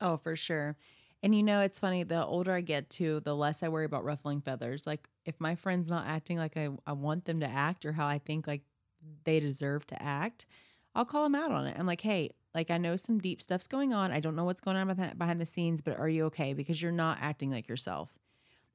Oh, 0.00 0.16
for 0.16 0.36
sure. 0.36 0.76
And 1.22 1.34
you 1.34 1.42
know, 1.42 1.60
it's 1.60 1.78
funny, 1.78 2.02
the 2.02 2.24
older 2.24 2.52
I 2.52 2.62
get 2.62 2.88
too, 2.88 3.20
the 3.20 3.36
less 3.36 3.62
I 3.62 3.68
worry 3.68 3.84
about 3.84 4.04
ruffling 4.04 4.40
feathers. 4.40 4.86
Like 4.86 5.08
if 5.26 5.38
my 5.38 5.54
friend's 5.54 5.90
not 5.90 6.06
acting 6.06 6.38
like 6.38 6.56
I, 6.56 6.70
I 6.86 6.92
want 6.92 7.26
them 7.26 7.40
to 7.40 7.46
act 7.46 7.84
or 7.84 7.92
how 7.92 8.06
I 8.06 8.18
think 8.18 8.46
like 8.46 8.62
they 9.24 9.38
deserve 9.38 9.86
to 9.88 10.02
act, 10.02 10.46
I'll 10.94 11.04
call 11.04 11.24
them 11.24 11.34
out 11.34 11.52
on 11.52 11.66
it. 11.66 11.76
I'm 11.78 11.86
like, 11.86 12.00
hey, 12.00 12.30
like 12.54 12.70
I 12.70 12.78
know 12.78 12.96
some 12.96 13.18
deep 13.18 13.42
stuff's 13.42 13.68
going 13.68 13.92
on. 13.92 14.12
I 14.12 14.20
don't 14.20 14.34
know 14.34 14.44
what's 14.44 14.62
going 14.62 14.76
on 14.76 15.12
behind 15.16 15.38
the 15.38 15.46
scenes, 15.46 15.80
but 15.80 15.98
are 15.98 16.08
you 16.08 16.24
okay? 16.26 16.54
Because 16.54 16.80
you're 16.80 16.90
not 16.90 17.18
acting 17.20 17.50
like 17.50 17.68
yourself. 17.68 18.14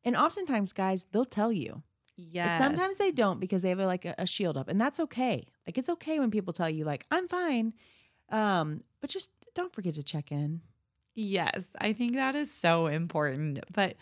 And 0.03 0.15
oftentimes, 0.15 0.71
guys, 0.71 1.05
they'll 1.11 1.25
tell 1.25 1.51
you. 1.51 1.81
Yes. 2.17 2.58
Sometimes 2.58 2.97
they 2.97 3.12
don't 3.12 3.39
because 3.39 3.62
they 3.62 3.69
have 3.69 3.80
like 3.80 4.06
a, 4.06 4.15
a 4.17 4.25
shield 4.25 4.58
up, 4.58 4.67
and 4.67 4.80
that's 4.80 4.99
okay. 4.99 5.47
Like 5.67 5.78
it's 5.78 5.89
okay 5.89 6.19
when 6.19 6.32
people 6.32 6.54
tell 6.54 6.69
you 6.69 6.86
like 6.86 7.06
I'm 7.12 7.28
fine, 7.28 7.73
um, 8.30 8.84
but 9.01 9.10
just 9.10 9.32
don't 9.54 9.73
forget 9.73 9.95
to 9.95 10.04
check 10.04 10.32
in. 10.32 10.62
Yes, 11.13 11.69
I 11.80 11.93
think 11.93 12.15
that 12.15 12.36
is 12.36 12.51
so 12.51 12.88
important. 12.88 13.60
But 13.71 13.95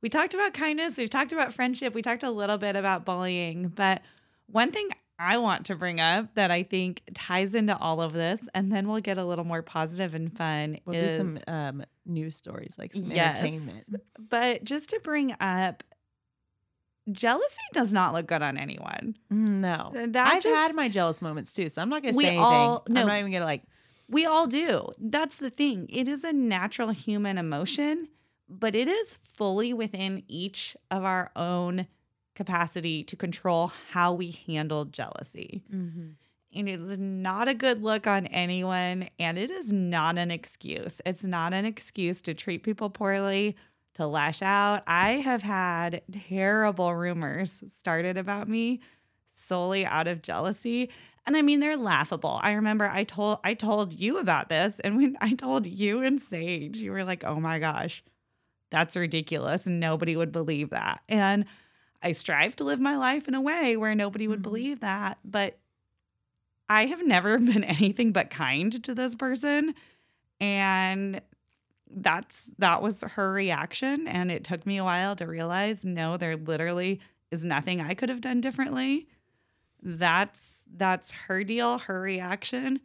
we 0.00 0.08
talked 0.08 0.34
about 0.34 0.54
kindness, 0.54 0.96
we've 0.96 1.10
talked 1.10 1.32
about 1.32 1.52
friendship, 1.52 1.94
we 1.94 2.02
talked 2.02 2.22
a 2.22 2.30
little 2.30 2.58
bit 2.58 2.76
about 2.76 3.04
bullying. 3.04 3.68
But 3.68 4.02
one 4.46 4.70
thing 4.72 4.88
I 5.18 5.38
want 5.38 5.66
to 5.66 5.76
bring 5.76 6.00
up 6.00 6.34
that 6.34 6.50
I 6.50 6.62
think 6.64 7.02
ties 7.14 7.54
into 7.54 7.76
all 7.78 8.00
of 8.00 8.12
this, 8.12 8.40
and 8.54 8.72
then 8.72 8.88
we'll 8.88 9.00
get 9.00 9.18
a 9.18 9.24
little 9.24 9.44
more 9.44 9.62
positive 9.62 10.14
and 10.14 10.36
fun, 10.36 10.78
We'll 10.84 10.96
is 10.96 11.12
do 11.12 11.16
some 11.16 11.38
um, 11.46 11.84
news 12.06 12.34
stories, 12.36 12.74
like 12.78 12.94
some 12.94 13.04
Yes. 13.10 13.38
entertainment. 13.38 13.84
But 14.18 14.64
just 14.64 14.88
to 14.90 15.00
bring 15.02 15.34
up, 15.40 15.84
jealousy 17.10 17.60
does 17.72 17.92
not 17.92 18.12
look 18.14 18.26
good 18.26 18.42
on 18.42 18.56
anyone. 18.56 19.16
No, 19.30 19.90
That 19.94 20.16
I've 20.28 20.44
had 20.44 20.74
my 20.74 20.88
jealous 20.88 21.20
moments 21.22 21.52
too, 21.54 21.68
so 21.68 21.82
I'm 21.82 21.88
not 21.88 22.02
gonna 22.02 22.14
say 22.14 22.20
anything. 22.26 22.38
all- 22.40 22.84
no. 22.88 23.00
I'm 23.00 23.06
not 23.08 23.18
even 23.18 23.32
gonna 23.32 23.44
like. 23.44 23.62
We 24.08 24.26
all 24.26 24.46
do. 24.46 24.90
That's 24.98 25.38
the 25.38 25.50
thing. 25.50 25.86
It 25.88 26.06
is 26.06 26.22
a 26.22 26.32
natural 26.32 26.90
human 26.90 27.38
emotion, 27.38 28.08
but 28.48 28.74
it 28.74 28.86
is 28.88 29.14
fully 29.14 29.72
within 29.72 30.22
each 30.28 30.76
of 30.90 31.02
our 31.04 31.30
own 31.34 31.86
capacity 32.34 33.04
to 33.04 33.16
control 33.16 33.72
how 33.90 34.12
we 34.12 34.30
handle 34.46 34.84
jealousy. 34.84 35.62
Mm-hmm. 35.72 36.08
And 36.54 36.68
it 36.68 36.80
is 36.80 36.98
not 36.98 37.48
a 37.48 37.54
good 37.54 37.82
look 37.82 38.06
on 38.06 38.26
anyone, 38.26 39.08
and 39.18 39.38
it 39.38 39.50
is 39.50 39.72
not 39.72 40.18
an 40.18 40.30
excuse. 40.30 41.00
It's 41.06 41.24
not 41.24 41.54
an 41.54 41.64
excuse 41.64 42.20
to 42.22 42.34
treat 42.34 42.62
people 42.62 42.90
poorly, 42.90 43.56
to 43.94 44.06
lash 44.06 44.42
out. 44.42 44.82
I 44.86 45.12
have 45.12 45.42
had 45.42 46.02
terrible 46.28 46.94
rumors 46.94 47.62
started 47.70 48.16
about 48.16 48.48
me 48.48 48.80
solely 49.28 49.84
out 49.86 50.06
of 50.08 50.22
jealousy. 50.22 50.90
And 51.26 51.36
I 51.36 51.42
mean 51.42 51.60
they're 51.60 51.76
laughable. 51.76 52.40
I 52.42 52.52
remember 52.52 52.88
I 52.88 53.04
told 53.04 53.38
I 53.44 53.54
told 53.54 53.92
you 53.94 54.18
about 54.18 54.48
this 54.48 54.80
and 54.80 54.96
when 54.96 55.16
I 55.20 55.34
told 55.34 55.66
you 55.66 56.02
and 56.02 56.20
Sage, 56.20 56.78
you 56.78 56.92
were 56.92 57.04
like, 57.04 57.24
"Oh 57.24 57.40
my 57.40 57.58
gosh. 57.58 58.02
That's 58.70 58.96
ridiculous. 58.96 59.66
Nobody 59.66 60.16
would 60.16 60.32
believe 60.32 60.70
that." 60.70 61.02
And 61.08 61.44
I 62.02 62.12
strive 62.12 62.56
to 62.56 62.64
live 62.64 62.80
my 62.80 62.96
life 62.96 63.28
in 63.28 63.34
a 63.34 63.40
way 63.40 63.76
where 63.76 63.94
nobody 63.94 64.28
would 64.28 64.40
Mhm. 64.40 64.42
believe 64.42 64.80
that, 64.80 65.18
but 65.24 65.58
I 66.68 66.86
have 66.86 67.04
never 67.06 67.38
been 67.38 67.64
anything 67.64 68.12
but 68.12 68.30
kind 68.30 68.82
to 68.84 68.94
this 68.94 69.14
person 69.14 69.74
and 70.40 71.20
that's 71.94 72.50
that 72.58 72.82
was 72.82 73.02
her 73.02 73.32
reaction 73.32 74.08
and 74.08 74.30
it 74.30 74.44
took 74.44 74.66
me 74.66 74.78
a 74.78 74.84
while 74.84 75.14
to 75.16 75.26
realize 75.26 75.84
no 75.84 76.16
there 76.16 76.36
literally 76.36 77.00
is 77.32 77.44
nothing 77.44 77.80
I 77.80 77.94
could 77.94 78.10
have 78.10 78.20
done 78.20 78.40
differently. 78.40 79.08
That's 79.82 80.54
that's 80.72 81.10
her 81.10 81.42
deal, 81.42 81.78
her 81.78 82.00
reaction. 82.00 82.80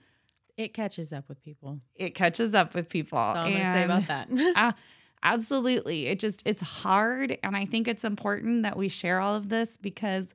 It 0.56 0.74
catches 0.74 1.14
up 1.14 1.30
with 1.30 1.44
people. 1.44 1.82
It 1.96 2.16
catches 2.16 2.56
up 2.56 2.74
with 2.74 2.90
people. 2.90 3.20
That's 3.20 3.38
all 3.38 3.46
I'm 3.46 3.52
gonna 3.52 3.66
say 3.66 3.84
about 3.84 4.08
that. 4.08 4.30
uh, 4.56 4.72
absolutely. 5.24 6.08
It 6.08 6.20
just 6.20 6.42
it's 6.46 6.62
hard 6.62 7.38
and 7.44 7.56
I 7.56 7.66
think 7.66 7.88
it's 7.88 8.04
important 8.04 8.64
that 8.64 8.78
we 8.78 8.88
share 8.88 9.20
all 9.20 9.36
of 9.36 9.50
this 9.50 9.78
because 9.78 10.34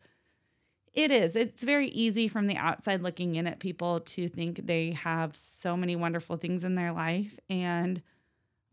it 0.93 1.11
is. 1.11 1.35
It's 1.35 1.63
very 1.63 1.89
easy 1.89 2.29
from 2.29 2.47
the 2.47 2.57
outside 2.57 3.03
looking 3.03 3.35
in 3.37 3.47
at 3.47 3.61
people 3.61 4.01
to 4.01 4.29
think 4.29 4.67
they 4.67 4.91
have 4.91 5.35
so 5.35 5.75
many 5.75 5.97
wonderful 5.97 6.37
things 6.37 6.65
in 6.65 6.75
their 6.75 6.93
life 6.93 7.41
and 7.49 8.03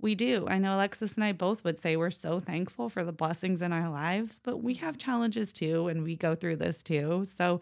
we 0.01 0.15
do. 0.15 0.47
I 0.47 0.57
know 0.59 0.75
Alexis 0.75 1.15
and 1.15 1.23
I 1.23 1.31
both 1.33 1.63
would 1.63 1.79
say 1.79 1.95
we're 1.97 2.09
so 2.11 2.39
thankful 2.39 2.89
for 2.89 3.03
the 3.03 3.11
blessings 3.11 3.61
in 3.61 3.73
our 3.73 3.89
lives, 3.89 4.39
but 4.43 4.57
we 4.63 4.75
have 4.75 4.97
challenges 4.97 5.51
too 5.53 5.87
and 5.87 6.03
we 6.03 6.15
go 6.15 6.35
through 6.35 6.55
this 6.57 6.81
too. 6.81 7.25
So 7.25 7.59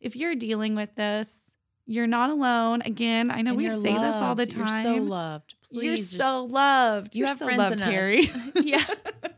if 0.00 0.16
you're 0.16 0.34
dealing 0.34 0.74
with 0.74 0.94
this, 0.96 1.40
you're 1.88 2.08
not 2.08 2.30
alone. 2.30 2.82
Again, 2.82 3.30
I 3.30 3.42
know 3.42 3.50
And 3.50 3.58
we 3.58 3.68
say 3.70 3.76
this 3.94 4.14
all 4.16 4.34
the 4.34 4.46
time. 4.46 4.84
You're 4.84 4.96
so 4.96 5.02
loved. 5.02 5.54
Please 5.70 5.84
You're 5.84 5.96
just- 5.96 6.16
so 6.16 6.44
loved. 6.44 7.14
You 7.14 7.20
You're 7.20 7.28
have 7.28 7.38
so 7.38 7.44
friends 7.44 7.58
loved, 7.58 7.80
in 7.80 7.88
us. 7.88 8.52
Yeah. 8.64 8.84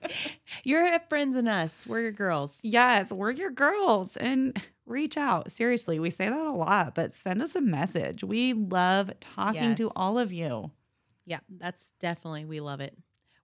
You're 0.64 0.98
friends 1.10 1.36
in 1.36 1.46
us. 1.48 1.86
We're 1.86 2.00
your 2.00 2.12
girls. 2.12 2.60
yes, 2.62 3.12
we're 3.12 3.30
your 3.32 3.50
girls 3.50 4.16
and 4.16 4.60
reach 4.86 5.16
out. 5.16 5.50
Seriously, 5.52 5.98
we 5.98 6.08
say 6.10 6.28
that 6.28 6.46
a 6.46 6.50
lot, 6.50 6.94
but 6.94 7.12
send 7.12 7.42
us 7.42 7.54
a 7.54 7.60
message. 7.60 8.24
We 8.24 8.54
love 8.54 9.10
talking 9.20 9.74
to 9.76 9.90
all 9.94 10.18
of 10.18 10.32
you. 10.32 10.70
Yeah, 11.28 11.40
that's 11.58 11.92
definitely 12.00 12.46
we 12.46 12.60
love 12.60 12.80
it. 12.80 12.96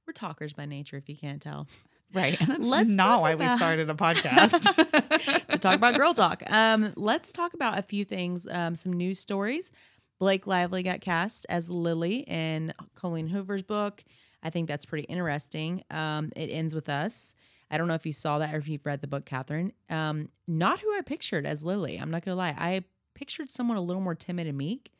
We're 0.06 0.14
talkers 0.14 0.54
by 0.54 0.64
nature, 0.64 0.96
if 0.96 1.08
you 1.08 1.16
can't 1.16 1.40
tell. 1.40 1.68
Right. 2.12 2.40
And 2.40 2.48
that's 2.48 2.64
Let's 2.64 2.90
not 2.90 3.22
why 3.22 3.34
we 3.34 3.48
started 3.56 3.90
a 3.90 3.94
podcast. 4.06 4.62
to 5.48 5.58
talk 5.58 5.74
about 5.74 5.96
girl 5.96 6.14
talk. 6.14 6.44
Um, 6.48 6.92
let's 6.94 7.32
talk 7.32 7.54
about 7.54 7.76
a 7.76 7.82
few 7.82 8.04
things, 8.04 8.46
um, 8.48 8.76
some 8.76 8.92
news 8.92 9.18
stories. 9.18 9.72
Blake 10.20 10.46
Lively 10.46 10.84
got 10.84 11.00
cast 11.00 11.44
as 11.48 11.68
Lily 11.70 12.18
in 12.28 12.72
Colleen 12.94 13.26
Hoover's 13.26 13.62
book. 13.64 14.04
I 14.44 14.50
think 14.50 14.68
that's 14.68 14.86
pretty 14.86 15.08
interesting. 15.08 15.82
Um, 15.90 16.30
it 16.36 16.50
ends 16.50 16.72
with 16.72 16.88
us. 16.88 17.34
I 17.68 17.78
don't 17.78 17.88
know 17.88 17.94
if 17.94 18.06
you 18.06 18.12
saw 18.12 18.38
that 18.38 18.54
or 18.54 18.58
if 18.58 18.68
you've 18.68 18.86
read 18.86 19.00
the 19.00 19.08
book, 19.08 19.24
Catherine. 19.24 19.72
Um, 19.90 20.28
not 20.46 20.78
who 20.78 20.96
I 20.96 21.00
pictured 21.00 21.46
as 21.46 21.64
Lily. 21.64 21.96
I'm 21.96 22.12
not 22.12 22.24
gonna 22.24 22.36
lie. 22.36 22.54
I 22.56 22.84
pictured 23.14 23.50
someone 23.50 23.76
a 23.76 23.80
little 23.82 24.02
more 24.02 24.14
timid 24.14 24.46
and 24.46 24.56
meek. 24.56 24.92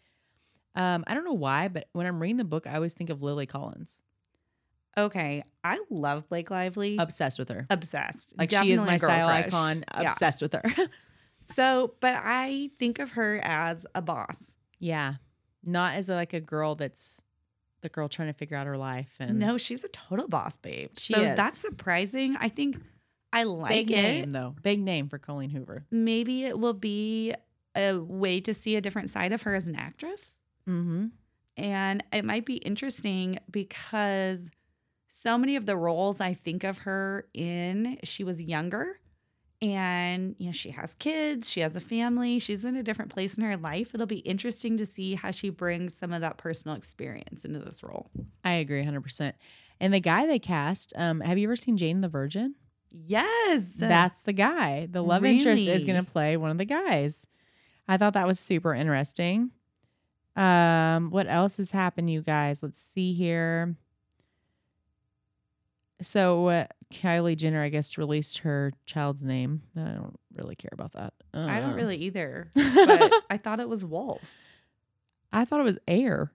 Um, 0.75 1.05
I 1.07 1.15
don't 1.15 1.25
know 1.25 1.33
why, 1.33 1.69
but 1.69 1.89
when 1.93 2.07
I'm 2.07 2.21
reading 2.21 2.37
the 2.37 2.45
book, 2.45 2.67
I 2.67 2.75
always 2.75 2.93
think 2.95 3.11
of 3.11 3.23
Lily 3.23 3.47
Collins. 3.47 4.03
okay. 4.97 5.45
I 5.63 5.81
love 5.89 6.29
Blake 6.29 6.51
Lively. 6.51 6.97
Obsessed 6.99 7.39
with 7.39 7.49
her. 7.49 7.67
Obsessed. 7.71 8.35
Like 8.37 8.51
she 8.51 8.73
is 8.73 8.85
my 8.85 8.97
style 8.99 9.29
crush. 9.29 9.47
icon. 9.47 9.85
Yeah. 9.95 10.11
Obsessed 10.11 10.43
with 10.43 10.53
her. 10.53 10.63
So, 11.47 11.93
but 12.01 12.15
I 12.17 12.71
think 12.79 12.99
of 12.99 13.11
her 13.13 13.39
as 13.45 13.87
a 13.95 14.01
boss. 14.01 14.55
Yeah. 14.79 15.17
Not 15.63 15.93
as 15.95 16.09
a, 16.09 16.15
like 16.15 16.33
a 16.33 16.41
girl 16.41 16.75
that's 16.75 17.23
the 17.83 17.91
girl 17.91 18.09
trying 18.09 18.29
to 18.29 18.33
figure 18.33 18.57
out 18.57 18.67
her 18.67 18.79
life 18.79 19.15
and 19.21 19.39
No, 19.39 19.59
she's 19.59 19.85
a 19.85 19.89
total 19.89 20.27
boss 20.27 20.57
babe. 20.57 20.93
She 20.97 21.13
so 21.13 21.21
is. 21.21 21.37
that's 21.37 21.59
surprising. 21.59 22.35
I 22.41 22.49
think 22.49 22.79
I 23.31 23.43
like 23.43 23.69
big 23.69 23.91
it. 23.91 23.95
name 24.03 24.31
though. 24.31 24.55
Big 24.63 24.81
name 24.81 25.09
for 25.09 25.19
Colleen 25.19 25.51
Hoover. 25.51 25.85
maybe 25.91 26.45
it 26.47 26.59
will 26.59 26.73
be 26.73 27.35
a 27.77 27.99
way 27.99 28.41
to 28.41 28.55
see 28.55 28.77
a 28.77 28.81
different 28.81 29.11
side 29.11 29.33
of 29.35 29.43
her 29.43 29.55
as 29.55 29.67
an 29.67 29.77
actress. 29.77 30.39
Mm-hmm. 30.69 31.07
And 31.57 32.05
it 32.13 32.25
might 32.25 32.45
be 32.45 32.57
interesting 32.57 33.39
because 33.51 34.51
so 35.09 35.39
many 35.39 35.57
of 35.57 35.67
the 35.67 35.77
roles 35.77 36.21
I 36.21 36.35
think 36.35 36.65
of 36.65 36.79
her 36.79 37.27
in, 37.33 37.99
she 38.03 38.25
was 38.25 38.43
younger 38.43 38.99
and 39.63 40.35
you 40.39 40.47
know 40.47 40.53
she 40.53 40.71
has 40.71 40.95
kids 40.95 41.49
she 41.49 41.61
has 41.61 41.77
a 41.77 41.81
family 41.81 42.41
she's 42.41 42.65
in 42.65 42.75
a 42.75 42.83
different 42.83 43.11
place 43.11 43.39
in 43.39 43.45
her 43.45 43.57
life 43.57 43.95
it'll 43.95 44.05
be 44.05 44.19
interesting 44.19 44.77
to 44.77 44.85
see 44.85 45.15
how 45.15 45.31
she 45.31 45.49
brings 45.49 45.95
some 45.95 46.13
of 46.13 46.21
that 46.21 46.37
personal 46.37 46.77
experience 46.77 47.45
into 47.45 47.61
this 47.61 47.83
role 47.83 48.11
I 48.45 48.55
agree 48.55 48.85
100%. 48.85 49.33
And 49.81 49.93
the 49.93 50.01
guy 50.01 50.27
they 50.27 50.39
cast, 50.39 50.93
um, 50.97 51.21
have 51.21 51.39
you 51.39 51.49
ever 51.49 51.57
seen 51.57 51.77
Jane 51.77 52.01
the 52.01 52.09
Virgin? 52.09 52.55
yes 52.91 53.73
That's 53.77 54.23
the 54.23 54.33
guy. 54.33 54.87
The 54.91 55.03
love 55.03 55.25
interest 55.25 55.67
is 55.67 55.85
going 55.85 56.03
to 56.03 56.11
play 56.11 56.37
one 56.37 56.51
of 56.51 56.59
the 56.59 56.65
guys. 56.65 57.27
I 57.89 57.97
thought 57.97 58.15
that 58.15 58.27
was 58.27 58.39
super 58.39 58.73
interesting. 58.75 59.51
Um, 60.37 61.11
what 61.11 61.27
else 61.29 61.57
has 61.59 61.71
happened, 61.71 62.11
you 62.11 62.23
guys? 62.23 62.63
Let's 62.63 62.81
see 62.81 63.13
here. 63.15 63.77
So 66.03 66.49
uh, 66.49 66.67
Kylie 66.93 67.37
Jenner, 67.37 67.63
I 67.63 67.69
guess, 67.69 67.97
released 67.97 68.39
her 68.39 68.73
child's 68.85 69.23
name. 69.23 69.63
I 69.77 69.81
don't 69.93 70.19
really 70.35 70.57
care 70.57 70.71
about 70.73 70.93
that. 70.93 71.15
i 71.33 71.61
don't 71.61 71.73
Uh, 71.73 71.77
really 71.77 71.97
either 71.97 72.51
but 72.55 73.13
i 73.31 73.37
thought 73.37 73.61
it 73.61 73.69
was 73.69 73.85
wolf 73.85 74.21
I 75.33 75.45
thought 75.45 75.59
it 75.59 75.65
was 75.65 75.79
Aire. 75.89 76.31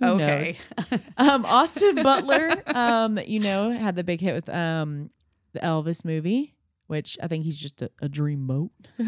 Who 0.00 0.06
okay 0.06 0.56
knows? 0.90 1.00
Um, 1.16 1.44
Austin 1.44 2.02
Butler, 2.02 2.62
um, 2.66 3.16
you 3.24 3.38
know, 3.38 3.70
had 3.70 3.94
the 3.94 4.02
big 4.02 4.20
hit 4.20 4.34
with 4.34 4.48
um 4.48 5.10
the 5.52 5.60
Elvis 5.60 6.04
movie, 6.04 6.54
which 6.88 7.16
I 7.22 7.28
think 7.28 7.44
he's 7.44 7.56
just 7.56 7.80
a, 7.80 7.90
a 8.02 8.08
dream 8.08 8.44
moat. 8.44 8.72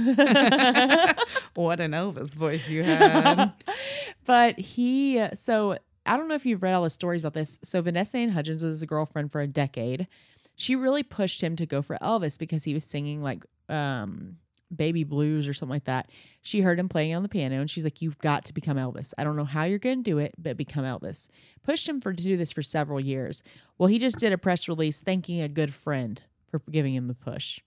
what 1.54 1.80
an 1.80 1.90
elvis 1.90 2.34
voice 2.34 2.68
you 2.68 2.84
had 2.84 3.52
but 4.24 4.58
he, 4.58 5.26
so 5.34 5.76
I 6.06 6.16
don't 6.16 6.28
know 6.28 6.34
if 6.34 6.46
you've 6.46 6.62
read 6.62 6.74
all 6.74 6.84
the 6.84 6.90
stories 6.90 7.22
about 7.22 7.34
this. 7.34 7.58
So 7.64 7.82
Vanessa 7.82 8.16
Anne 8.18 8.30
Hudgens 8.30 8.62
was 8.62 8.80
his 8.80 8.84
girlfriend 8.84 9.32
for 9.32 9.40
a 9.40 9.46
decade. 9.46 10.06
She 10.56 10.76
really 10.76 11.02
pushed 11.02 11.42
him 11.42 11.56
to 11.56 11.66
go 11.66 11.82
for 11.82 11.98
Elvis 12.00 12.38
because 12.38 12.64
he 12.64 12.74
was 12.74 12.84
singing 12.84 13.22
like 13.22 13.44
um 13.68 14.36
baby 14.74 15.02
blues 15.04 15.48
or 15.48 15.52
something 15.52 15.74
like 15.74 15.84
that. 15.84 16.10
She 16.42 16.60
heard 16.60 16.78
him 16.78 16.88
playing 16.88 17.14
on 17.14 17.22
the 17.22 17.28
piano 17.28 17.60
and 17.60 17.68
she's 17.68 17.84
like, 17.84 18.02
You've 18.02 18.18
got 18.18 18.44
to 18.46 18.54
become 18.54 18.76
Elvis. 18.76 19.12
I 19.18 19.24
don't 19.24 19.36
know 19.36 19.44
how 19.44 19.64
you're 19.64 19.78
gonna 19.78 19.96
do 19.96 20.18
it, 20.18 20.34
but 20.38 20.56
become 20.56 20.84
Elvis. 20.84 21.28
Pushed 21.62 21.88
him 21.88 22.00
for 22.00 22.12
to 22.12 22.22
do 22.22 22.36
this 22.36 22.52
for 22.52 22.62
several 22.62 23.00
years. 23.00 23.42
Well, 23.78 23.88
he 23.88 23.98
just 23.98 24.18
did 24.18 24.32
a 24.32 24.38
press 24.38 24.68
release 24.68 25.00
thanking 25.00 25.40
a 25.40 25.48
good 25.48 25.72
friend 25.72 26.22
for 26.50 26.60
giving 26.70 26.94
him 26.94 27.08
the 27.08 27.14
push. 27.14 27.60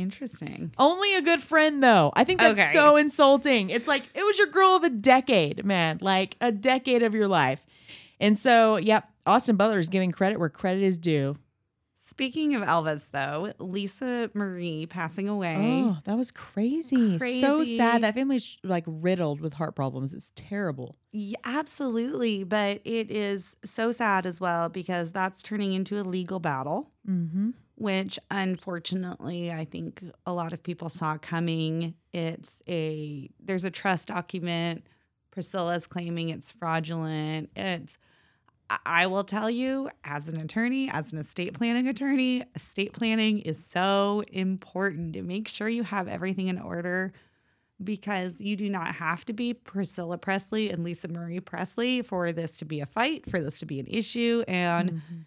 Interesting 0.00 0.72
Only 0.78 1.14
a 1.16 1.22
good 1.22 1.40
friend, 1.40 1.82
though. 1.82 2.12
I 2.16 2.24
think 2.24 2.40
that's 2.40 2.58
Okay. 2.58 2.72
so 2.72 2.96
insulting. 2.96 3.70
It's 3.70 3.86
like 3.86 4.02
it 4.14 4.24
was 4.24 4.38
your 4.38 4.48
girl 4.48 4.74
of 4.76 4.82
a 4.82 4.90
decade, 4.90 5.64
man, 5.64 5.98
like 6.00 6.36
a 6.40 6.50
decade 6.50 7.02
of 7.02 7.14
your 7.14 7.28
life. 7.28 7.64
And 8.18 8.38
so, 8.38 8.76
yep, 8.76 9.08
Austin 9.26 9.56
Butler 9.56 9.78
is 9.78 9.88
giving 9.88 10.10
credit 10.12 10.38
where 10.38 10.48
credit 10.48 10.82
is 10.82 10.98
due. 10.98 11.36
Speaking 12.02 12.56
of 12.56 12.62
Elvis, 12.62 13.10
though, 13.12 13.52
Lisa 13.60 14.30
Marie 14.34 14.84
passing 14.86 15.28
away. 15.28 15.54
Oh, 15.84 15.98
that 16.06 16.16
was 16.16 16.32
crazy. 16.32 17.18
So 17.40 17.62
sad. 17.62 18.02
That 18.02 18.14
family's 18.14 18.58
like 18.64 18.82
riddled 18.86 19.40
with 19.40 19.54
heart 19.54 19.76
problems. 19.76 20.12
It's 20.12 20.32
terrible. 20.34 20.96
Yeah, 21.12 21.38
absolutely. 21.44 22.42
But 22.42 22.80
it 22.84 23.12
is 23.12 23.54
so 23.64 23.92
sad 23.92 24.26
as 24.26 24.40
well 24.40 24.68
because 24.68 25.12
that's 25.12 25.40
turning 25.40 25.72
into 25.72 26.00
a 26.00 26.02
legal 26.02 26.40
battle, 26.40 26.90
Mm-hmm. 27.08 27.50
Which 27.80 28.18
unfortunately 28.30 29.50
I 29.50 29.64
think 29.64 30.04
a 30.26 30.34
lot 30.34 30.52
of 30.52 30.62
people 30.62 30.90
saw 30.90 31.16
coming. 31.16 31.94
It's 32.12 32.62
a, 32.68 33.30
there's 33.40 33.64
a 33.64 33.70
trust 33.70 34.08
document. 34.08 34.86
Priscilla's 35.30 35.86
claiming 35.86 36.28
it's 36.28 36.52
fraudulent. 36.52 37.48
It's, 37.56 37.96
I- 38.84 39.06
will 39.06 39.24
tell 39.24 39.48
you, 39.48 39.88
as 40.04 40.28
an 40.28 40.38
attorney, 40.38 40.90
as 40.90 41.14
an 41.14 41.18
estate 41.20 41.54
planning 41.54 41.88
attorney, 41.88 42.44
estate 42.54 42.92
planning 42.92 43.38
is 43.38 43.64
so 43.64 44.24
important 44.30 45.14
to 45.14 45.22
make 45.22 45.48
sure 45.48 45.66
you 45.66 45.82
have 45.82 46.06
everything 46.06 46.48
in 46.48 46.58
order 46.58 47.14
because 47.82 48.42
you 48.42 48.56
do 48.56 48.68
not 48.68 48.94
have 48.96 49.24
to 49.24 49.32
be 49.32 49.54
Priscilla 49.54 50.18
Presley 50.18 50.68
and 50.68 50.84
Lisa 50.84 51.08
Marie 51.08 51.40
Presley 51.40 52.02
for 52.02 52.30
this 52.30 52.58
to 52.58 52.66
be 52.66 52.80
a 52.80 52.86
fight, 52.86 53.28
for 53.28 53.40
this 53.40 53.58
to 53.60 53.66
be 53.66 53.80
an 53.80 53.86
issue. 53.86 54.44
And 54.46 54.90
mm-hmm. 54.90 55.20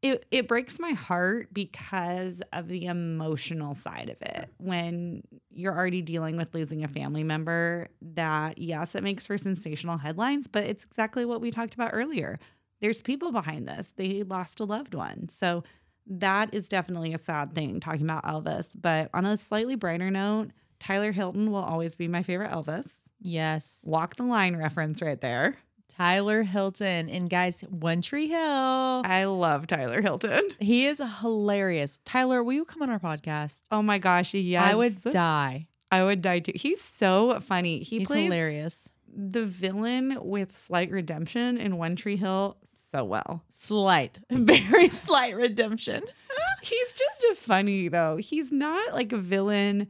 It, 0.00 0.26
it 0.30 0.46
breaks 0.46 0.78
my 0.78 0.92
heart 0.92 1.52
because 1.52 2.40
of 2.52 2.68
the 2.68 2.86
emotional 2.86 3.74
side 3.74 4.08
of 4.08 4.22
it. 4.22 4.48
When 4.58 5.22
you're 5.50 5.76
already 5.76 6.02
dealing 6.02 6.36
with 6.36 6.54
losing 6.54 6.84
a 6.84 6.88
family 6.88 7.24
member, 7.24 7.88
that 8.02 8.58
yes, 8.58 8.94
it 8.94 9.02
makes 9.02 9.26
for 9.26 9.36
sensational 9.36 9.98
headlines, 9.98 10.46
but 10.46 10.64
it's 10.64 10.84
exactly 10.84 11.24
what 11.24 11.40
we 11.40 11.50
talked 11.50 11.74
about 11.74 11.90
earlier. 11.92 12.38
There's 12.80 13.02
people 13.02 13.32
behind 13.32 13.66
this. 13.66 13.92
They 13.96 14.22
lost 14.22 14.60
a 14.60 14.64
loved 14.64 14.94
one. 14.94 15.28
So 15.30 15.64
that 16.06 16.54
is 16.54 16.68
definitely 16.68 17.12
a 17.12 17.18
sad 17.18 17.54
thing 17.54 17.80
talking 17.80 18.02
about 18.02 18.24
Elvis. 18.24 18.68
But 18.74 19.10
on 19.12 19.26
a 19.26 19.36
slightly 19.36 19.74
brighter 19.74 20.10
note, 20.10 20.50
Tyler 20.78 21.10
Hilton 21.10 21.50
will 21.50 21.64
always 21.64 21.96
be 21.96 22.06
my 22.06 22.22
favorite 22.22 22.52
Elvis. 22.52 22.88
Yes. 23.20 23.82
Walk 23.84 24.14
the 24.14 24.22
line 24.22 24.56
reference 24.56 25.02
right 25.02 25.20
there. 25.20 25.56
Tyler 25.98 26.44
Hilton. 26.44 27.10
And 27.10 27.28
guys, 27.28 27.62
One 27.62 28.02
Tree 28.02 28.28
Hill. 28.28 28.38
I 28.38 29.24
love 29.24 29.66
Tyler 29.66 30.00
Hilton. 30.00 30.48
He 30.60 30.86
is 30.86 31.02
hilarious. 31.20 31.98
Tyler, 32.04 32.42
will 32.44 32.52
you 32.52 32.64
come 32.64 32.82
on 32.82 32.90
our 32.90 33.00
podcast? 33.00 33.62
Oh 33.72 33.82
my 33.82 33.98
gosh, 33.98 34.32
yes. 34.34 34.62
I 34.62 34.74
would 34.76 35.02
die. 35.02 35.66
I 35.90 36.04
would 36.04 36.22
die 36.22 36.38
too. 36.40 36.52
He's 36.54 36.80
so 36.80 37.40
funny. 37.40 37.78
He 37.80 37.98
He's 37.98 38.06
plays 38.06 38.24
hilarious. 38.24 38.90
the 39.12 39.44
villain 39.44 40.18
with 40.20 40.56
slight 40.56 40.90
redemption 40.90 41.58
in 41.58 41.78
One 41.78 41.96
Tree 41.96 42.16
Hill 42.16 42.58
so 42.90 43.04
well. 43.04 43.42
Slight, 43.48 44.20
very 44.30 44.88
slight 44.90 45.34
redemption. 45.36 46.04
He's 46.62 46.92
just 46.92 47.24
a 47.32 47.34
funny 47.34 47.88
though. 47.88 48.16
He's 48.18 48.52
not 48.52 48.92
like 48.94 49.12
a 49.12 49.18
villain. 49.18 49.88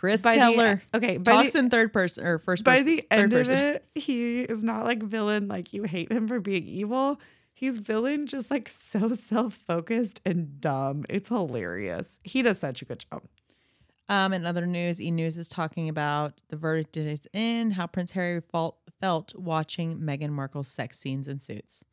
Chris 0.00 0.22
By 0.22 0.34
the- 0.36 0.40
Keller 0.40 0.82
okay, 0.94 1.18
by 1.18 1.32
talks 1.32 1.52
the- 1.52 1.58
in 1.58 1.68
third 1.68 1.92
person 1.92 2.24
or 2.24 2.38
first 2.38 2.64
By 2.64 2.76
person. 2.78 2.86
the 2.96 3.06
end 3.10 3.32
of 3.34 3.46
person. 3.48 3.54
it, 3.54 3.84
he 3.94 4.40
is 4.40 4.64
not 4.64 4.86
like 4.86 5.02
villain 5.02 5.46
like 5.46 5.74
you 5.74 5.82
hate 5.82 6.10
him 6.10 6.26
for 6.26 6.40
being 6.40 6.66
evil. 6.66 7.20
He's 7.52 7.76
villain 7.76 8.26
just 8.26 8.50
like 8.50 8.70
so 8.70 9.10
self-focused 9.14 10.22
and 10.24 10.58
dumb. 10.58 11.04
It's 11.10 11.28
hilarious. 11.28 12.18
He 12.24 12.40
does 12.40 12.58
such 12.58 12.80
a 12.80 12.86
good 12.86 13.04
job. 13.12 13.24
Um, 14.08 14.32
in 14.32 14.46
other 14.46 14.66
news, 14.66 15.02
E 15.02 15.10
News 15.10 15.36
is 15.36 15.50
talking 15.50 15.90
about 15.90 16.40
the 16.48 16.56
verdict 16.56 16.96
is 16.96 17.20
in, 17.34 17.72
how 17.72 17.86
Prince 17.86 18.12
Harry 18.12 18.40
felt, 18.40 18.78
felt 19.02 19.34
watching 19.36 19.98
Meghan 19.98 20.30
Markle's 20.30 20.68
sex 20.68 20.98
scenes 20.98 21.28
and 21.28 21.42
suits. 21.42 21.84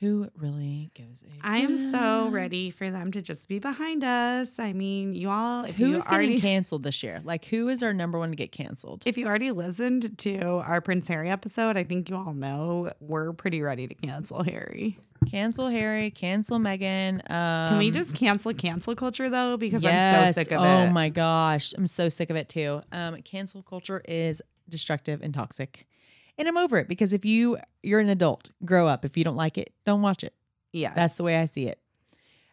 Who 0.00 0.28
really 0.36 0.90
gives 0.94 1.22
a 1.22 1.26
I 1.42 1.58
am 1.58 1.78
so 1.78 2.28
ready 2.28 2.70
for 2.70 2.90
them 2.90 3.12
to 3.12 3.22
just 3.22 3.48
be 3.48 3.58
behind 3.58 4.04
us. 4.04 4.58
I 4.58 4.72
mean, 4.72 5.14
you 5.14 5.30
all 5.30 5.64
if 5.64 5.78
you 5.78 5.86
Who's 5.86 6.04
getting 6.04 6.14
already 6.14 6.40
canceled 6.40 6.82
this 6.82 7.02
year? 7.02 7.20
Like, 7.24 7.44
who 7.46 7.68
is 7.68 7.82
our 7.82 7.92
number 7.92 8.18
one 8.18 8.30
to 8.30 8.36
get 8.36 8.52
canceled? 8.52 9.02
if 9.06 9.16
you 9.16 9.26
already 9.26 9.50
listened 9.52 10.18
to 10.18 10.40
our 10.66 10.80
Prince 10.80 11.08
Harry 11.08 11.30
episode, 11.30 11.76
I 11.76 11.84
think 11.84 12.10
you 12.10 12.16
all 12.16 12.34
know 12.34 12.90
we're 13.00 13.32
pretty 13.32 13.62
ready 13.62 13.86
to 13.86 13.94
cancel 13.94 14.42
Harry. 14.42 14.98
Cancel 15.30 15.68
Harry, 15.68 16.10
cancel 16.10 16.58
Meghan. 16.58 17.14
Um, 17.30 17.68
Can 17.68 17.78
we 17.78 17.90
just 17.90 18.14
cancel 18.14 18.52
cancel 18.52 18.94
culture 18.94 19.30
though? 19.30 19.56
Because 19.56 19.84
I'm 19.84 20.24
so 20.26 20.42
sick 20.42 20.52
of 20.52 20.60
oh 20.60 20.64
it. 20.64 20.66
Oh 20.66 20.90
my 20.90 21.08
gosh, 21.08 21.72
I'm 21.76 21.86
so 21.86 22.08
sick 22.08 22.30
of 22.30 22.36
it 22.36 22.48
too. 22.48 22.82
Um, 22.92 23.22
cancel 23.22 23.62
culture 23.62 24.02
is 24.06 24.42
destructive 24.68 25.22
and 25.22 25.32
toxic, 25.32 25.86
and 26.38 26.48
I'm 26.48 26.56
over 26.56 26.78
it 26.78 26.88
because 26.88 27.12
if 27.12 27.24
you 27.24 27.58
you're 27.82 28.00
an 28.00 28.08
adult, 28.08 28.50
grow 28.64 28.86
up. 28.86 29.04
If 29.04 29.16
you 29.16 29.24
don't 29.24 29.36
like 29.36 29.58
it, 29.58 29.72
don't 29.84 30.02
watch 30.02 30.24
it. 30.24 30.34
Yeah, 30.72 30.92
That's 30.94 31.16
the 31.16 31.22
way 31.22 31.36
I 31.36 31.46
see 31.46 31.68
it. 31.68 31.78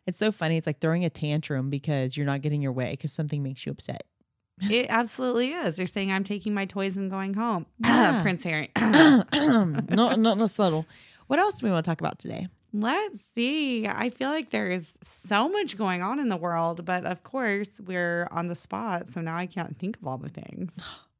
It's 0.05 0.17
so 0.17 0.31
funny. 0.31 0.57
It's 0.57 0.67
like 0.67 0.79
throwing 0.79 1.05
a 1.05 1.09
tantrum 1.09 1.69
because 1.69 2.15
you're 2.15 2.25
not 2.25 2.41
getting 2.41 2.61
your 2.61 2.71
way 2.71 2.91
because 2.91 3.11
something 3.11 3.41
makes 3.41 3.65
you 3.65 3.71
upset. 3.71 4.03
it. 4.61 4.87
Absolutely 4.89 5.51
is. 5.51 5.75
They're 5.75 5.87
saying 5.87 6.11
I'm 6.11 6.23
taking 6.23 6.53
my 6.53 6.65
toys 6.65 6.97
and 6.97 7.09
going 7.09 7.33
home. 7.33 7.65
Yeah. 7.85 8.21
Prince 8.21 8.43
Harry. 8.43 8.71
no, 8.77 9.73
no, 9.89 10.15
no 10.15 10.47
subtle. 10.47 10.85
What 11.27 11.39
else 11.39 11.59
do 11.59 11.65
we 11.65 11.71
want 11.71 11.83
to 11.83 11.89
talk 11.89 11.99
about 11.99 12.19
today? 12.19 12.47
Let's 12.73 13.25
see. 13.33 13.87
I 13.87 14.09
feel 14.09 14.29
like 14.29 14.49
there 14.51 14.69
is 14.69 14.97
so 15.01 15.49
much 15.49 15.77
going 15.77 16.01
on 16.01 16.19
in 16.19 16.29
the 16.29 16.37
world, 16.37 16.85
but 16.85 17.05
of 17.05 17.23
course 17.23 17.69
we're 17.85 18.27
on 18.31 18.47
the 18.47 18.55
spot, 18.55 19.07
so 19.09 19.19
now 19.19 19.35
I 19.35 19.45
can't 19.45 19.77
think 19.77 19.97
of 19.97 20.07
all 20.07 20.17
the 20.17 20.29
things. 20.29 20.77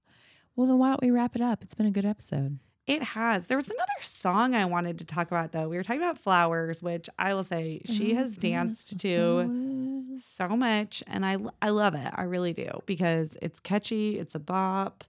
Well, 0.56 0.68
then 0.68 0.78
why 0.78 0.90
don't 0.90 1.02
we 1.02 1.12
wrap 1.12 1.36
it 1.36 1.42
up? 1.42 1.64
It's 1.64 1.74
been 1.74 1.86
a 1.86 1.92
good 1.92 2.06
episode. 2.06 2.60
It 2.88 3.04
has. 3.04 3.48
There 3.48 3.58
was 3.58 3.70
another 3.70 3.88
song 4.02 4.56
I 4.56 4.66
wanted 4.66 5.00
to 5.00 5.06
talk 5.06 5.28
about 5.28 5.52
though. 5.52 5.70
We 5.70 5.78
were 5.78 5.84
talking 5.84 6.02
about 6.02 6.18
flowers, 6.18 6.82
which 6.82 7.10
I 7.18 7.34
will 7.34 7.44
say 7.44 7.82
she 7.86 8.16
has 8.16 8.36
danced 8.36 9.00
to 9.02 10.20
so 10.36 10.50
much 10.50 11.04
and 11.08 11.26
I 11.26 11.38
I 11.62 11.70
love 11.70 11.96
it. 11.96 12.12
I 12.14 12.24
really 12.24 12.54
do 12.54 12.70
because 12.86 13.38
it's 13.42 13.60
catchy, 13.60 14.18
it's 14.20 14.36
a 14.36 14.40
bop. 14.40 15.04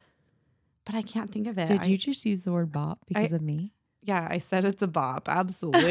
But 0.85 0.97
I 0.97 1.03
can't 1.03 1.31
think 1.33 1.47
of 1.47 1.59
it. 1.59 1.67
Did 1.69 1.83
I- 1.85 1.87
you 1.87 1.97
just 1.97 2.27
use 2.27 2.45
the 2.45 2.53
word 2.53 2.73
bop 2.73 3.01
because 3.07 3.33
of 3.33 3.41
me? 3.43 3.73
Yeah, 4.05 4.27
I 4.29 4.39
said 4.39 4.65
it's 4.65 4.83
a 4.83 4.89
bop. 4.89 5.29
Absolutely. 5.31 5.87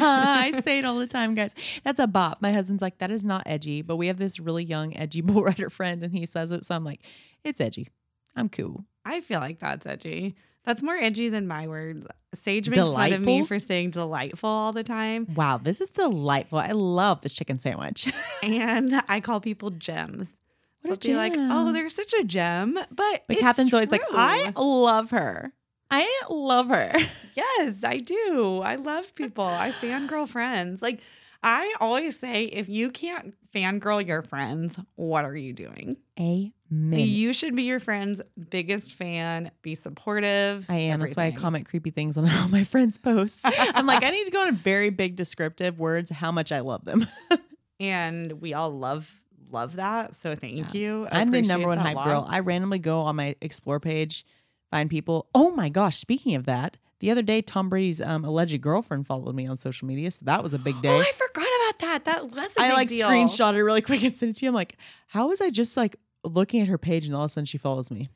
I 0.00 0.52
say 0.62 0.78
it 0.78 0.84
all 0.84 0.98
the 0.98 1.06
time, 1.08 1.34
guys. 1.34 1.52
That's 1.82 1.98
a 1.98 2.06
bop. 2.06 2.40
My 2.40 2.52
husband's 2.52 2.80
like, 2.80 2.98
that 2.98 3.10
is 3.10 3.24
not 3.24 3.42
edgy, 3.44 3.82
but 3.82 3.96
we 3.96 4.06
have 4.06 4.18
this 4.18 4.38
really 4.38 4.62
young, 4.64 4.96
edgy 4.96 5.20
bull 5.22 5.42
rider 5.42 5.68
friend, 5.68 6.04
and 6.04 6.12
he 6.12 6.26
says 6.26 6.52
it. 6.52 6.64
So 6.64 6.76
I'm 6.76 6.84
like, 6.84 7.00
it's 7.42 7.60
edgy. 7.60 7.88
I'm 8.36 8.48
cool. 8.48 8.84
I 9.04 9.20
feel 9.20 9.40
like 9.40 9.58
that's 9.60 9.86
edgy. 9.86 10.36
That's 10.64 10.82
more 10.82 10.96
edgy 10.96 11.28
than 11.28 11.46
my 11.46 11.68
words. 11.68 12.06
Sage 12.34 12.68
makes 12.68 12.82
fun 12.92 13.12
of 13.12 13.22
me 13.22 13.44
for 13.44 13.58
saying 13.58 13.90
delightful 13.90 14.50
all 14.50 14.72
the 14.72 14.82
time. 14.82 15.28
Wow, 15.34 15.58
this 15.58 15.80
is 15.80 15.90
delightful. 15.90 16.58
I 16.58 16.72
love 16.72 17.20
this 17.20 17.32
chicken 17.32 17.60
sandwich. 17.60 18.12
And 18.42 19.00
I 19.08 19.20
call 19.20 19.40
people 19.40 19.70
gems. 19.70 20.36
What 20.82 21.04
a 21.04 21.08
be 21.08 21.16
like, 21.16 21.32
oh, 21.36 21.72
they're 21.72 21.88
such 21.90 22.12
a 22.14 22.24
gem. 22.24 22.74
But, 22.90 23.24
But 23.26 23.38
Catherine's 23.38 23.72
always 23.72 23.90
like. 23.90 24.02
I 24.10 24.52
love 24.56 25.10
her. 25.10 25.52
I 25.90 26.22
love 26.30 26.68
her. 26.68 26.92
Yes, 27.36 27.84
I 27.84 27.98
do. 27.98 28.62
I 28.64 28.76
love 28.76 29.14
people. 29.14 29.44
I 29.44 29.70
fangirl 29.72 30.26
friends. 30.26 30.80
Like 30.80 31.00
I 31.42 31.74
always 31.80 32.18
say, 32.18 32.44
if 32.44 32.68
you 32.68 32.90
can't 32.90 33.34
fangirl 33.54 34.06
your 34.06 34.22
friends, 34.22 34.78
what 34.96 35.24
are 35.24 35.36
you 35.36 35.52
doing? 35.52 35.96
Amen. 36.18 36.52
You 36.98 37.32
should 37.32 37.54
be 37.54 37.64
your 37.64 37.80
friend's 37.80 38.20
biggest 38.50 38.92
fan. 38.92 39.50
Be 39.62 39.74
supportive. 39.74 40.66
I 40.68 40.76
am. 40.76 41.00
That's 41.00 41.16
why 41.16 41.26
I 41.26 41.30
comment 41.32 41.68
creepy 41.68 41.90
things 41.90 42.16
on 42.16 42.28
all 42.30 42.48
my 42.48 42.64
friends' 42.64 42.98
posts. 42.98 43.42
I'm 43.44 43.86
like, 43.86 44.02
I 44.02 44.10
need 44.10 44.24
to 44.24 44.30
go 44.30 44.46
in 44.46 44.56
very 44.56 44.90
big 44.90 45.16
descriptive 45.16 45.78
words 45.78 46.10
how 46.10 46.32
much 46.32 46.52
I 46.52 46.60
love 46.60 46.84
them. 46.84 47.06
And 47.78 48.40
we 48.40 48.54
all 48.54 48.70
love 48.70 49.22
love 49.50 49.76
that. 49.76 50.14
So 50.14 50.34
thank 50.34 50.74
you. 50.74 51.06
I 51.10 51.20
I'm 51.20 51.30
the 51.30 51.42
number 51.42 51.68
one 51.68 51.78
hype 51.78 52.02
girl. 52.04 52.26
I 52.28 52.40
randomly 52.40 52.78
go 52.78 53.02
on 53.02 53.16
my 53.16 53.36
explore 53.40 53.80
page, 53.80 54.24
find 54.70 54.88
people. 54.88 55.26
Oh 55.34 55.50
my 55.50 55.68
gosh! 55.68 55.98
Speaking 55.98 56.34
of 56.34 56.46
that, 56.46 56.78
the 57.00 57.10
other 57.10 57.22
day 57.22 57.42
Tom 57.42 57.68
Brady's 57.68 58.00
um, 58.00 58.24
alleged 58.24 58.60
girlfriend 58.60 59.06
followed 59.06 59.34
me 59.34 59.46
on 59.46 59.56
social 59.56 59.86
media, 59.86 60.10
so 60.10 60.24
that 60.24 60.42
was 60.42 60.52
a 60.54 60.58
big 60.58 60.74
day. 60.82 60.88
Oh, 60.88 61.00
I 61.00 61.12
forgot 61.12 61.46
about 61.68 61.78
that. 61.80 62.04
That 62.06 62.30
was 62.30 62.34
a 62.34 62.40
I 62.40 62.44
big 62.44 62.56
thing. 62.58 62.70
I 62.70 62.74
like 62.74 62.88
deal. 62.88 63.08
screenshot 63.08 63.54
it 63.54 63.62
really 63.62 63.82
quick 63.82 64.02
and 64.02 64.14
sent 64.16 64.30
it 64.30 64.36
to 64.36 64.44
you. 64.46 64.50
I'm 64.50 64.54
like, 64.54 64.76
how 65.08 65.28
was 65.28 65.40
I 65.40 65.50
just 65.50 65.76
like 65.76 65.96
looking 66.24 66.60
at 66.60 66.68
her 66.68 66.78
page 66.78 67.06
and 67.06 67.14
all 67.14 67.22
of 67.22 67.26
a 67.26 67.28
sudden 67.30 67.44
she 67.46 67.58
follows 67.58 67.90
me? 67.90 68.08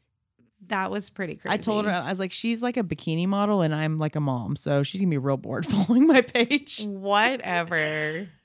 That 0.68 0.90
was 0.90 1.10
pretty 1.10 1.36
crazy. 1.36 1.52
I 1.52 1.56
told 1.56 1.84
her 1.86 1.90
I 1.90 2.10
was 2.10 2.20
like, 2.20 2.32
she's 2.32 2.62
like 2.62 2.76
a 2.76 2.82
bikini 2.84 3.26
model 3.26 3.60
and 3.62 3.74
I'm 3.74 3.98
like 3.98 4.14
a 4.14 4.20
mom, 4.20 4.56
so 4.56 4.82
she's 4.82 5.00
gonna 5.00 5.10
be 5.10 5.18
real 5.18 5.36
bored 5.36 5.66
following 5.70 6.06
my 6.06 6.22
page. 6.22 6.82
whatever. 6.84 8.28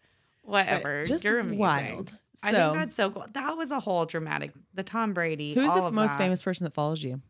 Whatever. 0.44 1.06
Just 1.06 1.24
You're 1.24 1.40
amazing. 1.40 1.58
wild. 1.60 2.14
I 2.44 2.52
think 2.52 2.74
that's 2.74 2.96
so 2.96 3.10
cool. 3.10 3.26
That 3.34 3.58
was 3.58 3.72
a 3.72 3.80
whole 3.80 4.06
dramatic. 4.06 4.52
The 4.76 4.84
Tom 4.84 5.14
Brady. 5.14 5.56
Who's 5.56 5.74
the 5.74 5.90
most 5.92 6.14
that. 6.14 6.18
famous 6.20 6.42
person 6.42 6.66
that 6.66 6.74
follows 6.76 7.04
you? 7.04 7.22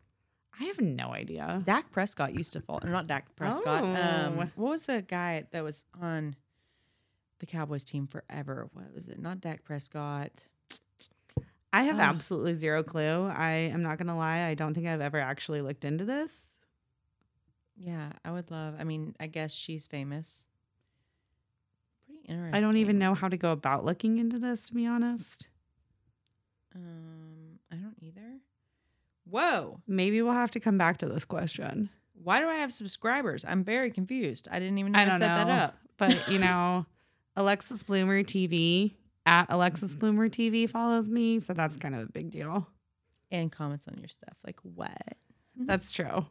I 0.60 0.64
have 0.64 0.80
no 0.80 1.10
idea. 1.12 1.62
Dak 1.64 1.90
Prescott 1.90 2.34
used 2.34 2.52
to 2.54 2.60
follow. 2.60 2.80
Not 2.84 3.06
Dak 3.06 3.34
Prescott. 3.36 3.82
Oh. 3.84 3.94
Um, 4.26 4.36
what 4.36 4.56
was 4.56 4.86
the 4.86 5.02
guy 5.02 5.44
that 5.50 5.62
was 5.62 5.84
on 6.00 6.34
the 7.40 7.46
Cowboys 7.46 7.84
team 7.84 8.06
forever? 8.06 8.68
What 8.72 8.94
was 8.94 9.08
it? 9.08 9.18
Not 9.18 9.40
Dak 9.40 9.64
Prescott. 9.64 10.46
I 11.72 11.82
have 11.82 11.98
Ah. 11.98 12.02
absolutely 12.08 12.54
zero 12.54 12.82
clue. 12.82 13.26
I 13.26 13.50
am 13.50 13.82
not 13.82 13.98
gonna 13.98 14.16
lie. 14.16 14.44
I 14.46 14.54
don't 14.54 14.72
think 14.72 14.86
I've 14.86 15.02
ever 15.02 15.20
actually 15.20 15.60
looked 15.60 15.84
into 15.84 16.04
this. 16.06 16.52
Yeah, 17.76 18.12
I 18.24 18.30
would 18.30 18.50
love. 18.50 18.76
I 18.78 18.84
mean, 18.84 19.14
I 19.20 19.26
guess 19.26 19.52
she's 19.52 19.86
famous. 19.86 20.46
Pretty 22.06 22.22
interesting. 22.28 22.54
I 22.54 22.60
don't 22.60 22.78
even 22.78 22.98
know 22.98 23.12
how 23.14 23.28
to 23.28 23.36
go 23.36 23.52
about 23.52 23.84
looking 23.84 24.16
into 24.16 24.38
this. 24.38 24.64
To 24.68 24.74
be 24.74 24.86
honest, 24.86 25.48
Um, 26.74 26.80
I 26.80 26.82
don't 26.82 26.94
either. 26.98 27.15
Whoa! 29.28 29.80
maybe 29.86 30.22
we'll 30.22 30.32
have 30.32 30.52
to 30.52 30.60
come 30.60 30.78
back 30.78 30.98
to 30.98 31.06
this 31.06 31.24
question. 31.24 31.90
Why 32.22 32.40
do 32.40 32.48
I 32.48 32.56
have 32.56 32.72
subscribers? 32.72 33.44
I'm 33.46 33.64
very 33.64 33.90
confused. 33.90 34.48
I 34.50 34.58
didn't 34.58 34.78
even 34.78 34.92
know 34.92 34.98
I 34.98 35.02
I, 35.02 35.18
set 35.18 35.20
know. 35.20 35.26
that 35.26 35.48
up. 35.48 35.76
But 35.96 36.28
you 36.28 36.38
know, 36.40 36.86
Alexis 37.36 37.82
Bloomer 37.82 38.22
TV 38.22 38.94
at 39.24 39.46
Alexis 39.48 39.90
mm-hmm. 39.90 39.98
Bloomer 40.00 40.28
TV 40.28 40.68
follows 40.68 41.08
me, 41.08 41.40
so 41.40 41.52
that's 41.52 41.76
kind 41.76 41.94
of 41.94 42.02
a 42.02 42.12
big 42.12 42.30
deal. 42.30 42.66
And 43.30 43.50
comments 43.50 43.88
on 43.88 43.98
your 43.98 44.08
stuff. 44.08 44.36
Like 44.44 44.60
what? 44.62 45.16
That's 45.56 45.90
true. 45.90 46.26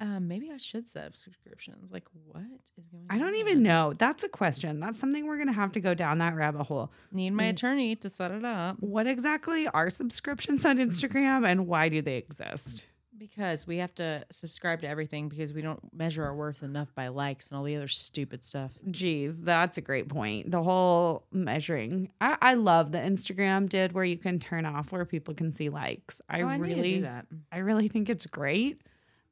Um, 0.00 0.26
maybe 0.26 0.50
I 0.52 0.56
should 0.56 0.88
set 0.88 1.06
up 1.06 1.16
subscriptions. 1.16 1.92
Like 1.92 2.04
what 2.26 2.42
is 2.76 2.86
going? 2.90 3.06
I 3.08 3.18
don't 3.18 3.28
on? 3.28 3.36
even 3.36 3.62
know. 3.62 3.92
That's 3.96 4.24
a 4.24 4.28
question. 4.28 4.80
That's 4.80 4.98
something 4.98 5.26
we're 5.26 5.38
gonna 5.38 5.52
have 5.52 5.72
to 5.72 5.80
go 5.80 5.94
down 5.94 6.18
that 6.18 6.34
rabbit 6.34 6.64
hole. 6.64 6.92
Need 7.12 7.30
my 7.30 7.44
attorney 7.44 7.94
to 7.96 8.10
set 8.10 8.30
it 8.32 8.44
up 8.44 8.76
What 8.80 9.06
exactly 9.06 9.68
are 9.68 9.90
subscriptions 9.90 10.64
on 10.64 10.78
Instagram 10.78 11.46
and 11.46 11.66
why 11.66 11.88
do 11.88 12.02
they 12.02 12.16
exist? 12.16 12.86
because 13.22 13.68
we 13.68 13.76
have 13.76 13.94
to 13.94 14.24
subscribe 14.30 14.80
to 14.80 14.88
everything 14.88 15.28
because 15.28 15.52
we 15.52 15.62
don't 15.62 15.80
measure 15.94 16.24
our 16.24 16.34
worth 16.34 16.64
enough 16.64 16.92
by 16.92 17.06
likes 17.06 17.48
and 17.48 17.56
all 17.56 17.62
the 17.62 17.76
other 17.76 17.86
stupid 17.86 18.42
stuff. 18.42 18.72
Geez, 18.90 19.36
that's 19.36 19.78
a 19.78 19.80
great 19.80 20.08
point. 20.08 20.50
The 20.50 20.62
whole 20.62 21.24
measuring. 21.30 22.10
I, 22.20 22.36
I 22.42 22.54
love 22.54 22.90
the 22.90 22.98
Instagram 22.98 23.68
did 23.68 23.92
where 23.92 24.04
you 24.04 24.16
can 24.16 24.40
turn 24.40 24.66
off 24.66 24.90
where 24.90 25.04
people 25.04 25.34
can 25.34 25.52
see 25.52 25.68
likes. 25.68 26.20
I 26.28 26.42
oh, 26.42 26.48
I 26.48 26.56
really 26.56 26.74
need 26.74 26.82
to 26.82 26.96
do 26.96 27.02
that. 27.02 27.26
I 27.52 27.58
really 27.58 27.86
think 27.86 28.10
it's 28.10 28.26
great. 28.26 28.82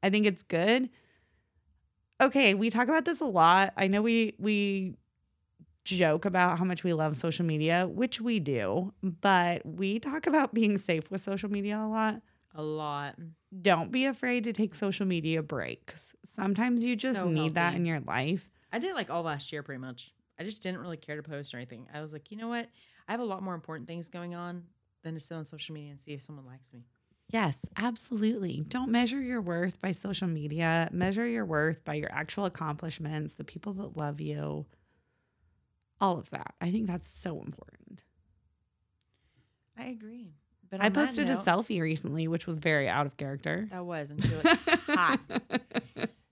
I 0.03 0.09
think 0.09 0.25
it's 0.25 0.43
good. 0.43 0.89
Okay, 2.19 2.53
we 2.53 2.69
talk 2.69 2.87
about 2.87 3.05
this 3.05 3.21
a 3.21 3.25
lot. 3.25 3.73
I 3.77 3.87
know 3.87 4.01
we 4.01 4.35
we 4.37 4.95
joke 5.83 6.25
about 6.25 6.59
how 6.59 6.65
much 6.65 6.83
we 6.83 6.93
love 6.93 7.17
social 7.17 7.45
media, 7.45 7.87
which 7.87 8.21
we 8.21 8.39
do, 8.39 8.93
but 9.01 9.65
we 9.65 9.99
talk 9.99 10.27
about 10.27 10.53
being 10.53 10.77
safe 10.77 11.09
with 11.09 11.21
social 11.21 11.49
media 11.49 11.79
a 11.79 11.87
lot. 11.87 12.21
A 12.53 12.61
lot. 12.61 13.15
Don't 13.61 13.91
be 13.91 14.05
afraid 14.05 14.43
to 14.43 14.53
take 14.53 14.75
social 14.75 15.05
media 15.05 15.41
breaks. 15.41 16.13
Sometimes 16.25 16.83
you 16.83 16.95
just 16.95 17.19
So 17.19 17.29
need 17.29 17.55
that 17.55 17.75
in 17.75 17.85
your 17.85 18.01
life. 18.01 18.49
I 18.71 18.79
did 18.79 18.93
like 18.93 19.09
all 19.09 19.23
last 19.23 19.51
year 19.51 19.63
pretty 19.63 19.79
much. 19.79 20.13
I 20.39 20.43
just 20.43 20.61
didn't 20.61 20.79
really 20.79 20.97
care 20.97 21.15
to 21.15 21.23
post 21.23 21.53
or 21.53 21.57
anything. 21.57 21.87
I 21.93 22.01
was 22.01 22.13
like, 22.13 22.31
you 22.31 22.37
know 22.37 22.47
what? 22.47 22.67
I 23.07 23.11
have 23.11 23.19
a 23.19 23.25
lot 23.25 23.43
more 23.43 23.53
important 23.53 23.87
things 23.87 24.09
going 24.09 24.35
on 24.35 24.63
than 25.03 25.13
to 25.13 25.19
sit 25.19 25.35
on 25.35 25.45
social 25.45 25.73
media 25.73 25.91
and 25.91 25.99
see 25.99 26.11
if 26.13 26.21
someone 26.21 26.45
likes 26.45 26.73
me. 26.73 26.85
Yes, 27.31 27.59
absolutely. 27.77 28.63
Don't 28.67 28.91
measure 28.91 29.21
your 29.21 29.41
worth 29.41 29.79
by 29.79 29.91
social 29.91 30.27
media. 30.27 30.89
Measure 30.91 31.25
your 31.25 31.45
worth 31.45 31.83
by 31.85 31.93
your 31.95 32.11
actual 32.11 32.45
accomplishments, 32.45 33.35
the 33.35 33.43
people 33.43 33.73
that 33.73 33.95
love 33.97 34.19
you, 34.19 34.65
all 36.01 36.17
of 36.17 36.29
that. 36.31 36.55
I 36.59 36.71
think 36.71 36.87
that's 36.87 37.09
so 37.09 37.39
important. 37.41 38.03
I 39.77 39.85
agree. 39.85 40.33
But 40.69 40.81
I 40.81 40.89
posted 40.89 41.29
a 41.29 41.33
selfie 41.35 41.81
recently, 41.81 42.27
which 42.27 42.47
was 42.47 42.59
very 42.59 42.87
out 42.87 43.05
of 43.05 43.17
character. 43.17 43.67
That 43.71 43.85
was 43.85 44.09
and 44.11 44.23
she 44.23 44.35
looked 44.35 44.69
hot. 44.87 45.19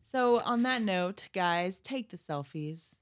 So 0.02 0.40
on 0.40 0.64
that 0.64 0.82
note, 0.82 1.30
guys, 1.34 1.78
take 1.78 2.10
the 2.10 2.18
selfies, 2.18 2.96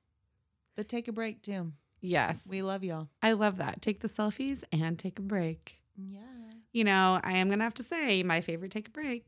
but 0.75 0.89
take 0.89 1.07
a 1.07 1.13
break 1.13 1.41
too. 1.41 1.71
yes, 2.01 2.45
We 2.49 2.61
love 2.61 2.83
y'all. 2.83 3.07
I 3.21 3.31
love 3.31 3.55
that. 3.59 3.81
Take 3.81 4.01
the 4.01 4.09
selfies 4.09 4.65
and 4.73 4.99
take 4.99 5.17
a 5.17 5.21
break. 5.21 5.77
Yeah. 5.95 6.19
You 6.77 6.83
know, 6.83 7.19
I 7.23 7.37
am 7.37 7.47
going 7.47 7.57
to 7.57 7.63
have 7.63 7.73
to 7.75 7.83
say 7.83 8.21
my 8.21 8.39
favorite 8.39 8.69
take 8.71 8.89
a 8.89 8.91
break. 8.91 9.25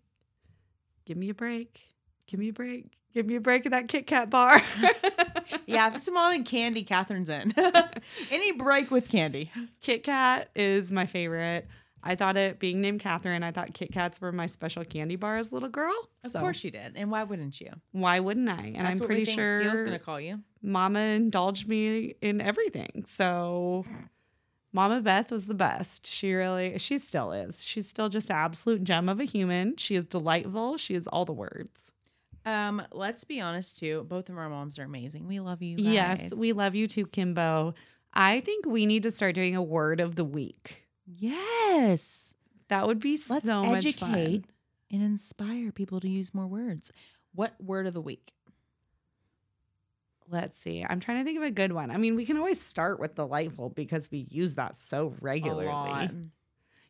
Give 1.07 1.17
me 1.17 1.29
a 1.31 1.33
break. 1.33 1.81
Give 2.27 2.39
me 2.39 2.49
a 2.49 2.53
break. 2.53 2.91
Give 3.11 3.25
me 3.25 3.37
a 3.37 3.41
break 3.41 3.65
at 3.65 3.71
that 3.71 3.87
Kit 3.87 4.05
Kat 4.05 4.29
bar. 4.29 4.61
Yeah, 5.65 5.87
if 5.87 5.95
it's 5.95 6.11
more 6.11 6.29
than 6.31 6.43
candy, 6.43 6.83
Catherine's 6.83 7.27
in. 7.29 7.53
Any 8.31 8.51
break 8.51 8.91
with 8.91 9.09
candy. 9.09 9.51
Kit 9.81 10.03
Kat 10.03 10.49
is 10.55 10.91
my 10.91 11.07
favorite. 11.07 11.67
I 12.03 12.13
thought 12.13 12.37
it 12.37 12.59
being 12.59 12.81
named 12.81 12.99
Catherine, 13.01 13.41
I 13.41 13.51
thought 13.51 13.73
Kit 13.73 13.91
Kats 13.91 14.21
were 14.21 14.31
my 14.31 14.45
special 14.45 14.83
candy 14.83 15.15
bar 15.15 15.37
as 15.37 15.49
a 15.51 15.55
little 15.55 15.69
girl. 15.69 15.95
Of 16.23 16.31
So 16.31 16.39
course 16.39 16.63
you 16.63 16.69
did. 16.69 16.93
And 16.95 17.09
why 17.09 17.23
wouldn't 17.23 17.59
you? 17.59 17.71
why 17.93 18.19
wouldn't 18.19 18.47
I? 18.47 18.61
And 18.61 18.75
That's 18.75 18.87
I'm 18.87 18.99
what 18.99 19.07
pretty 19.07 19.21
we 19.21 19.25
think 19.25 19.39
sure 19.39 19.57
Steele's 19.57 19.81
gonna 19.81 19.97
call 19.97 20.19
you. 20.19 20.39
Mama 20.61 20.99
indulged 20.99 21.67
me 21.67 22.13
in 22.21 22.41
everything. 22.41 23.05
So 23.07 23.85
Mama 24.71 25.01
Beth 25.01 25.31
was 25.31 25.47
the 25.47 25.53
best. 25.55 26.05
She 26.05 26.33
really, 26.33 26.77
she 26.77 26.97
still 26.99 27.31
is. 27.31 27.63
She's 27.65 27.87
still 27.87 28.09
just 28.09 28.29
an 28.29 28.35
absolute 28.35 28.83
gem 28.83 29.09
of 29.09 29.19
a 29.19 29.23
human. 29.23 29.77
She 29.77 29.95
is 29.95 30.05
delightful. 30.05 30.77
She 30.77 30.95
is 30.95 31.07
all 31.07 31.25
the 31.25 31.33
words. 31.33 31.91
Um, 32.45 32.81
let's 32.91 33.23
be 33.23 33.41
honest 33.41 33.79
too. 33.79 34.05
Both 34.07 34.29
of 34.29 34.37
our 34.37 34.49
moms 34.49 34.79
are 34.79 34.83
amazing. 34.83 35.27
We 35.27 35.39
love 35.39 35.61
you. 35.61 35.77
Guys. 35.77 35.85
Yes, 35.87 36.33
we 36.33 36.53
love 36.53 36.75
you 36.75 36.87
too, 36.87 37.05
Kimbo. 37.05 37.73
I 38.13 38.39
think 38.39 38.65
we 38.65 38.85
need 38.85 39.03
to 39.03 39.11
start 39.11 39.35
doing 39.35 39.55
a 39.55 39.61
word 39.63 39.99
of 39.99 40.15
the 40.15 40.23
week. 40.25 40.83
Yes. 41.05 42.33
That 42.69 42.87
would 42.87 42.99
be 42.99 43.17
Let's 43.29 43.45
so 43.45 43.63
much 43.63 43.85
educate 43.85 43.99
fun. 43.99 44.45
and 44.91 45.03
inspire 45.03 45.71
people 45.71 45.99
to 45.99 46.09
use 46.09 46.33
more 46.33 46.47
words. 46.47 46.91
What 47.33 47.53
word 47.61 47.87
of 47.87 47.93
the 47.93 48.01
week? 48.01 48.33
Let's 50.31 50.59
see. 50.59 50.85
I'm 50.87 50.99
trying 50.99 51.19
to 51.19 51.23
think 51.23 51.37
of 51.37 51.43
a 51.43 51.51
good 51.51 51.71
one. 51.71 51.89
I 51.91 51.97
mean, 51.97 52.15
we 52.15 52.25
can 52.25 52.37
always 52.37 52.61
start 52.61 52.99
with 52.99 53.15
delightful 53.15 53.69
because 53.69 54.09
we 54.11 54.27
use 54.29 54.55
that 54.55 54.75
so 54.75 55.13
regularly. 55.21 56.09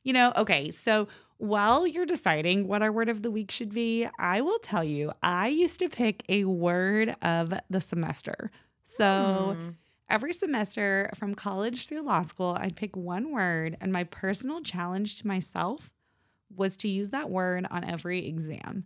You 0.03 0.13
know, 0.13 0.33
okay, 0.35 0.71
so 0.71 1.07
while 1.37 1.85
you're 1.85 2.05
deciding 2.05 2.67
what 2.67 2.81
our 2.81 2.91
word 2.91 3.09
of 3.09 3.21
the 3.21 3.31
week 3.31 3.51
should 3.51 3.73
be, 3.73 4.07
I 4.17 4.41
will 4.41 4.59
tell 4.59 4.83
you, 4.83 5.11
I 5.21 5.49
used 5.49 5.79
to 5.79 5.89
pick 5.89 6.23
a 6.29 6.45
word 6.45 7.15
of 7.21 7.53
the 7.69 7.81
semester. 7.81 8.49
So 8.83 9.55
Hmm. 9.57 9.69
every 10.09 10.33
semester 10.33 11.09
from 11.15 11.35
college 11.35 11.87
through 11.87 12.01
law 12.01 12.23
school, 12.23 12.57
I'd 12.59 12.75
pick 12.75 12.95
one 12.95 13.31
word, 13.31 13.77
and 13.79 13.91
my 13.91 14.05
personal 14.05 14.61
challenge 14.61 15.17
to 15.17 15.27
myself 15.27 15.91
was 16.53 16.75
to 16.77 16.89
use 16.89 17.11
that 17.11 17.29
word 17.29 17.67
on 17.69 17.83
every 17.83 18.25
exam. 18.25 18.85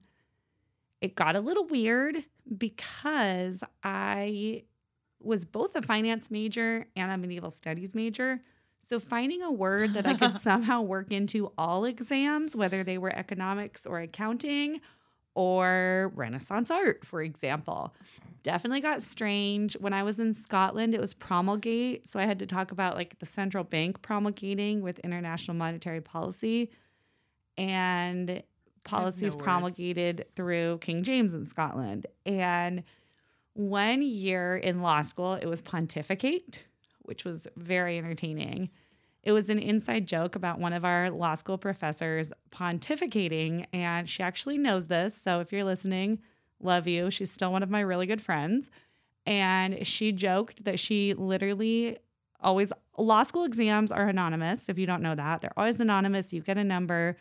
It 1.03 1.15
got 1.15 1.35
a 1.35 1.41
little 1.41 1.65
weird 1.65 2.23
because 2.57 3.61
I 3.83 4.63
was 5.19 5.43
both 5.43 5.75
a 5.75 5.81
finance 5.81 6.31
major 6.31 6.87
and 6.95 7.11
a 7.11 7.17
medieval 7.17 7.51
studies 7.51 7.93
major. 7.93 8.39
So 8.81 9.01
finding 9.01 9.41
a 9.41 9.51
word 9.51 9.95
that 9.95 10.07
I 10.07 10.13
could 10.13 10.35
somehow 10.41 10.81
work 10.81 11.11
into 11.11 11.51
all 11.57 11.83
exams, 11.83 12.55
whether 12.55 12.85
they 12.85 12.97
were 12.97 13.13
economics 13.13 13.85
or 13.85 13.99
accounting 13.99 14.79
or 15.35 16.09
Renaissance 16.15 16.71
art, 16.71 17.05
for 17.05 17.21
example. 17.21 17.93
Definitely 18.41 18.79
got 18.79 19.03
strange. 19.03 19.73
When 19.81 19.91
I 19.91 20.03
was 20.03 20.19
in 20.19 20.33
Scotland, 20.33 20.95
it 20.95 21.01
was 21.01 21.13
promulgate. 21.13 22.07
So 22.07 22.17
I 22.17 22.23
had 22.23 22.39
to 22.39 22.45
talk 22.45 22.71
about 22.71 22.95
like 22.95 23.19
the 23.19 23.25
central 23.25 23.65
bank 23.65 24.01
promulgating 24.01 24.81
with 24.81 24.99
international 24.99 25.57
monetary 25.57 25.99
policy 25.99 26.69
and 27.57 28.41
policies 28.83 29.33
words. 29.33 29.43
promulgated 29.43 30.25
through 30.35 30.79
King 30.79 31.03
James 31.03 31.33
in 31.33 31.45
Scotland. 31.45 32.07
And 32.25 32.83
one 33.53 34.01
year 34.01 34.57
in 34.57 34.81
law 34.81 35.01
school, 35.03 35.33
it 35.33 35.45
was 35.45 35.61
pontificate, 35.61 36.63
which 37.03 37.23
was 37.23 37.47
very 37.55 37.97
entertaining. 37.97 38.69
It 39.23 39.31
was 39.31 39.49
an 39.49 39.59
inside 39.59 40.07
joke 40.07 40.35
about 40.35 40.59
one 40.59 40.73
of 40.73 40.83
our 40.83 41.09
law 41.09 41.35
school 41.35 41.57
professors 41.57 42.31
pontificating, 42.51 43.65
and 43.71 44.09
she 44.09 44.21
actually 44.21 44.57
knows 44.57 44.87
this. 44.87 45.19
So 45.23 45.39
if 45.39 45.53
you're 45.53 45.63
listening, 45.63 46.19
love 46.59 46.87
you. 46.87 47.09
She's 47.09 47.31
still 47.31 47.51
one 47.51 47.63
of 47.63 47.69
my 47.69 47.79
really 47.79 48.05
good 48.05 48.21
friends. 48.21 48.69
And 49.25 49.87
she 49.87 50.11
joked 50.11 50.65
that 50.65 50.77
she 50.77 51.13
literally 51.13 51.97
always, 52.41 52.73
law 52.97 53.23
school 53.23 53.45
exams 53.45 53.91
are 53.91 54.09
anonymous. 54.09 54.67
If 54.67 54.77
you 54.77 54.85
don't 54.85 55.01
know 55.01 55.15
that, 55.15 55.39
they're 55.39 55.57
always 55.57 55.79
anonymous. 55.79 56.33
You 56.33 56.41
get 56.41 56.57
a 56.57 56.63
number 56.63 57.15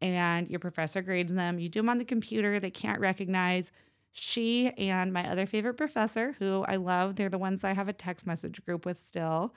and 0.00 0.48
your 0.48 0.60
professor 0.60 1.02
grades 1.02 1.32
them. 1.32 1.58
You 1.58 1.68
do 1.68 1.80
them 1.80 1.88
on 1.88 1.98
the 1.98 2.04
computer, 2.04 2.60
they 2.60 2.70
can't 2.70 3.00
recognize. 3.00 3.70
She 4.12 4.70
and 4.70 5.12
my 5.12 5.28
other 5.28 5.46
favorite 5.46 5.74
professor, 5.74 6.34
who 6.38 6.64
I 6.66 6.76
love, 6.76 7.16
they're 7.16 7.28
the 7.28 7.38
ones 7.38 7.62
I 7.64 7.74
have 7.74 7.88
a 7.88 7.92
text 7.92 8.26
message 8.26 8.64
group 8.64 8.86
with 8.86 8.98
still. 9.04 9.54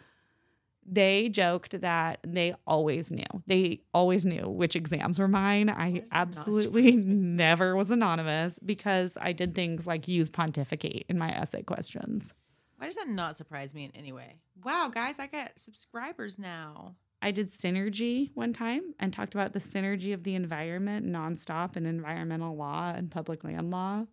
They 0.86 1.30
joked 1.30 1.80
that 1.82 2.20
they 2.26 2.56
always 2.66 3.12
knew. 3.12 3.24
They 3.46 3.82
always 3.94 4.26
knew 4.26 4.50
which 4.50 4.76
exams 4.76 5.20
were 5.20 5.28
mine. 5.28 5.70
I 5.70 5.92
does 5.92 6.10
that 6.10 6.16
not 6.16 6.28
absolutely 6.28 6.92
never 7.06 7.76
was 7.76 7.92
anonymous 7.92 8.60
because 8.66 9.18
I 9.22 9.32
did 9.32 9.54
things 9.54 9.86
like 9.86 10.08
use 10.08 10.30
pontificate 10.30 11.06
in 11.08 11.18
my 11.20 11.30
essay 11.30 11.62
questions. 11.62 12.34
Why 12.78 12.88
does 12.88 12.96
that 12.96 13.10
not 13.10 13.36
surprise 13.36 13.76
me 13.76 13.86
in 13.86 13.92
any 13.92 14.12
way? 14.12 14.38
Wow, 14.64 14.90
guys, 14.92 15.20
I 15.20 15.28
got 15.28 15.52
subscribers 15.56 16.40
now. 16.40 16.96
I 17.22 17.32
did 17.32 17.52
synergy 17.52 18.32
one 18.34 18.52
time 18.54 18.96
and 19.00 19.14
talked 19.14 19.36
about 19.36 19.54
the 19.54 19.60
synergy 19.60 20.14
of 20.14 20.24
the 20.24 20.34
environment 20.36 21.06
nonstop 21.06 21.76
and 21.76 21.86
environmental 21.86 22.56
law 22.56 22.92
and 22.96 23.12
public 23.12 23.44
land 23.44 23.70
law. 23.70 24.06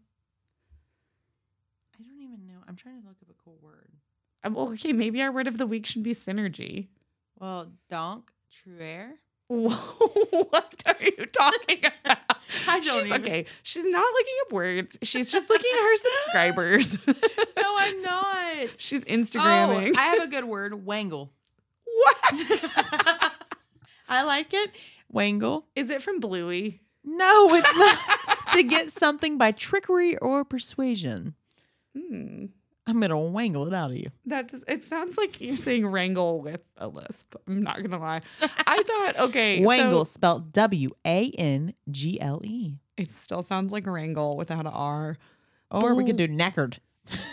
I 1.98 2.02
don't 2.02 2.20
even 2.22 2.46
know. 2.46 2.58
I'm 2.68 2.76
trying 2.76 3.00
to 3.00 3.06
look 3.08 3.16
up 3.22 3.30
a 3.30 3.42
cool 3.42 3.58
word. 3.62 3.88
Um, 4.44 4.56
okay, 4.56 4.92
maybe 4.92 5.22
our 5.22 5.32
word 5.32 5.46
of 5.48 5.58
the 5.58 5.66
week 5.66 5.86
should 5.86 6.02
be 6.02 6.14
synergy. 6.14 6.88
Well, 7.40 7.72
donk, 7.88 8.30
truer. 8.52 9.14
what 9.48 10.82
are 10.86 10.96
you 11.02 11.24
talking 11.26 11.78
about? 12.04 12.18
I 12.66 12.80
don't 12.80 12.98
She's, 13.02 13.06
even- 13.06 13.22
Okay, 13.22 13.46
she's 13.62 13.84
not 13.88 14.04
looking 14.12 14.34
up 14.46 14.52
words. 14.52 14.98
She's 15.02 15.32
just 15.32 15.48
looking 15.48 15.70
at 15.72 15.80
her 15.80 15.96
subscribers. 16.14 17.06
No, 17.06 17.74
I'm 17.78 18.02
not. 18.02 18.68
she's 18.78 19.04
Oh, 19.04 19.10
Instagramming. 19.12 19.96
I 19.96 20.02
have 20.02 20.22
a 20.22 20.28
good 20.28 20.44
word, 20.44 20.84
wangle. 20.84 21.32
What? 22.30 23.32
I 24.08 24.22
like 24.22 24.54
it. 24.54 24.70
Wangle. 25.12 25.64
Is 25.76 25.90
it 25.90 26.02
from 26.02 26.20
Bluey? 26.20 26.80
No, 27.04 27.54
it's 27.54 27.76
not. 27.76 27.98
to 28.52 28.62
get 28.62 28.90
something 28.90 29.38
by 29.38 29.52
trickery 29.52 30.16
or 30.18 30.44
persuasion. 30.44 31.34
Hmm. 31.96 32.46
I'm 32.86 33.00
gonna 33.00 33.18
wangle 33.18 33.66
it 33.66 33.74
out 33.74 33.90
of 33.90 33.96
you. 33.98 34.08
That 34.24 34.48
just, 34.48 34.64
it 34.66 34.82
sounds 34.84 35.18
like 35.18 35.42
you're 35.42 35.58
saying 35.58 35.86
wrangle 35.86 36.40
with 36.40 36.62
a 36.78 36.88
lisp. 36.88 37.34
I'm 37.46 37.62
not 37.62 37.82
gonna 37.82 37.98
lie. 38.02 38.22
I 38.66 38.82
thought 38.82 39.18
okay, 39.28 39.62
so- 39.62 39.66
Wangle 39.68 40.06
spelled 40.06 40.52
W 40.52 40.90
A 41.06 41.30
N 41.36 41.74
G 41.90 42.18
L 42.20 42.40
E. 42.44 42.76
it 42.96 43.12
still 43.12 43.42
sounds 43.42 43.72
like 43.72 43.86
wrangle 43.86 44.36
without 44.38 44.60
an 44.60 44.68
R. 44.72 45.18
Or 45.70 45.94
we 45.94 46.06
could 46.06 46.16
do 46.16 46.26
knackered. 46.26 46.78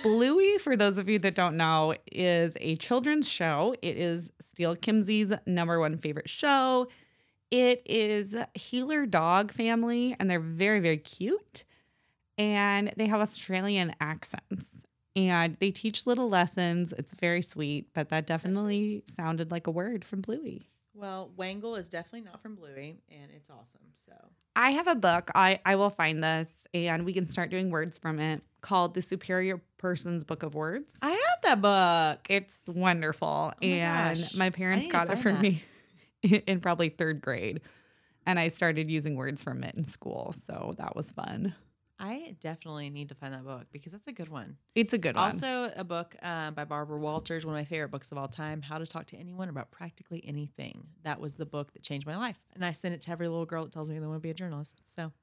Bluey, 0.03 0.57
for 0.57 0.77
those 0.77 0.97
of 0.97 1.09
you 1.09 1.19
that 1.19 1.35
don't 1.35 1.57
know, 1.57 1.95
is 2.11 2.55
a 2.59 2.75
children's 2.77 3.29
show. 3.29 3.75
It 3.81 3.97
is 3.97 4.31
Steele 4.41 4.75
Kimzey's 4.75 5.33
number 5.45 5.79
one 5.79 5.97
favorite 5.97 6.29
show. 6.29 6.87
It 7.51 7.81
is 7.85 8.35
Heeler 8.53 9.05
Dog 9.05 9.51
family, 9.51 10.15
and 10.19 10.29
they're 10.29 10.39
very, 10.39 10.79
very 10.79 10.97
cute. 10.97 11.63
And 12.37 12.91
they 12.97 13.07
have 13.07 13.21
Australian 13.21 13.95
accents. 14.01 14.85
And 15.15 15.55
they 15.59 15.71
teach 15.71 16.05
little 16.05 16.27
lessons. 16.27 16.93
It's 16.97 17.13
very 17.13 17.41
sweet, 17.41 17.87
but 17.93 18.09
that 18.09 18.27
definitely 18.27 19.03
sounded 19.15 19.51
like 19.51 19.67
a 19.67 19.71
word 19.71 20.03
from 20.03 20.21
Bluey. 20.21 20.69
Well, 20.95 21.29
Wangle 21.35 21.75
is 21.75 21.89
definitely 21.89 22.21
not 22.21 22.41
from 22.41 22.55
Bluey, 22.55 23.01
and 23.09 23.29
it's 23.35 23.49
awesome. 23.49 23.81
So 24.05 24.13
I 24.55 24.71
have 24.71 24.87
a 24.87 24.95
book. 24.95 25.29
I, 25.35 25.59
I 25.65 25.75
will 25.75 25.89
find 25.89 26.23
this 26.23 26.51
and 26.73 27.05
we 27.05 27.13
can 27.13 27.27
start 27.27 27.49
doing 27.49 27.69
words 27.69 27.97
from 27.97 28.19
it 28.19 28.41
called 28.61 28.93
The 28.93 29.01
Superior 29.01 29.61
Person's 29.77 30.23
Book 30.23 30.43
of 30.43 30.55
Words. 30.55 30.97
I 31.01 31.11
have 31.11 31.41
that 31.43 31.61
book. 31.61 32.25
It's 32.29 32.61
wonderful. 32.67 33.53
Oh 33.53 33.53
my 33.61 33.67
and 33.67 34.19
gosh. 34.19 34.35
my 34.35 34.49
parents 34.49 34.87
got 34.87 35.09
it 35.09 35.17
for 35.17 35.31
that. 35.31 35.41
me 35.41 35.63
in 36.47 36.61
probably 36.61 36.89
third 36.89 37.21
grade. 37.21 37.61
And 38.25 38.39
I 38.39 38.47
started 38.47 38.89
using 38.89 39.15
words 39.15 39.43
from 39.43 39.63
it 39.63 39.75
in 39.75 39.83
school. 39.83 40.33
So 40.35 40.73
that 40.77 40.95
was 40.95 41.11
fun. 41.11 41.53
I 41.97 42.35
definitely 42.41 42.89
need 42.89 43.09
to 43.09 43.15
find 43.15 43.33
that 43.33 43.45
book 43.45 43.67
because 43.71 43.93
that's 43.93 44.07
a 44.07 44.11
good 44.11 44.27
one. 44.29 44.57
It's 44.75 44.93
a 44.93 44.97
good 44.97 45.15
one. 45.15 45.25
Also, 45.25 45.71
a 45.75 45.83
book 45.83 46.15
um, 46.21 46.53
by 46.53 46.65
Barbara 46.65 46.99
Walters, 46.99 47.45
one 47.45 47.55
of 47.55 47.59
my 47.59 47.65
favorite 47.65 47.89
books 47.89 48.11
of 48.11 48.17
all 48.17 48.27
time, 48.27 48.61
How 48.61 48.77
to 48.77 48.85
Talk 48.85 49.05
to 49.07 49.17
Anyone 49.17 49.47
About 49.47 49.71
Practically 49.71 50.21
Anything. 50.27 50.87
That 51.03 51.21
was 51.21 51.35
the 51.35 51.45
book 51.45 51.71
that 51.73 51.83
changed 51.83 52.05
my 52.05 52.17
life. 52.17 52.37
And 52.53 52.65
I 52.65 52.73
send 52.73 52.95
it 52.95 53.01
to 53.03 53.11
every 53.11 53.27
little 53.27 53.45
girl 53.45 53.63
that 53.63 53.71
tells 53.71 53.89
me 53.89 53.97
they 53.97 54.05
want 54.07 54.17
to 54.17 54.21
be 54.21 54.29
a 54.29 54.33
journalist. 54.33 54.81
So 54.85 55.13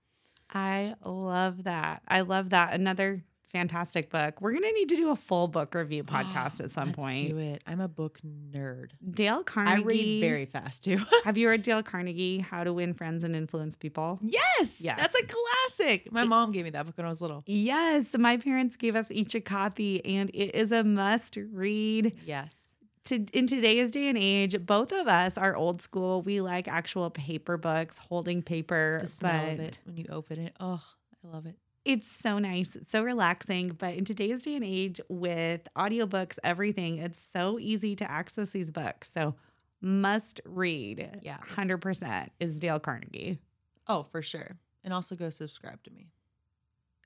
I 0.52 0.94
love 1.04 1.64
that. 1.64 2.02
I 2.08 2.22
love 2.22 2.50
that. 2.50 2.72
Another 2.72 3.22
fantastic 3.52 4.10
book. 4.10 4.40
We're 4.40 4.52
going 4.52 4.62
to 4.64 4.72
need 4.72 4.88
to 4.90 4.96
do 4.96 5.10
a 5.10 5.16
full 5.16 5.48
book 5.48 5.74
review 5.74 6.04
podcast 6.04 6.60
at 6.62 6.70
some 6.70 6.92
point. 6.92 7.18
do 7.18 7.38
it. 7.38 7.62
I'm 7.66 7.80
a 7.80 7.88
book 7.88 8.18
nerd. 8.24 8.92
Dale 9.08 9.42
Carnegie. 9.44 9.72
I 9.82 9.84
read 9.84 10.20
very 10.20 10.46
fast 10.46 10.84
too. 10.84 10.98
Have 11.24 11.36
you 11.38 11.48
read 11.48 11.62
Dale 11.64 11.82
Carnegie, 11.82 12.38
How 12.38 12.64
to 12.64 12.72
Win 12.72 12.94
Friends 12.94 13.24
and 13.24 13.36
Influence 13.36 13.76
People? 13.76 14.18
yes, 14.22 14.80
Yes. 14.80 14.98
that's 14.98 15.14
a 15.14 15.22
classic. 15.26 16.10
My 16.12 16.24
mom 16.24 16.52
gave 16.52 16.64
me 16.64 16.70
that 16.70 16.86
book 16.86 16.96
when 16.96 17.06
I 17.06 17.08
was 17.10 17.20
little. 17.20 17.42
Yes, 17.46 18.16
my 18.18 18.36
parents 18.36 18.76
gave 18.76 18.96
us 18.96 19.10
each 19.10 19.34
a 19.34 19.40
copy, 19.40 20.04
and 20.04 20.30
it 20.30 20.54
is 20.54 20.72
a 20.72 20.82
must 20.84 21.36
read. 21.52 22.14
Yes. 22.24 22.68
To, 23.06 23.16
in 23.32 23.48
today's 23.48 23.90
day 23.90 24.08
and 24.08 24.16
age, 24.16 24.64
both 24.64 24.92
of 24.92 25.08
us 25.08 25.36
are 25.36 25.56
old 25.56 25.82
school. 25.82 26.22
We 26.22 26.40
like 26.40 26.68
actual 26.68 27.10
paper 27.10 27.56
books, 27.56 27.98
holding 27.98 28.42
paper, 28.42 28.98
The 29.00 29.08
smell 29.08 29.50
of 29.50 29.58
it 29.60 29.78
when 29.84 29.96
you 29.96 30.06
open 30.08 30.38
it. 30.38 30.54
Oh, 30.60 30.80
I 31.24 31.28
love 31.34 31.46
it. 31.46 31.56
It's 31.84 32.10
so 32.10 32.38
nice. 32.38 32.76
It's 32.76 32.90
so 32.90 33.02
relaxing. 33.02 33.68
But 33.78 33.94
in 33.94 34.04
today's 34.04 34.42
day 34.42 34.54
and 34.56 34.64
age, 34.64 35.00
with 35.08 35.62
audiobooks, 35.76 36.38
everything, 36.44 36.98
it's 36.98 37.20
so 37.32 37.58
easy 37.58 37.96
to 37.96 38.10
access 38.10 38.50
these 38.50 38.70
books. 38.70 39.10
So, 39.12 39.34
must 39.80 40.40
read, 40.44 41.18
Yeah. 41.22 41.38
100% 41.56 42.28
is 42.38 42.60
Dale 42.60 42.78
Carnegie. 42.78 43.40
Oh, 43.88 44.04
for 44.04 44.22
sure. 44.22 44.58
And 44.84 44.94
also 44.94 45.16
go 45.16 45.28
subscribe 45.30 45.82
to 45.84 45.90
me. 45.90 46.06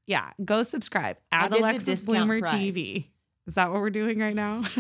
Yeah, 0.06 0.30
go 0.44 0.62
subscribe 0.62 1.16
at 1.32 1.52
Alexis 1.52 2.04
Bloomer 2.04 2.40
price. 2.40 2.52
TV. 2.52 3.06
Is 3.46 3.54
that 3.54 3.70
what 3.72 3.80
we're 3.80 3.90
doing 3.90 4.18
right 4.18 4.34
now? 4.36 4.62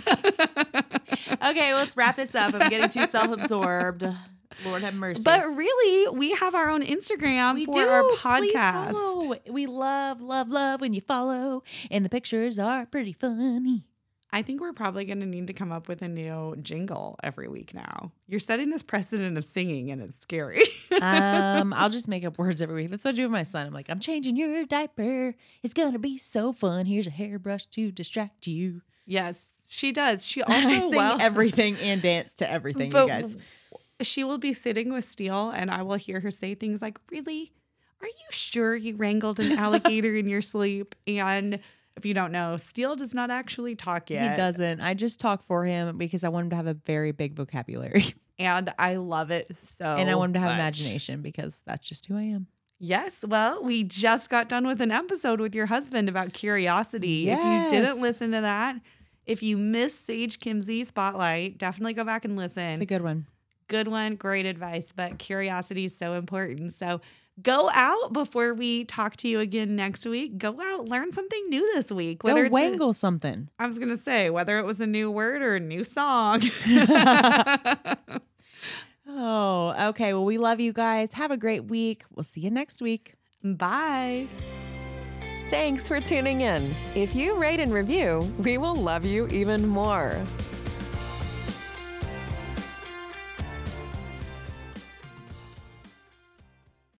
Okay, 1.42 1.74
let's 1.74 1.96
wrap 1.96 2.16
this 2.16 2.34
up. 2.34 2.54
I'm 2.54 2.68
getting 2.70 2.88
too 2.88 3.06
self-absorbed. 3.06 4.04
Lord 4.64 4.82
have 4.82 4.94
mercy. 4.94 5.22
But 5.24 5.44
really, 5.54 6.16
we 6.16 6.32
have 6.32 6.54
our 6.54 6.68
own 6.70 6.84
Instagram 6.84 7.54
we 7.54 7.64
for 7.64 7.74
do. 7.74 7.88
our 7.88 8.02
Please 8.02 8.54
podcast. 8.54 8.92
follow. 8.92 9.36
We 9.50 9.66
love, 9.66 10.20
love, 10.22 10.50
love 10.50 10.80
when 10.80 10.92
you 10.92 11.00
follow, 11.00 11.62
and 11.90 12.04
the 12.04 12.08
pictures 12.08 12.58
are 12.58 12.86
pretty 12.86 13.12
funny. 13.12 13.84
I 14.32 14.42
think 14.42 14.60
we're 14.60 14.72
probably 14.74 15.04
going 15.04 15.20
to 15.20 15.26
need 15.26 15.46
to 15.46 15.52
come 15.54 15.70
up 15.72 15.88
with 15.88 16.02
a 16.02 16.08
new 16.08 16.56
jingle 16.60 17.16
every 17.22 17.48
week 17.48 17.72
now. 17.72 18.10
You're 18.26 18.40
setting 18.40 18.68
this 18.70 18.82
precedent 18.82 19.38
of 19.38 19.44
singing, 19.44 19.90
and 19.90 20.02
it's 20.02 20.18
scary. 20.18 20.62
Um, 21.02 21.74
I'll 21.74 21.90
just 21.90 22.08
make 22.08 22.24
up 22.24 22.38
words 22.38 22.62
every 22.62 22.74
week. 22.74 22.90
That's 22.90 23.04
what 23.04 23.12
I 23.12 23.16
do 23.16 23.22
with 23.24 23.30
my 23.30 23.42
son. 23.42 23.66
I'm 23.66 23.74
like, 23.74 23.90
I'm 23.90 24.00
changing 24.00 24.34
your 24.36 24.64
diaper. 24.64 25.34
It's 25.62 25.74
gonna 25.74 25.98
be 25.98 26.16
so 26.16 26.54
fun. 26.54 26.86
Here's 26.86 27.06
a 27.06 27.10
hairbrush 27.10 27.66
to 27.66 27.92
distract 27.92 28.46
you. 28.46 28.80
yes, 29.04 29.52
she 29.68 29.92
does. 29.92 30.24
She 30.24 30.42
I 30.46 30.54
also 30.54 30.68
sing 30.88 30.96
well, 30.96 31.18
everything 31.20 31.76
and 31.82 32.00
dance 32.00 32.32
to 32.36 32.50
everything, 32.50 32.90
but 32.90 33.02
you 33.02 33.08
guys. 33.08 33.36
She 34.02 34.24
will 34.24 34.38
be 34.38 34.52
sitting 34.52 34.92
with 34.92 35.04
Steele, 35.04 35.50
and 35.50 35.70
I 35.70 35.82
will 35.82 35.96
hear 35.96 36.20
her 36.20 36.30
say 36.30 36.54
things 36.54 36.82
like, 36.82 36.98
"Really? 37.10 37.52
Are 38.00 38.06
you 38.06 38.26
sure 38.30 38.76
you 38.76 38.96
wrangled 38.96 39.40
an 39.40 39.52
alligator 39.58 40.14
in 40.14 40.28
your 40.28 40.42
sleep?" 40.42 40.94
And 41.06 41.60
if 41.96 42.04
you 42.04 42.12
don't 42.12 42.32
know, 42.32 42.56
Steele 42.56 42.94
does 42.94 43.14
not 43.14 43.30
actually 43.30 43.74
talk 43.74 44.10
yet. 44.10 44.30
He 44.30 44.36
doesn't. 44.36 44.80
I 44.80 44.94
just 44.94 45.18
talk 45.18 45.42
for 45.42 45.64
him 45.64 45.96
because 45.96 46.24
I 46.24 46.28
want 46.28 46.44
him 46.44 46.50
to 46.50 46.56
have 46.56 46.66
a 46.66 46.74
very 46.74 47.12
big 47.12 47.34
vocabulary. 47.34 48.04
and 48.38 48.72
I 48.78 48.96
love 48.96 49.30
it 49.30 49.56
so. 49.56 49.84
and 49.84 50.10
I 50.10 50.14
want 50.14 50.30
him 50.30 50.34
to 50.34 50.40
have 50.40 50.50
much. 50.50 50.58
imagination 50.58 51.22
because 51.22 51.62
that's 51.66 51.88
just 51.88 52.06
who 52.06 52.16
I 52.16 52.22
am. 52.22 52.48
Yes. 52.78 53.24
Well, 53.26 53.62
we 53.64 53.82
just 53.84 54.28
got 54.28 54.50
done 54.50 54.66
with 54.66 54.82
an 54.82 54.90
episode 54.90 55.40
with 55.40 55.54
your 55.54 55.66
husband 55.66 56.10
about 56.10 56.34
curiosity. 56.34 57.24
Yes. 57.26 57.40
If 57.40 57.72
you 57.72 57.80
didn't 57.80 58.02
listen 58.02 58.32
to 58.32 58.42
that, 58.42 58.76
if 59.24 59.42
you 59.42 59.56
missed 59.56 60.04
Sage 60.04 60.38
Kimzey 60.38 60.84
Spotlight, 60.84 61.56
definitely 61.56 61.94
go 61.94 62.04
back 62.04 62.26
and 62.26 62.36
listen. 62.36 62.62
It's 62.62 62.82
a 62.82 62.86
good 62.86 63.02
one. 63.02 63.26
Good 63.68 63.88
one, 63.88 64.16
great 64.16 64.46
advice, 64.46 64.92
but 64.94 65.18
curiosity 65.18 65.86
is 65.86 65.96
so 65.96 66.14
important. 66.14 66.72
So 66.72 67.00
go 67.42 67.70
out 67.72 68.12
before 68.12 68.54
we 68.54 68.84
talk 68.84 69.16
to 69.16 69.28
you 69.28 69.40
again 69.40 69.76
next 69.76 70.06
week. 70.06 70.38
Go 70.38 70.60
out, 70.60 70.88
learn 70.88 71.12
something 71.12 71.48
new 71.48 71.60
this 71.74 71.90
week. 71.90 72.20
Go 72.20 72.36
it's 72.36 72.48
a- 72.48 72.52
wangle 72.52 72.92
something. 72.92 73.48
I 73.58 73.66
was 73.66 73.78
gonna 73.78 73.96
say 73.96 74.30
whether 74.30 74.58
it 74.58 74.64
was 74.64 74.80
a 74.80 74.86
new 74.86 75.10
word 75.10 75.42
or 75.42 75.56
a 75.56 75.60
new 75.60 75.84
song. 75.84 76.42
Oh, 79.08 79.88
okay. 79.90 80.12
Well, 80.12 80.24
we 80.24 80.36
love 80.36 80.58
you 80.60 80.72
guys. 80.72 81.12
Have 81.12 81.30
a 81.30 81.36
great 81.36 81.66
week. 81.66 82.02
We'll 82.14 82.24
see 82.24 82.40
you 82.40 82.50
next 82.50 82.82
week. 82.82 83.14
Bye. 83.42 84.26
Thanks 85.48 85.86
for 85.86 86.00
tuning 86.00 86.40
in. 86.40 86.74
If 86.96 87.14
you 87.14 87.36
rate 87.38 87.60
and 87.60 87.72
review, 87.72 88.20
we 88.38 88.58
will 88.58 88.74
love 88.74 89.04
you 89.04 89.28
even 89.28 89.64
more. 89.66 90.20